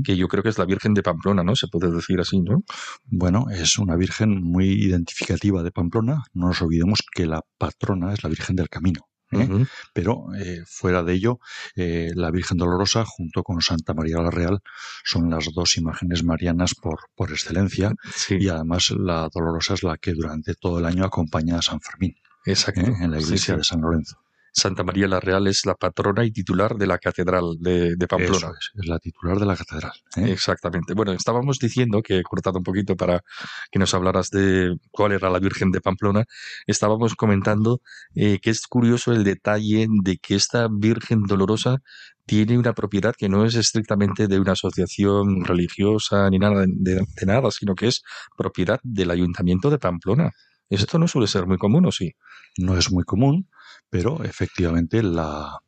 que 0.03 0.17
yo 0.17 0.27
creo 0.27 0.43
que 0.43 0.49
es 0.49 0.57
la 0.57 0.65
Virgen 0.65 0.93
de 0.93 1.03
Pamplona, 1.03 1.43
¿no? 1.43 1.55
Se 1.55 1.67
puede 1.67 1.91
decir 1.91 2.19
así, 2.19 2.41
¿no? 2.41 2.63
Bueno, 3.05 3.45
es 3.51 3.77
una 3.77 3.95
virgen 3.95 4.41
muy 4.41 4.67
identificativa 4.69 5.63
de 5.63 5.71
Pamplona. 5.71 6.23
No 6.33 6.47
nos 6.47 6.61
olvidemos 6.61 6.99
que 7.13 7.25
la 7.25 7.41
patrona 7.57 8.13
es 8.13 8.23
la 8.23 8.29
Virgen 8.29 8.55
del 8.55 8.69
Camino. 8.69 9.10
¿Eh? 9.31 9.65
Pero 9.93 10.25
eh, 10.37 10.61
fuera 10.65 11.03
de 11.03 11.13
ello, 11.13 11.39
eh, 11.75 12.11
la 12.15 12.31
Virgen 12.31 12.57
Dolorosa 12.57 13.03
junto 13.05 13.43
con 13.43 13.61
Santa 13.61 13.93
María 13.93 14.17
la 14.17 14.31
Real 14.31 14.59
son 15.03 15.29
las 15.29 15.51
dos 15.53 15.77
imágenes 15.77 16.23
marianas 16.23 16.75
por, 16.75 16.99
por 17.15 17.31
excelencia 17.31 17.93
Sí, 18.15 18.37
y 18.39 18.49
además 18.49 18.91
la 18.91 19.29
Dolorosa 19.33 19.73
es 19.75 19.83
la 19.83 19.97
que 19.97 20.13
durante 20.13 20.53
todo 20.55 20.79
el 20.79 20.85
año 20.85 21.05
acompaña 21.05 21.57
a 21.57 21.61
San 21.61 21.79
Fermín 21.81 22.15
exacto. 22.45 22.81
¿eh? 22.81 22.93
en 23.01 23.11
la 23.11 23.19
Sí, 23.19 23.25
iglesia 23.25 23.53
sí. 23.53 23.57
de 23.57 23.63
San 23.63 23.81
Lorenzo. 23.81 24.17
Santa 24.53 24.83
María 24.83 25.07
la 25.07 25.19
Real 25.19 25.47
es 25.47 25.65
la 25.65 25.75
patrona 25.75 26.25
y 26.25 26.31
titular 26.31 26.75
de 26.75 26.85
la 26.85 26.97
Catedral 26.97 27.57
de, 27.59 27.95
de 27.95 28.07
Pamplona. 28.07 28.37
Eso 28.37 28.51
es, 28.51 28.71
es 28.75 28.85
la 28.85 28.99
titular 28.99 29.39
de 29.39 29.45
la 29.45 29.55
catedral. 29.55 29.93
¿eh? 30.17 30.31
Exactamente. 30.31 30.93
Bueno, 30.93 31.13
estábamos 31.13 31.57
diciendo 31.57 32.01
que 32.01 32.17
he 32.17 32.23
cortado 32.23 32.57
un 32.57 32.63
poquito 32.63 32.95
para 32.95 33.23
que 33.71 33.79
nos 33.79 33.93
hablaras 33.93 34.29
de 34.29 34.75
cuál 34.91 35.13
era 35.13 35.29
la 35.29 35.39
Virgen 35.39 35.71
de 35.71 35.79
Pamplona. 35.79 36.25
Estábamos 36.67 37.15
comentando 37.15 37.81
eh, 38.13 38.39
que 38.41 38.49
es 38.49 38.67
curioso 38.67 39.13
el 39.13 39.23
detalle 39.23 39.87
de 40.03 40.17
que 40.17 40.35
esta 40.35 40.67
Virgen 40.69 41.23
Dolorosa 41.23 41.77
tiene 42.25 42.57
una 42.57 42.73
propiedad 42.73 43.15
que 43.17 43.29
no 43.29 43.45
es 43.45 43.55
estrictamente 43.55 44.27
de 44.27 44.39
una 44.39 44.51
asociación 44.51 45.43
religiosa 45.45 46.29
ni 46.29 46.39
nada 46.39 46.65
de, 46.67 47.05
de 47.05 47.25
nada, 47.25 47.51
sino 47.51 47.73
que 47.73 47.87
es 47.87 48.03
propiedad 48.37 48.79
del 48.83 49.11
Ayuntamiento 49.11 49.69
de 49.69 49.79
Pamplona. 49.79 50.31
Esto 50.69 50.97
no 50.97 51.07
suele 51.07 51.27
ser 51.27 51.47
muy 51.47 51.57
común, 51.57 51.85
¿o 51.85 51.91
sí? 51.91 52.13
No 52.57 52.77
es 52.77 52.91
muy 52.91 53.03
común, 53.03 53.49
pero 53.91 54.23
efectivamente 54.23 55.03
la, 55.03 55.59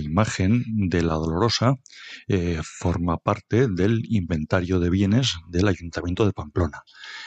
imagen 0.00 0.64
de 0.88 1.02
la 1.02 1.14
Dolorosa 1.14 1.74
eh, 2.28 2.60
forma 2.62 3.18
parte 3.18 3.66
del 3.68 4.02
inventario 4.08 4.78
de 4.78 4.90
bienes 4.90 5.34
del 5.48 5.68
Ayuntamiento 5.68 6.24
de 6.24 6.32
Pamplona. 6.32 6.82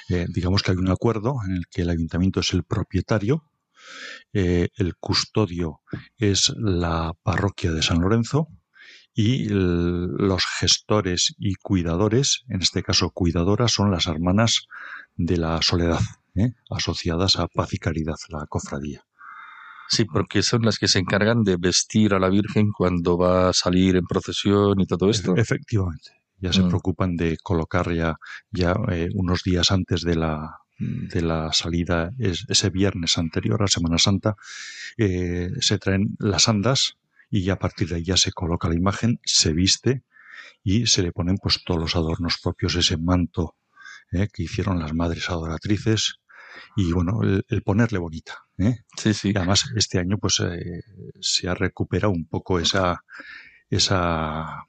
Eh, 0.09 0.25
digamos 0.29 0.63
que 0.63 0.71
hay 0.71 0.77
un 0.77 0.89
acuerdo 0.89 1.35
en 1.45 1.57
el 1.57 1.63
que 1.69 1.81
el 1.81 1.89
Ayuntamiento 1.89 2.39
es 2.39 2.53
el 2.53 2.63
propietario, 2.63 3.43
eh, 4.31 4.69
el 4.75 4.95
custodio 4.95 5.81
es 6.17 6.53
la 6.57 7.13
parroquia 7.23 7.71
de 7.73 7.81
San 7.81 7.99
Lorenzo 7.99 8.47
y 9.13 9.49
los 9.49 10.45
gestores 10.45 11.35
y 11.37 11.55
cuidadores, 11.55 12.45
en 12.47 12.61
este 12.61 12.83
caso 12.83 13.09
cuidadoras, 13.09 13.73
son 13.73 13.91
las 13.91 14.07
hermanas 14.07 14.67
de 15.17 15.35
la 15.35 15.61
soledad, 15.61 15.99
asociadas 16.69 17.35
a 17.37 17.47
Paz 17.47 17.73
y 17.73 17.77
Caridad, 17.77 18.15
la 18.29 18.45
cofradía. 18.47 19.03
Sí, 19.91 20.05
porque 20.05 20.41
son 20.41 20.61
las 20.61 20.77
que 20.79 20.87
se 20.87 20.99
encargan 20.99 21.43
de 21.43 21.57
vestir 21.57 22.13
a 22.13 22.19
la 22.19 22.29
Virgen 22.29 22.71
cuando 22.71 23.17
va 23.17 23.49
a 23.49 23.53
salir 23.53 23.97
en 23.97 24.05
procesión 24.05 24.79
y 24.79 24.85
todo 24.85 25.09
esto. 25.09 25.35
Efectivamente. 25.35 26.11
Ya 26.39 26.53
se 26.53 26.63
Mm. 26.63 26.69
preocupan 26.69 27.17
de 27.17 27.35
colocar 27.43 27.93
ya, 27.93 28.15
ya 28.51 28.73
eh, 28.89 29.09
unos 29.15 29.43
días 29.43 29.69
antes 29.69 30.01
de 30.03 30.15
la, 30.15 30.59
de 30.79 31.21
la 31.21 31.51
salida 31.51 32.09
es, 32.17 32.45
ese 32.47 32.69
viernes 32.69 33.17
anterior 33.17 33.61
a 33.61 33.67
Semana 33.67 33.97
Santa, 33.97 34.37
eh, 34.97 35.49
se 35.59 35.77
traen 35.77 36.15
las 36.19 36.47
andas 36.47 36.93
y 37.29 37.43
ya 37.43 37.53
a 37.53 37.59
partir 37.59 37.89
de 37.89 37.95
ahí 37.97 38.03
ya 38.05 38.15
se 38.17 38.31
coloca 38.31 38.69
la 38.69 38.75
imagen, 38.75 39.19
se 39.25 39.51
viste 39.51 40.03
y 40.63 40.87
se 40.87 41.03
le 41.03 41.11
ponen 41.11 41.35
pues 41.37 41.63
todos 41.65 41.79
los 41.81 41.95
adornos 41.97 42.39
propios, 42.41 42.75
ese 42.75 42.95
manto 42.97 43.55
eh, 44.13 44.29
que 44.31 44.43
hicieron 44.43 44.79
las 44.79 44.93
madres 44.93 45.29
adoratrices 45.29 46.20
y 46.75 46.91
bueno, 46.91 47.21
el, 47.23 47.63
ponerle 47.63 47.99
bonita. 47.99 48.45
¿eh? 48.57 48.79
Sí, 48.97 49.13
sí. 49.13 49.31
Y 49.33 49.37
además 49.37 49.65
este 49.75 49.99
año 49.99 50.17
pues 50.17 50.39
eh, 50.39 50.81
se 51.19 51.49
ha 51.49 51.53
recuperado 51.53 52.11
un 52.11 52.25
poco 52.25 52.59
esa, 52.59 53.03
esa 53.69 54.65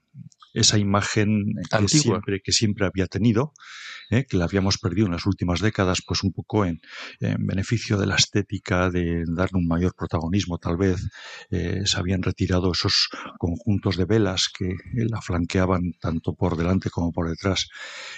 esa 0.54 0.78
imagen 0.78 1.54
que 1.70 1.88
siempre, 1.88 2.40
que 2.42 2.52
siempre 2.52 2.86
había 2.86 3.06
tenido, 3.06 3.52
¿eh? 4.10 4.26
que 4.28 4.36
la 4.36 4.44
habíamos 4.44 4.78
perdido 4.78 5.06
en 5.06 5.12
las 5.12 5.26
últimas 5.26 5.60
décadas, 5.60 6.02
pues 6.06 6.22
un 6.22 6.32
poco 6.32 6.64
en, 6.64 6.80
beneficio 7.20 7.96
de 7.96 8.06
la 8.06 8.16
estética, 8.16 8.90
de 8.90 9.24
darle 9.26 9.58
un 9.58 9.66
mayor 9.66 9.94
protagonismo 9.96 10.58
tal 10.58 10.76
vez. 10.76 11.00
Eh, 11.50 11.82
se 11.84 11.98
habían 11.98 12.22
retirado 12.22 12.72
esos 12.72 13.08
conjuntos 13.38 13.96
de 13.96 14.04
velas 14.04 14.50
que 14.56 14.76
la 14.94 15.20
flanqueaban 15.20 15.92
tanto 16.00 16.34
por 16.34 16.56
delante 16.56 16.90
como 16.90 17.12
por 17.12 17.28
detrás. 17.28 17.68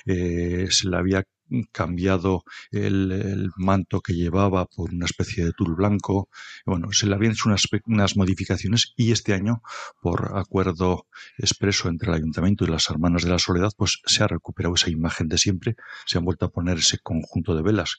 Eh, 0.07 0.67
se 0.71 0.89
le 0.89 0.97
había 0.97 1.25
cambiado 1.73 2.45
el, 2.71 3.51
manto 3.57 4.01
que 4.01 4.15
llevaba 4.15 4.67
por 4.67 4.93
una 4.93 5.07
especie 5.07 5.45
de 5.45 5.53
tul 5.53 5.75
blanco. 5.75 6.29
Bueno, 6.67 6.93
se 6.93 7.07
le 7.07 7.15
habían 7.15 7.33
hecho 7.33 7.49
unas, 7.49 7.67
unas, 7.87 8.17
modificaciones 8.17 8.93
y 8.97 9.13
este 9.13 9.35
año, 9.35 9.63
por 10.01 10.37
acuerdo 10.37 11.07
expreso 11.39 11.89
entre 11.89 12.09
el 12.11 12.17
ayuntamiento 12.17 12.65
y 12.65 12.69
las 12.69 12.89
hermanas 12.91 13.25
de 13.25 13.31
la 13.31 13.39
soledad, 13.39 13.73
pues 13.77 14.01
se 14.05 14.23
ha 14.23 14.29
recuperado 14.29 14.75
esa 14.75 14.91
imagen 14.91 15.29
de 15.29 15.39
siempre, 15.39 15.77
se 16.07 16.19
han 16.19 16.25
vuelto 16.25 16.47
a 16.47 16.51
poner 16.51 16.79
ese 16.79 16.99
conjunto 16.99 17.55
de 17.55 17.63
velas. 17.63 17.99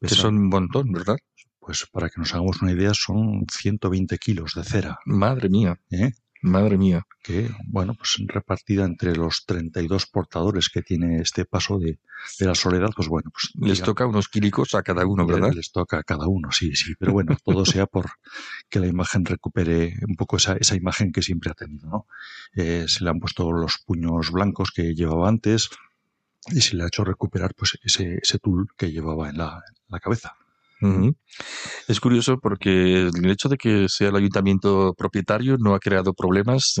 Que 0.00 0.08
son 0.08 0.36
un 0.36 0.48
montón, 0.48 0.92
¿verdad? 0.92 1.16
Pues 1.58 1.86
para 1.90 2.08
que 2.08 2.20
nos 2.20 2.32
hagamos 2.34 2.62
una 2.62 2.72
idea, 2.72 2.92
son 2.94 3.46
120 3.50 4.18
kilos 4.18 4.52
de 4.54 4.62
cera. 4.62 4.98
Madre 5.04 5.48
mía. 5.48 5.80
¿Eh? 5.90 6.12
Madre 6.46 6.78
mía. 6.78 7.04
Que, 7.24 7.50
bueno, 7.66 7.94
pues 7.94 8.22
repartida 8.24 8.84
entre 8.84 9.16
los 9.16 9.44
32 9.46 10.06
portadores 10.06 10.68
que 10.68 10.80
tiene 10.80 11.20
este 11.20 11.44
paso 11.44 11.80
de, 11.80 11.98
la 12.38 12.54
soledad, 12.54 12.90
pues 12.94 13.08
bueno, 13.08 13.32
pues. 13.32 13.50
Les 13.56 13.82
toca 13.82 14.06
unos 14.06 14.28
quílicos 14.28 14.76
a 14.76 14.84
cada 14.84 15.04
uno, 15.06 15.26
¿verdad? 15.26 15.52
Les 15.52 15.72
toca 15.72 15.98
a 15.98 16.02
cada 16.04 16.28
uno, 16.28 16.52
sí, 16.52 16.76
sí. 16.76 16.94
Pero 17.00 17.12
bueno, 17.12 17.36
todo 17.44 17.64
sea 17.64 17.86
por 17.86 18.12
que 18.68 18.78
la 18.78 18.86
imagen 18.86 19.24
recupere 19.24 19.94
un 20.06 20.14
poco 20.14 20.36
esa, 20.36 20.56
esa 20.56 20.76
imagen 20.76 21.10
que 21.10 21.22
siempre 21.22 21.50
ha 21.50 21.54
tenido, 21.54 21.88
¿no? 21.88 22.06
Eh, 22.54 22.84
se 22.86 23.02
le 23.02 23.10
han 23.10 23.18
puesto 23.18 23.50
los 23.50 23.78
puños 23.84 24.30
blancos 24.30 24.70
que 24.70 24.94
llevaba 24.94 25.28
antes 25.28 25.70
y 26.52 26.60
se 26.60 26.76
le 26.76 26.84
ha 26.84 26.86
hecho 26.86 27.02
recuperar 27.02 27.54
pues 27.56 27.76
ese, 27.82 28.20
ese 28.22 28.38
tul 28.38 28.68
que 28.76 28.92
llevaba 28.92 29.30
en 29.30 29.38
la, 29.38 29.64
en 29.68 29.84
la 29.88 29.98
cabeza. 29.98 30.36
Es 31.88 32.00
curioso 32.00 32.38
porque 32.38 33.08
el 33.08 33.30
hecho 33.30 33.48
de 33.48 33.56
que 33.56 33.88
sea 33.88 34.08
el 34.08 34.16
ayuntamiento 34.16 34.94
propietario 34.96 35.56
no 35.58 35.74
ha 35.74 35.78
creado 35.78 36.12
problemas 36.14 36.74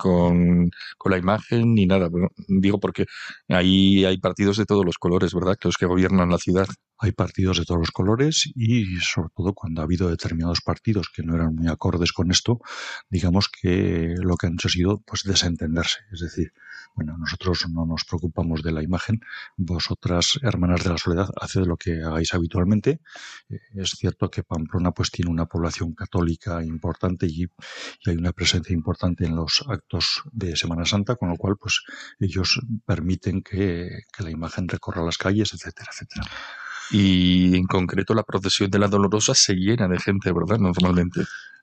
con, 0.00 0.70
la 1.04 1.18
imagen 1.18 1.74
ni 1.74 1.86
nada. 1.86 2.08
digo 2.48 2.80
porque 2.80 3.06
ahí 3.48 4.04
hay 4.04 4.18
partidos 4.18 4.56
de 4.56 4.64
todos 4.64 4.84
los 4.84 4.98
colores, 4.98 5.34
¿verdad? 5.34 5.56
Que 5.60 5.68
los 5.68 5.76
que 5.76 5.86
gobiernan 5.86 6.30
la 6.30 6.38
ciudad. 6.38 6.66
Hay 6.98 7.12
partidos 7.12 7.58
de 7.58 7.64
todos 7.64 7.80
los 7.80 7.90
colores 7.92 8.50
y 8.54 8.84
sobre 8.98 9.30
todo 9.34 9.54
cuando 9.54 9.80
ha 9.80 9.84
habido 9.84 10.10
determinados 10.10 10.60
partidos 10.60 11.08
que 11.14 11.22
no 11.22 11.34
eran 11.34 11.54
muy 11.54 11.68
acordes 11.68 12.12
con 12.12 12.30
esto, 12.30 12.60
digamos 13.08 13.48
que 13.48 14.14
lo 14.18 14.36
que 14.36 14.48
han 14.48 14.54
hecho 14.54 14.68
ha 14.68 14.70
sido 14.70 15.02
pues 15.06 15.22
desentenderse. 15.24 16.00
Es 16.12 16.20
decir, 16.20 16.52
bueno, 16.94 17.16
nosotros 17.18 17.66
no 17.70 17.86
nos 17.86 18.04
preocupamos 18.04 18.62
de 18.62 18.72
la 18.72 18.82
imagen, 18.82 19.20
vosotras, 19.56 20.38
hermanas 20.42 20.84
de 20.84 20.90
la 20.90 20.98
soledad, 20.98 21.28
haced 21.40 21.62
lo 21.66 21.76
que 21.76 22.02
hagáis 22.02 22.34
habitualmente. 22.34 23.00
Eh, 23.48 23.58
es 23.76 23.90
cierto 23.90 24.30
que 24.30 24.42
Pamplona 24.42 24.92
pues 24.92 25.10
tiene 25.10 25.30
una 25.30 25.46
población 25.46 25.94
católica 25.94 26.62
importante 26.64 27.26
y, 27.26 27.46
hay 28.06 28.16
una 28.16 28.32
presencia 28.32 28.74
importante 28.74 29.24
en 29.24 29.36
los 29.36 29.64
actos 29.68 30.22
de 30.32 30.56
Semana 30.56 30.84
Santa, 30.84 31.16
con 31.16 31.28
lo 31.28 31.36
cual 31.36 31.56
pues 31.56 31.82
ellos 32.18 32.60
permiten 32.86 33.42
que, 33.42 34.02
que 34.12 34.22
la 34.22 34.30
imagen 34.30 34.68
recorra 34.68 35.04
las 35.04 35.18
calles, 35.18 35.52
etcétera, 35.52 35.90
etcétera. 35.92 36.26
Y 36.90 37.56
en 37.56 37.66
concreto 37.66 38.14
la 38.14 38.24
procesión 38.24 38.70
de 38.70 38.78
la 38.78 38.88
Dolorosa 38.88 39.34
se 39.34 39.54
llena 39.54 39.86
de 39.86 39.98
gente, 39.98 40.32
¿verdad? 40.32 40.58
Normalmente. 40.58 41.20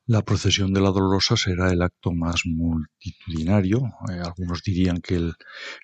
La 0.09 0.21
procesión 0.21 0.71
de 0.71 0.79
la 0.79 0.91
Dolorosa 0.91 1.35
será 1.35 1.69
el 1.69 1.81
acto 1.81 2.13
más 2.13 2.45
multitudinario. 2.45 3.81
Eh, 4.09 4.21
algunos 4.23 4.63
dirían 4.63 5.01
que 5.01 5.33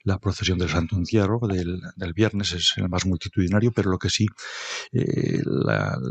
la 0.06 0.18
procesión 0.18 0.58
del 0.58 0.70
Santo 0.70 0.96
Encierro 0.96 1.42
del, 1.46 2.14
viernes 2.14 2.54
es 2.54 2.74
el 2.78 2.88
más 2.88 3.06
multitudinario, 3.06 3.74
pero 3.74 3.92
lo 3.92 4.00
que 4.00 4.10
sí, 4.10 4.28
eh, 4.94 5.42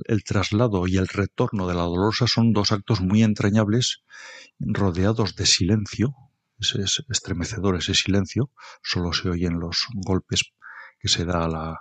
el 0.04 0.24
traslado 0.24 0.86
y 0.86 0.98
el 0.98 1.08
retorno 1.08 1.66
de 1.66 1.74
la 1.74 1.84
Dolorosa 1.84 2.26
son 2.26 2.52
dos 2.52 2.70
actos 2.70 3.00
muy 3.00 3.22
entrañables, 3.22 4.02
rodeados 4.58 5.34
de 5.34 5.46
silencio. 5.46 6.14
es 6.58 7.02
estremecedor 7.08 7.76
ese 7.76 7.94
silencio, 7.94 8.50
solo 8.82 9.14
se 9.14 9.30
oyen 9.30 9.58
los 9.58 9.86
golpes 9.94 10.52
que 11.00 11.08
se 11.08 11.24
da 11.24 11.44
a 11.44 11.48
la, 11.48 11.80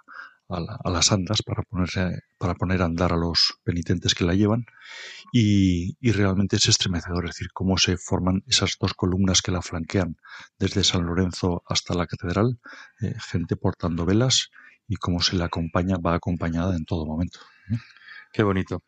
a, 0.51 0.89
las 0.89 1.11
andas 1.11 1.41
para, 1.43 1.63
ponerse, 1.63 2.23
para 2.37 2.55
poner 2.55 2.81
a 2.81 2.85
andar 2.85 3.13
a 3.13 3.17
los 3.17 3.59
penitentes 3.63 4.13
que 4.15 4.25
la 4.25 4.33
llevan 4.33 4.65
y, 5.31 5.95
realmente 6.11 6.57
es 6.57 6.67
estremecedor, 6.67 7.25
es 7.25 7.31
decir, 7.31 7.47
cómo 7.53 7.77
se 7.77 7.97
forman 7.97 8.43
esas 8.47 8.75
dos 8.79 8.93
columnas 8.93 9.41
que 9.41 9.51
la 9.51 9.61
flanquean 9.61 10.17
desde 10.59 10.83
San 10.83 11.05
Lorenzo 11.05 11.63
hasta 11.67 11.93
la 11.93 12.07
catedral, 12.07 12.59
eh, 13.01 13.15
gente 13.31 13.55
portando 13.55 14.05
velas 14.05 14.49
y 14.87 14.97
cómo 14.97 15.21
se 15.21 15.37
la 15.37 15.45
acompaña, 15.45 15.97
va 15.97 16.15
acompañada 16.15 16.75
en 16.75 16.85
todo 16.85 17.05
momento. 17.05 17.39
Qué 18.33 18.43
bonito. 18.43 18.83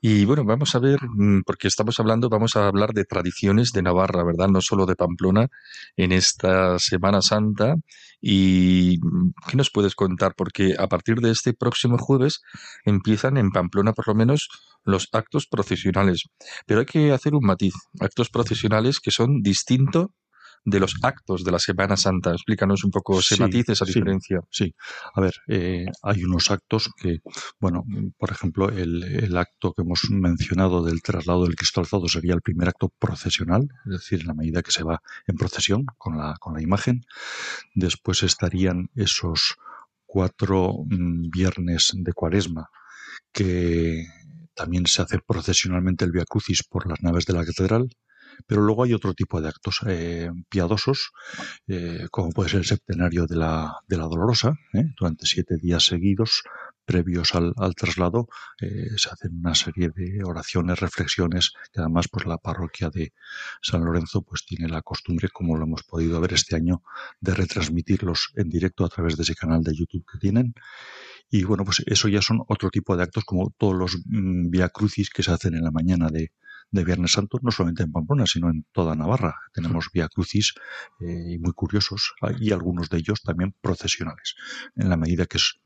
Y 0.00 0.24
bueno, 0.24 0.44
vamos 0.44 0.74
a 0.76 0.78
ver, 0.78 1.00
mm, 1.02 1.42
porque 1.44 1.66
estamos 1.66 1.98
hablando, 1.98 2.28
vamos 2.28 2.54
a 2.54 2.68
hablar 2.68 2.92
de 2.92 3.04
tradiciones 3.04 3.72
de 3.72 3.82
Navarra, 3.82 4.22
¿verdad? 4.24 4.48
No 4.48 4.60
solo 4.60 4.86
de 4.86 4.94
Pamplona 4.94 5.48
en 5.96 6.12
esta 6.12 6.78
Semana 6.78 7.20
Santa. 7.20 7.74
¿Y 8.20 8.98
mm, 9.02 9.32
qué 9.48 9.56
nos 9.56 9.70
puedes 9.70 9.96
contar? 9.96 10.34
Porque 10.36 10.74
a 10.78 10.86
partir 10.86 11.16
de 11.16 11.32
este 11.32 11.54
próximo 11.54 11.98
jueves 11.98 12.40
empiezan 12.84 13.36
en 13.36 13.50
Pamplona 13.50 13.92
por 13.94 14.06
lo 14.08 14.14
menos 14.14 14.48
los 14.84 15.08
actos 15.12 15.46
procesionales. 15.48 16.24
Pero 16.66 16.80
hay 16.80 16.86
que 16.86 17.12
hacer 17.12 17.34
un 17.34 17.44
matiz, 17.44 17.74
actos 18.00 18.30
procesionales 18.30 19.00
que 19.00 19.10
son 19.10 19.42
distintos 19.42 20.06
de 20.64 20.80
los 20.80 20.96
actos 21.02 21.44
de 21.44 21.52
la 21.52 21.58
Semana 21.58 21.96
Santa. 21.96 22.32
Explícanos 22.32 22.84
un 22.84 22.90
poco 22.90 23.18
ese 23.20 23.36
matiz, 23.36 23.68
esa 23.68 23.84
diferencia. 23.84 24.40
Sí, 24.50 24.74
a 25.14 25.20
ver, 25.20 25.34
eh, 25.46 25.86
hay 26.02 26.24
unos 26.24 26.50
actos 26.50 26.90
que, 26.96 27.18
bueno, 27.60 27.84
por 28.16 28.30
ejemplo, 28.30 28.68
el, 28.70 29.36
acto 29.36 29.72
que 29.72 29.82
hemos 29.82 30.08
mencionado 30.10 30.82
del 30.84 31.02
traslado 31.02 31.44
del 31.44 31.56
Cristo 31.56 31.80
alzado 31.80 32.08
sería 32.08 32.34
el 32.34 32.40
primer 32.40 32.68
acto 32.68 32.92
procesional, 32.98 33.68
es 33.86 33.92
decir, 33.92 34.20
en 34.20 34.28
la 34.28 34.34
medida 34.34 34.62
que 34.62 34.70
se 34.70 34.84
va 34.84 35.02
en 35.26 35.36
procesión 35.36 35.86
con 35.98 36.16
la, 36.16 36.36
con 36.38 36.54
la 36.54 36.62
imagen. 36.62 37.04
Después 37.74 38.22
estarían 38.22 38.88
esos 38.94 39.56
cuatro 40.06 40.84
mm, 40.88 41.30
viernes 41.30 41.90
de 41.94 42.12
cuaresma 42.12 42.70
que 43.32 44.06
también 44.54 44.86
se 44.86 45.02
hace 45.02 45.18
procesionalmente 45.18 46.04
el 46.04 46.12
Via 46.12 46.24
Crucis 46.24 46.62
por 46.62 46.88
las 46.88 47.02
naves 47.02 47.26
de 47.26 47.34
la 47.34 47.44
catedral 47.44 47.88
pero 48.46 48.62
luego 48.62 48.84
hay 48.84 48.94
otro 48.94 49.14
tipo 49.14 49.40
de 49.40 49.48
actos 49.48 49.80
eh, 49.86 50.30
piadosos, 50.48 51.12
eh, 51.66 52.06
como 52.10 52.30
puede 52.30 52.50
ser 52.50 52.60
el 52.60 52.66
septenario 52.66 53.26
de 53.26 53.36
la, 53.36 53.76
de 53.86 53.96
la 53.96 54.04
Dolorosa, 54.04 54.54
¿eh? 54.72 54.84
durante 54.98 55.26
siete 55.26 55.56
días 55.56 55.84
seguidos, 55.84 56.42
previos 56.84 57.34
al, 57.34 57.54
traslado, 57.74 58.28
se 58.58 59.08
hacen 59.08 59.38
una 59.38 59.54
serie 59.54 59.88
de 59.88 60.22
oraciones, 60.22 60.80
reflexiones, 60.80 61.52
que 61.72 61.80
además 61.80 62.08
pues 62.12 62.26
la 62.26 62.36
parroquia 62.36 62.90
de 62.90 63.14
San 63.62 63.82
Lorenzo 63.84 64.20
pues 64.20 64.44
tiene 64.44 64.68
la 64.68 64.82
costumbre, 64.82 65.30
como 65.30 65.56
lo 65.56 65.64
hemos 65.64 65.82
podido 65.84 66.20
ver 66.20 66.34
este 66.34 66.56
año, 66.56 66.82
de 67.20 67.32
retransmitirlos 67.32 68.32
en 68.34 68.50
directo 68.50 68.84
a 68.84 68.90
través 68.90 69.16
de 69.16 69.22
ese 69.22 69.34
canal 69.34 69.62
de 69.62 69.74
YouTube 69.74 70.04
que 70.12 70.18
tienen. 70.18 70.54
Y 71.30 71.44
bueno, 71.44 71.64
pues 71.64 71.82
eso 71.86 72.08
ya 72.08 72.22
son 72.22 72.42
otro 72.48 72.70
tipo 72.70 72.96
de 72.96 73.02
actos 73.02 73.24
como 73.24 73.50
todos 73.56 73.74
los 73.74 73.96
mm, 74.04 74.50
via 74.50 74.68
crucis 74.68 75.10
que 75.10 75.22
se 75.22 75.32
hacen 75.32 75.54
en 75.54 75.64
la 75.64 75.70
mañana 75.70 76.08
de, 76.08 76.32
de 76.70 76.84
Viernes 76.84 77.12
Santo, 77.12 77.38
no 77.42 77.50
solamente 77.50 77.82
en 77.82 77.92
Pamplona, 77.92 78.26
sino 78.26 78.50
en 78.50 78.66
toda 78.72 78.94
Navarra. 78.94 79.34
Tenemos 79.52 79.88
vía 79.92 80.08
crucis 80.08 80.54
eh, 81.00 81.38
muy 81.40 81.52
curiosos 81.52 82.14
y 82.40 82.52
algunos 82.52 82.88
de 82.88 82.98
ellos 82.98 83.22
también 83.22 83.54
procesionales, 83.60 84.34
en 84.76 84.88
la 84.88 84.96
medida 84.96 85.26
que 85.26 85.38
es 85.38 85.60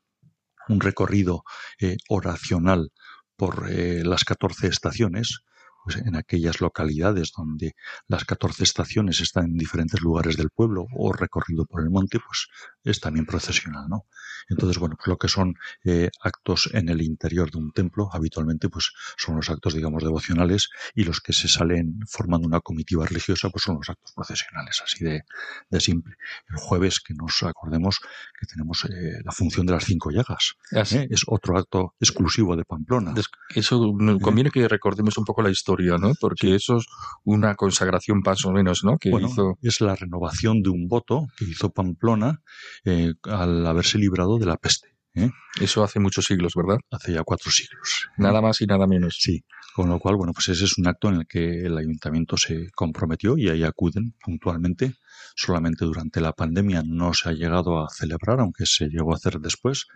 un 0.69 0.81
recorrido 0.81 1.45
eh, 1.81 1.97
oracional 2.09 2.93
por 3.37 3.71
eh, 3.71 4.03
las 4.05 4.25
14 4.25 4.67
estaciones, 4.67 5.45
pues 5.89 6.05
en 6.07 6.17
aquellas 6.17 6.61
localidades 6.61 7.33
donde 7.37 7.75
las 8.09 8.25
14 8.27 8.63
estaciones 8.65 9.21
están 9.21 9.47
en 9.47 9.57
diferentes 9.57 10.01
lugares 10.03 10.37
del 10.37 10.51
pueblo 10.51 10.87
o 10.95 11.13
recorrido 11.13 11.65
por 11.65 11.81
el 11.83 11.89
monte, 11.91 12.19
pues 12.19 12.49
es 12.85 13.01
también 13.01 13.25
procesional, 13.25 13.89
¿no? 13.89 14.05
Entonces, 14.51 14.79
bueno, 14.79 14.97
pues 14.97 15.09
lo 15.09 15.17
que 15.17 15.29
son 15.29 15.55
eh, 15.85 16.11
actos 16.23 16.69
en 16.73 16.89
el 16.89 17.01
interior 17.03 17.51
de 17.51 17.59
un 17.59 17.73
templo, 17.73 18.09
habitualmente, 18.13 18.69
pues 18.69 18.93
son 19.17 19.37
los 19.37 19.49
actos, 19.51 19.75
digamos, 19.75 20.03
devocionales 20.03 20.69
y 20.95 21.05
los 21.05 21.21
que 21.21 21.33
se 21.33 21.49
salen 21.49 22.01
formando 22.07 22.47
una 22.47 22.61
comitiva 22.61 23.07
religiosa, 23.07 23.49
pues 23.51 23.63
son 23.65 23.77
los 23.77 23.89
actos 23.89 24.13
procesionales, 24.15 24.83
así 24.85 25.05
de, 25.05 25.23
de 25.71 25.81
simple. 25.81 26.15
El 26.49 26.57
jueves, 26.57 27.01
que 27.01 27.15
nos 27.15 27.43
acordemos 27.43 27.99
que 28.39 28.47
tenemos 28.47 28.85
eh, 28.85 29.21
la 29.25 29.33
función 29.33 29.67
de 29.67 29.73
las 29.73 29.85
cinco 29.85 30.11
llagas, 30.11 30.55
Así. 30.73 30.99
¿eh? 30.99 31.09
es 31.11 31.23
otro 31.27 31.57
acto 31.59 31.95
exclusivo 32.01 32.57
de 32.57 32.65
Pamplona. 32.65 33.13
Eso 33.55 33.93
no- 33.99 34.19
conviene 34.19 34.51
que 34.51 34.67
recordemos 34.69 35.17
un 35.19 35.25
poco 35.25 35.43
la 35.43 35.51
historia, 35.51 35.78
¿no? 35.99 36.13
Porque 36.21 36.55
eso 36.55 36.79
es 36.79 36.87
una 37.25 37.55
consagración 37.55 38.21
más 38.25 38.45
o 38.45 38.53
menos, 38.53 38.85
¿no? 38.85 38.99
Que 38.99 39.11
Bueno, 39.11 39.29
hizo. 39.29 39.59
es 39.63 39.81
la 39.81 39.95
renovación 39.95 40.63
de 40.63 40.71
un 40.71 40.89
voto 40.89 41.27
que 41.37 41.45
hizo 41.45 41.71
Pamplona 41.71 42.43
eh, 42.85 43.15
al 43.25 43.67
haberse 43.67 43.99
librado 43.99 44.39
de 44.39 44.47
la 44.47 44.57
peste, 44.57 44.89
¿eh? 45.15 45.31
Eso 45.61 45.83
hace 45.83 46.01
muchos 46.01 46.27
siglos, 46.27 46.53
¿verdad? 46.55 46.79
hace 46.91 47.13
ya 47.13 47.23
cuatro 47.25 47.51
siglos. 47.51 48.09
Nada 48.17 48.41
más 48.41 48.61
y 48.61 48.67
nada 48.67 48.87
menos. 48.87 49.17
Sí, 49.21 49.45
con 49.75 49.89
lo 49.89 49.99
cual, 49.99 50.17
bueno, 50.17 50.33
pues 50.33 50.49
ese 50.49 50.65
es 50.65 50.79
un 50.79 50.87
acto 50.89 51.09
en 51.09 51.17
el 51.17 51.27
que 51.27 51.67
el 51.67 51.77
ayuntamiento 51.77 52.37
se 52.37 52.71
comprometió 52.75 53.37
y 53.37 53.49
ahí 53.49 53.65
acuden 53.65 54.15
puntualmente. 54.21 54.95
Solamente 55.37 55.85
durante 55.85 56.21
la 56.21 56.33
pandemia 56.33 56.83
no 56.85 57.15
se 57.15 57.29
ha 57.29 57.33
llegado 57.33 57.85
a 57.85 57.89
celebrar, 57.91 58.41
aunque 58.41 58.67
se 58.67 58.89
llegó 58.89 59.13
a 59.13 59.17
hacer 59.17 59.39
después. 59.39 59.87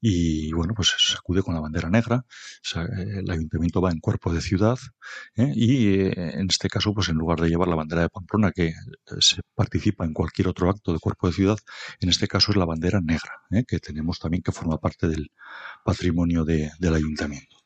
Y 0.00 0.52
bueno, 0.52 0.74
pues 0.74 0.94
se 0.98 1.16
con 1.42 1.54
la 1.54 1.60
bandera 1.60 1.90
negra. 1.90 2.24
Eh, 2.76 3.18
el 3.20 3.30
ayuntamiento 3.30 3.80
va 3.80 3.90
en 3.90 3.98
cuerpo 4.00 4.32
de 4.32 4.40
ciudad 4.40 4.78
¿eh? 5.36 5.52
y 5.54 5.88
eh, 6.00 6.12
en 6.38 6.46
este 6.50 6.68
caso, 6.68 6.92
pues 6.94 7.08
en 7.08 7.16
lugar 7.16 7.40
de 7.40 7.48
llevar 7.48 7.68
la 7.68 7.76
bandera 7.76 8.02
de 8.02 8.08
Pamplona, 8.10 8.52
que 8.52 8.68
eh, 8.68 8.74
se 9.20 9.40
participa 9.54 10.04
en 10.04 10.12
cualquier 10.12 10.48
otro 10.48 10.70
acto 10.70 10.92
de 10.92 10.98
cuerpo 11.00 11.26
de 11.28 11.32
ciudad, 11.34 11.58
en 12.00 12.08
este 12.10 12.28
caso 12.28 12.52
es 12.52 12.56
la 12.56 12.64
bandera 12.66 13.00
negra, 13.00 13.32
¿eh? 13.50 13.64
que 13.66 13.78
tenemos 13.80 14.18
también 14.18 14.42
que 14.42 14.52
forma 14.52 14.78
parte 14.78 15.08
del 15.08 15.30
patrimonio 15.84 16.44
de- 16.44 16.70
del 16.78 16.94
ayuntamiento. 16.94 17.56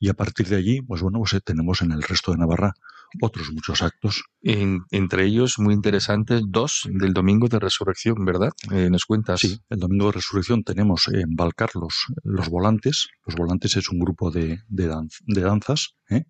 Y 0.00 0.08
a 0.08 0.14
partir 0.14 0.48
de 0.48 0.56
allí, 0.56 0.82
pues 0.82 1.00
bueno, 1.02 1.20
pues 1.20 1.40
tenemos 1.44 1.80
en 1.82 1.92
el 1.92 2.02
resto 2.02 2.32
de 2.32 2.38
Navarra 2.38 2.74
otros 3.20 3.52
muchos 3.52 3.82
actos. 3.82 4.24
En- 4.40 4.80
entre 4.90 5.24
ellos, 5.26 5.58
muy 5.58 5.74
interesantes, 5.74 6.42
dos 6.48 6.88
del 6.90 7.12
domingo 7.12 7.48
de 7.48 7.58
resurrección, 7.58 8.24
¿verdad? 8.24 8.50
Eh, 8.70 8.88
nos 8.90 9.04
cuentas. 9.04 9.40
Sí, 9.40 9.58
el 9.68 9.78
domingo 9.80 10.06
de 10.06 10.12
resurrección 10.12 10.64
tenemos 10.64 11.08
en 11.08 11.34
Valcarlos 11.36 12.06
los 12.24 12.48
volantes. 12.48 13.08
Los 13.26 13.36
volantes 13.36 13.76
es 13.76 13.88
un 13.90 13.98
grupo 14.00 14.30
de, 14.30 14.60
de, 14.68 14.90
danz- 14.90 15.20
de 15.26 15.40
danzas 15.40 15.94
¿eh? 16.10 16.24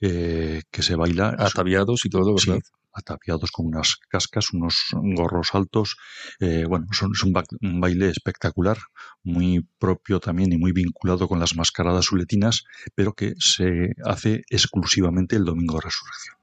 Eh, 0.00 0.62
que 0.70 0.82
se 0.82 0.94
baila 0.96 1.34
Ataviados 1.38 2.04
y 2.04 2.10
todo, 2.10 2.36
Sí, 2.38 2.50
¿verdad? 2.50 2.62
Ataviados 2.92 3.50
con 3.50 3.66
unas 3.66 3.96
cascas, 4.08 4.52
unos 4.52 4.74
gorros 4.92 5.54
altos. 5.54 5.96
eh, 6.40 6.64
bueno, 6.68 6.86
son- 6.92 7.12
es 7.14 7.22
un, 7.22 7.32
ba- 7.32 7.44
un 7.60 7.80
baile 7.80 8.08
espectacular, 8.10 8.78
muy 9.22 9.66
propio 9.78 10.20
también 10.20 10.52
y 10.52 10.58
muy 10.58 10.72
vinculado 10.72 11.28
con 11.28 11.38
las 11.40 11.54
mascaradas 11.56 12.06
suletinas, 12.06 12.64
pero 12.94 13.12
que 13.14 13.34
se 13.38 13.94
hace 14.04 14.42
exclusivamente 14.50 15.36
el 15.36 15.44
domingo 15.44 15.74
de 15.76 15.82
resurrección. 15.82 16.36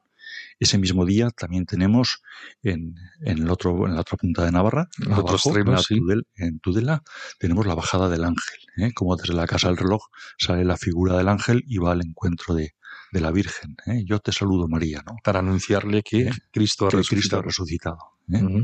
Ese 0.58 0.78
mismo 0.78 1.06
día 1.06 1.32
también 1.32 1.66
tenemos 1.66 2.22
en, 2.64 2.96
en 3.22 3.40
el 3.40 3.50
otro, 3.52 3.86
en 3.88 3.94
la 3.96 4.02
otra 4.02 4.16
punta 4.18 4.46
de 4.46 4.52
Navarra, 4.54 4.88
En 5.00 5.08
el 5.08 5.12
otro 5.20 5.30
abajo, 5.32 5.50
extremo, 5.50 5.72
en, 5.72 5.76
la 5.76 5.82
sí. 5.82 5.96
Tudel- 5.96 6.28
en 6.38 6.60
Tudela, 6.60 7.04
tenemos 7.40 7.66
la 7.66 7.76
bajada 7.76 8.08
del 8.08 8.24
ángel. 8.24 8.60
¿eh? 8.78 8.94
Como 8.94 9.18
desde 9.18 9.34
la 9.34 9.48
casa 9.48 9.68
del 9.68 9.76
reloj 9.78 10.04
sale 10.38 10.64
la 10.64 10.78
figura 10.78 11.18
del 11.18 11.28
ángel 11.28 11.62
y 11.68 11.78
va 11.80 11.92
al 11.92 12.02
encuentro 12.06 12.56
de, 12.56 12.74
de 13.12 13.22
la 13.22 13.32
Virgen. 13.32 13.76
¿eh? 13.86 14.04
Yo 14.06 14.20
te 14.20 14.32
saludo, 14.32 14.68
María, 14.68 15.04
¿no? 15.06 15.16
Para 15.24 15.40
anunciarle 15.40 16.04
que 16.04 16.28
¿Eh? 16.28 16.32
Cristo 16.52 16.88
ha 16.88 16.90
que 16.90 17.02
Cristo 17.04 17.38
ha 17.38 17.42
resucitado. 17.42 17.98
¿eh? 18.32 18.64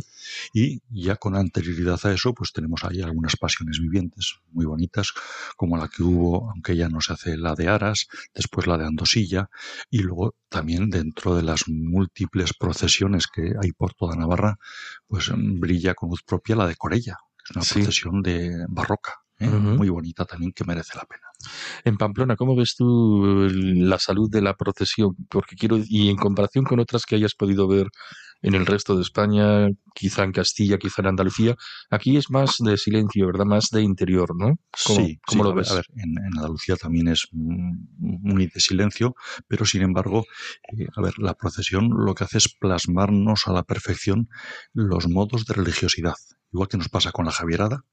Y 0.53 0.81
ya 0.89 1.15
con 1.17 1.35
anterioridad 1.35 1.99
a 2.05 2.11
eso, 2.13 2.33
pues 2.33 2.51
tenemos 2.51 2.83
ahí 2.83 3.01
algunas 3.01 3.37
pasiones 3.37 3.79
vivientes 3.79 4.39
muy 4.51 4.65
bonitas, 4.65 5.13
como 5.55 5.77
la 5.77 5.87
que 5.87 6.03
hubo, 6.03 6.49
aunque 6.51 6.75
ya 6.75 6.89
no 6.89 6.99
se 7.01 7.13
hace 7.13 7.37
la 7.37 7.53
de 7.55 7.67
Aras, 7.67 8.07
después 8.33 8.67
la 8.67 8.77
de 8.77 8.85
Andosilla, 8.85 9.49
y 9.89 9.99
luego 9.99 10.35
también 10.49 10.89
dentro 10.89 11.35
de 11.35 11.43
las 11.43 11.67
múltiples 11.67 12.53
procesiones 12.53 13.27
que 13.27 13.53
hay 13.61 13.71
por 13.71 13.93
toda 13.93 14.15
Navarra, 14.15 14.57
pues 15.07 15.29
mm, 15.29 15.59
brilla 15.59 15.93
con 15.93 16.09
luz 16.09 16.23
propia 16.23 16.55
la 16.55 16.67
de 16.67 16.75
Corella, 16.75 17.17
que 17.37 17.43
es 17.51 17.55
una 17.55 17.65
Sí. 17.65 17.73
procesión 17.75 18.21
de 18.21 18.65
barroca, 18.67 19.13
¿eh? 19.39 19.47
Muy 19.47 19.89
bonita 19.89 20.25
también, 20.25 20.51
que 20.53 20.63
merece 20.65 20.97
la 20.97 21.05
pena. 21.05 21.27
En 21.83 21.97
Pamplona, 21.97 22.35
¿cómo 22.35 22.55
ves 22.55 22.75
tú 22.77 23.45
el- 23.45 23.89
la 23.89 23.99
salud 23.99 24.29
de 24.29 24.41
la 24.41 24.55
procesión? 24.55 25.15
Porque 25.29 25.55
quiero, 25.55 25.77
y 25.85 26.09
en 26.09 26.17
comparación 26.17 26.65
con 26.65 26.79
otras 26.79 27.05
que 27.05 27.15
hayas 27.15 27.33
podido 27.35 27.67
ver 27.67 27.87
en 28.43 28.55
el 28.55 28.65
resto 28.65 28.95
de 28.95 29.03
España, 29.03 29.67
quizá 29.93 30.23
en 30.23 30.31
Castilla, 30.31 30.77
quizá 30.77 31.01
en 31.01 31.09
Andalucía, 31.09 31.55
aquí 31.91 32.17
es 32.17 32.29
más 32.31 32.55
de 32.59 32.75
silencio, 32.77 33.27
¿verdad? 33.27 33.45
Más 33.45 33.69
de 33.71 33.83
interior, 33.83 34.29
¿no? 34.35 34.55
¿Cómo, 34.83 34.99
sí, 34.99 35.19
cómo 35.27 35.43
sí, 35.43 35.49
lo 35.49 35.55
ves? 35.55 35.71
a 35.71 35.75
ver, 35.75 35.85
en, 35.95 36.09
en 36.17 36.37
Andalucía 36.37 36.75
también 36.75 37.07
es 37.09 37.27
muy 37.31 38.47
de 38.47 38.59
silencio, 38.59 39.13
pero 39.47 39.65
sin 39.65 39.83
embargo, 39.83 40.25
eh, 40.77 40.87
a 40.95 41.01
ver, 41.01 41.13
la 41.19 41.35
procesión 41.35 41.89
lo 41.91 42.15
que 42.15 42.23
hace 42.23 42.39
es 42.39 42.49
plasmarnos 42.59 43.47
a 43.47 43.53
la 43.53 43.63
perfección 43.63 44.27
los 44.73 45.07
modos 45.07 45.45
de 45.45 45.53
religiosidad. 45.53 46.15
Igual 46.53 46.67
que 46.67 46.77
nos 46.77 46.89
pasa 46.89 47.11
con 47.11 47.25
la 47.25 47.31
Javierada. 47.31 47.83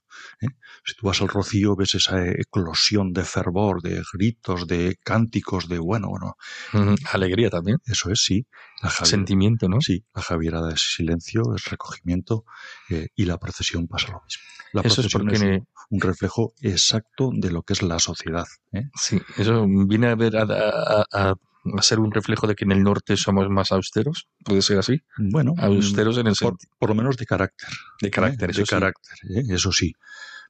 ¿eh? 0.41 0.47
Si 0.85 0.95
tú 0.97 1.07
vas 1.07 1.21
al 1.21 1.29
Rocío, 1.29 1.77
ves 1.77 1.95
esa 1.95 2.27
eclosión 2.27 3.13
de 3.13 3.25
fervor, 3.25 3.83
de 3.83 4.03
gritos, 4.13 4.67
de 4.67 4.97
cánticos, 5.05 5.69
de 5.69 5.79
bueno, 5.79 6.09
bueno, 6.09 6.37
Ujú. 6.75 6.97
Alegría 7.13 7.51
también, 7.51 7.79
eso 7.87 8.11
es, 8.11 8.23
sí. 8.23 8.47
La 8.83 8.91
Javier- 8.91 9.07
sentimiento, 9.11 9.69
¿no? 9.69 9.81
Sí, 9.81 10.05
la 10.15 10.23
Javierada 10.23 10.73
es 10.73 10.95
silencio, 10.97 11.55
es 11.55 11.65
recogimiento 11.67 12.45
eh, 12.91 13.09
y 13.15 13.25
la 13.27 13.39
procesión 13.39 13.87
pasa 13.87 14.09
lo 14.13 14.23
mismo. 14.25 14.43
La 14.73 14.81
Eso 14.83 15.01
es 15.03 15.13
procesión 15.13 15.23
porque 15.57 15.67
un, 15.91 15.97
un 15.97 16.01
reflejo 16.01 16.53
exacto 16.61 17.31
de 17.33 17.51
lo 17.51 17.63
que 17.63 17.73
es 17.75 17.83
la 17.83 17.99
sociedad. 17.99 18.47
¿eh? 18.73 18.91
sí, 18.95 19.21
eso 19.37 19.67
viene 19.69 20.09
a 20.09 20.15
ver 20.17 20.37
a, 20.37 20.43
a- 20.43 21.05
a- 21.13 21.35
a 21.77 21.83
ser 21.83 22.01
un 22.01 22.11
reflejo 22.13 22.47
de 22.47 22.55
que 22.55 22.65
en 22.65 22.73
el 22.73 22.83
norte 22.83 23.17
somos 23.17 23.49
más 23.49 23.73
austeros, 23.73 24.29
puede 24.45 24.63
ser 24.63 24.79
así, 24.79 25.01
Bueno, 25.19 25.55
austeros 25.59 26.17
en 26.19 26.27
el 26.29 26.35
por, 26.35 26.51
sentido 26.51 26.73
por 26.79 26.89
lo 26.91 26.95
menos 26.95 27.17
de 27.17 27.27
carácter. 27.27 27.69
de 28.01 28.09
¿eh? 28.09 28.11
carácter, 28.11 28.51
eso 28.51 28.61
de 28.61 28.67
sí. 28.67 28.71
carácter, 28.71 29.19
¿eh? 29.37 29.43
eso 29.51 29.73
sí. 29.73 29.93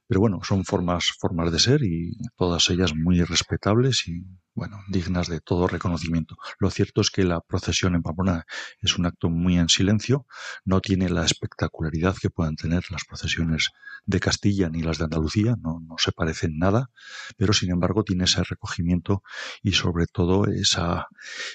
Pero 0.09 0.21
bueno, 0.21 0.39
son 0.41 0.65
formas, 0.65 1.11
formas 1.19 1.51
de 1.51 1.59
ser 1.59 1.83
y 1.83 2.17
todas 2.35 2.67
ellas 2.71 2.95
muy 2.95 3.21
respetables 3.21 4.07
y, 4.07 4.25
bueno, 4.55 4.79
dignas 4.87 5.27
de 5.27 5.39
todo 5.39 5.67
reconocimiento. 5.67 6.35
Lo 6.57 6.71
cierto 6.71 7.01
es 7.01 7.11
que 7.11 7.23
la 7.23 7.41
procesión 7.41 7.93
en 7.93 8.01
Pamplona 8.01 8.43
es 8.81 8.97
un 8.97 9.05
acto 9.05 9.29
muy 9.29 9.59
en 9.59 9.69
silencio, 9.69 10.25
no 10.65 10.81
tiene 10.81 11.09
la 11.09 11.25
espectacularidad 11.25 12.15
que 12.19 12.31
puedan 12.31 12.55
tener 12.55 12.85
las 12.89 13.05
procesiones 13.05 13.69
de 14.07 14.19
Castilla 14.19 14.67
ni 14.67 14.81
las 14.81 14.97
de 14.97 15.03
Andalucía, 15.03 15.55
no, 15.61 15.79
no 15.79 15.95
se 15.99 16.11
parecen 16.11 16.57
nada, 16.57 16.89
pero 17.37 17.53
sin 17.53 17.69
embargo 17.69 18.03
tiene 18.03 18.23
ese 18.23 18.43
recogimiento 18.43 19.21
y 19.61 19.73
sobre 19.73 20.07
todo 20.07 20.47
esa, 20.47 21.05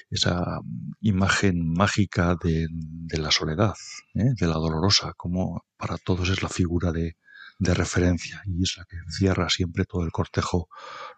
esa 0.09 0.61
imagen 1.01 1.73
mágica 1.73 2.37
de, 2.41 2.67
de 2.71 3.17
la 3.17 3.31
soledad, 3.31 3.73
¿eh? 4.13 4.31
de 4.39 4.47
la 4.47 4.55
dolorosa, 4.55 5.11
como 5.17 5.65
para 5.75 5.97
todos 5.97 6.29
es 6.29 6.41
la 6.41 6.47
figura 6.47 6.93
de, 6.93 7.17
de 7.57 7.73
referencia 7.73 8.41
y 8.45 8.63
es 8.63 8.77
la 8.77 8.85
que 8.85 8.97
cierra 9.09 9.49
siempre 9.49 9.85
todo 9.85 10.03
el 10.03 10.11
cortejo 10.11 10.69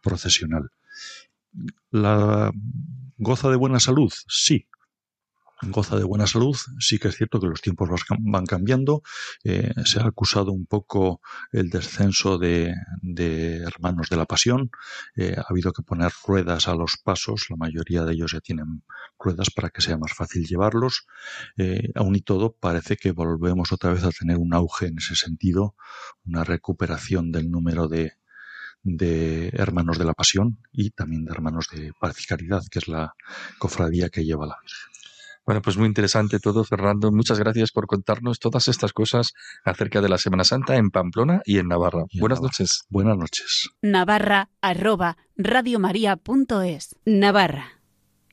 procesional. 0.01 0.69
¿La 1.91 2.51
goza 3.17 3.49
de 3.49 3.55
buena 3.55 3.79
salud? 3.79 4.11
Sí. 4.27 4.67
Goza 5.63 5.97
de 5.97 6.03
buena 6.03 6.27
salud, 6.27 6.55
sí 6.79 6.99
que 6.99 7.07
es 7.07 7.15
cierto 7.15 7.39
que 7.39 7.47
los 7.47 7.61
tiempos 7.61 7.89
van 8.19 8.45
cambiando. 8.45 9.01
eh, 9.43 9.73
se 9.85 9.99
ha 9.99 10.05
acusado 10.05 10.51
un 10.51 10.67
poco 10.67 11.21
el 11.51 11.69
descenso 11.69 12.37
de, 12.37 12.73
hermanos 13.65 14.09
de 14.09 14.17
la 14.17 14.25
pasión. 14.25 14.69
eh, 15.15 15.35
ha 15.37 15.45
habido 15.49 15.73
que 15.73 15.81
poner 15.83 16.11
ruedas 16.25 16.67
a 16.67 16.75
los 16.75 16.97
pasos. 17.03 17.47
La 17.49 17.55
mayoría 17.55 18.03
de 18.03 18.13
ellos 18.13 18.31
ya 18.33 18.39
tienen 18.41 18.83
ruedas 19.19 19.49
para 19.49 19.69
que 19.69 19.81
sea 19.81 19.97
más 19.97 20.13
fácil 20.13 20.45
llevarlos. 20.45 21.07
Eh, 21.57 21.91
aún 21.95 22.15
y 22.15 22.21
todo, 22.21 22.55
parece 22.55 22.95
que 22.97 23.11
volvemos 23.11 23.71
otra 23.71 23.91
vez 23.93 24.03
a 24.03 24.11
tener 24.11 24.37
un 24.37 24.53
auge 24.53 24.87
en 24.87 24.97
ese 24.99 25.15
sentido, 25.15 25.75
una 26.25 26.43
recuperación 26.43 27.31
del 27.31 27.49
número 27.49 27.87
de, 27.87 28.13
de 28.83 29.49
hermanos 29.53 29.97
de 29.97 30.05
la 30.05 30.13
pasión 30.13 30.59
y 30.71 30.91
también 30.91 31.25
de 31.25 31.31
hermanos 31.31 31.67
de 31.73 31.93
paz 31.99 32.15
que 32.71 32.79
es 32.79 32.87
la 32.87 33.15
cofradía 33.57 34.09
que 34.09 34.23
lleva 34.23 34.45
la 34.45 34.57
Virgen. 34.61 34.96
Bueno, 35.47 35.61
pues 35.61 35.77
muy 35.77 35.87
interesante 35.87 36.39
todo, 36.39 36.65
Fernando. 36.65 37.09
Muchas 37.09 37.39
gracias 37.39 37.71
por 37.71 37.87
contarnos 37.87 38.37
todas 38.37 38.67
estas 38.67 38.91
cosas 38.91 39.31
acerca 39.63 40.01
de 40.01 40.09
la 40.09 40.17
Semana 40.17 40.43
Santa 40.43 40.75
en 40.75 40.89
Pamplona 40.89 41.41
y 41.45 41.57
en 41.57 41.69
Navarra. 41.69 42.03
Y 42.09 42.17
en 42.17 42.19
Buenas 42.19 42.39
Navarra. 42.39 42.49
noches. 42.49 42.83
Buenas 42.89 43.17
noches. 43.17 43.69
Navarra 43.81 44.49
arroba 44.59 45.15
radiomaria.es. 45.37 46.97
Navarra 47.05 47.77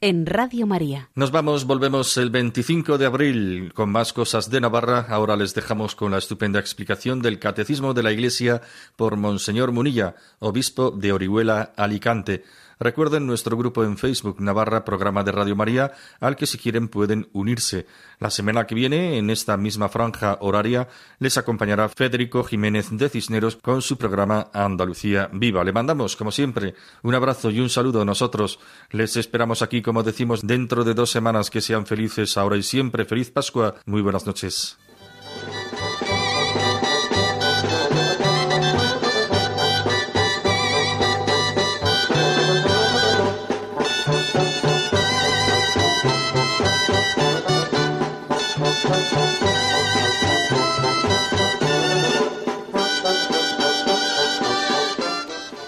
en 0.01 0.27
Radio 0.27 0.67
María. 0.67 1.09
Nos 1.15 1.31
vamos, 1.31 1.67
volvemos 1.67 2.17
el 2.17 2.31
25 2.31 2.99
de 2.99 3.07
abril 3.07 3.73
con 3.75 3.91
más 3.91 4.13
cosas 4.13 4.51
de 4.51 4.61
Navarra. 4.61 5.07
Ahora 5.09 5.37
les 5.37 5.55
dejamos 5.55 5.95
con 5.95 6.11
la 6.11 6.19
estupenda 6.19 6.59
explicación 6.59 7.23
del 7.23 7.39
Catecismo 7.39 7.95
de 7.95 8.03
la 8.03 8.11
Iglesia 8.11 8.61
por 8.97 9.17
Monseñor 9.17 9.71
Munilla, 9.71 10.17
obispo 10.41 10.91
de 10.91 11.13
Orihuela, 11.13 11.73
Alicante. 11.77 12.43
Recuerden 12.79 13.27
nuestro 13.27 13.57
grupo 13.57 13.85
en 13.85 13.97
Facebook, 13.97 14.41
Navarra 14.41 14.85
Programa 14.85 15.23
de 15.23 15.33
Radio 15.33 15.57
María, 15.57 15.93
al 16.21 16.37
que 16.37 16.47
si 16.47 16.59
quieren 16.59 16.89
pueden 16.89 17.29
unirse. 17.33 17.87
La 18.19 18.31
semana 18.31 18.67
que 18.67 18.75
viene, 18.75 19.19
en 19.19 19.31
esta 19.31 19.57
misma 19.57 19.89
franja 19.89 20.39
horaria, 20.41 20.89
les 21.19 21.37
acompañará 21.39 21.89
Federico 21.89 22.45
Jiménez 22.45 22.89
de 22.91 23.09
Cisneros 23.09 23.57
con 23.57 23.83
su 23.83 23.97
programa 23.97 24.49
Andalucía 24.53 25.29
Viva. 25.33 25.65
Le 25.65 25.73
mandamos, 25.73 26.17
como 26.17 26.33
siempre, 26.33 26.75
un 27.03 27.15
abrazo 27.15 27.51
y 27.51 27.61
un 27.61 27.71
saludo 27.71 28.03
a 28.03 28.05
nosotros. 28.05 28.59
Les 28.91 29.17
esperamos 29.17 29.63
aquí, 29.63 29.83
como 29.83 30.03
decimos, 30.03 30.47
dentro 30.47 30.85
de 30.85 30.95
dos 30.95 31.11
semanas. 31.11 31.51
Que 31.51 31.61
sean 31.61 31.87
felices 31.87 32.37
ahora 32.37 32.57
y 32.57 32.63
siempre. 32.63 33.05
Feliz 33.05 33.31
Pascua. 33.31 33.77
Muy 33.87 34.03
buenas 34.03 34.27
noches. 34.27 34.79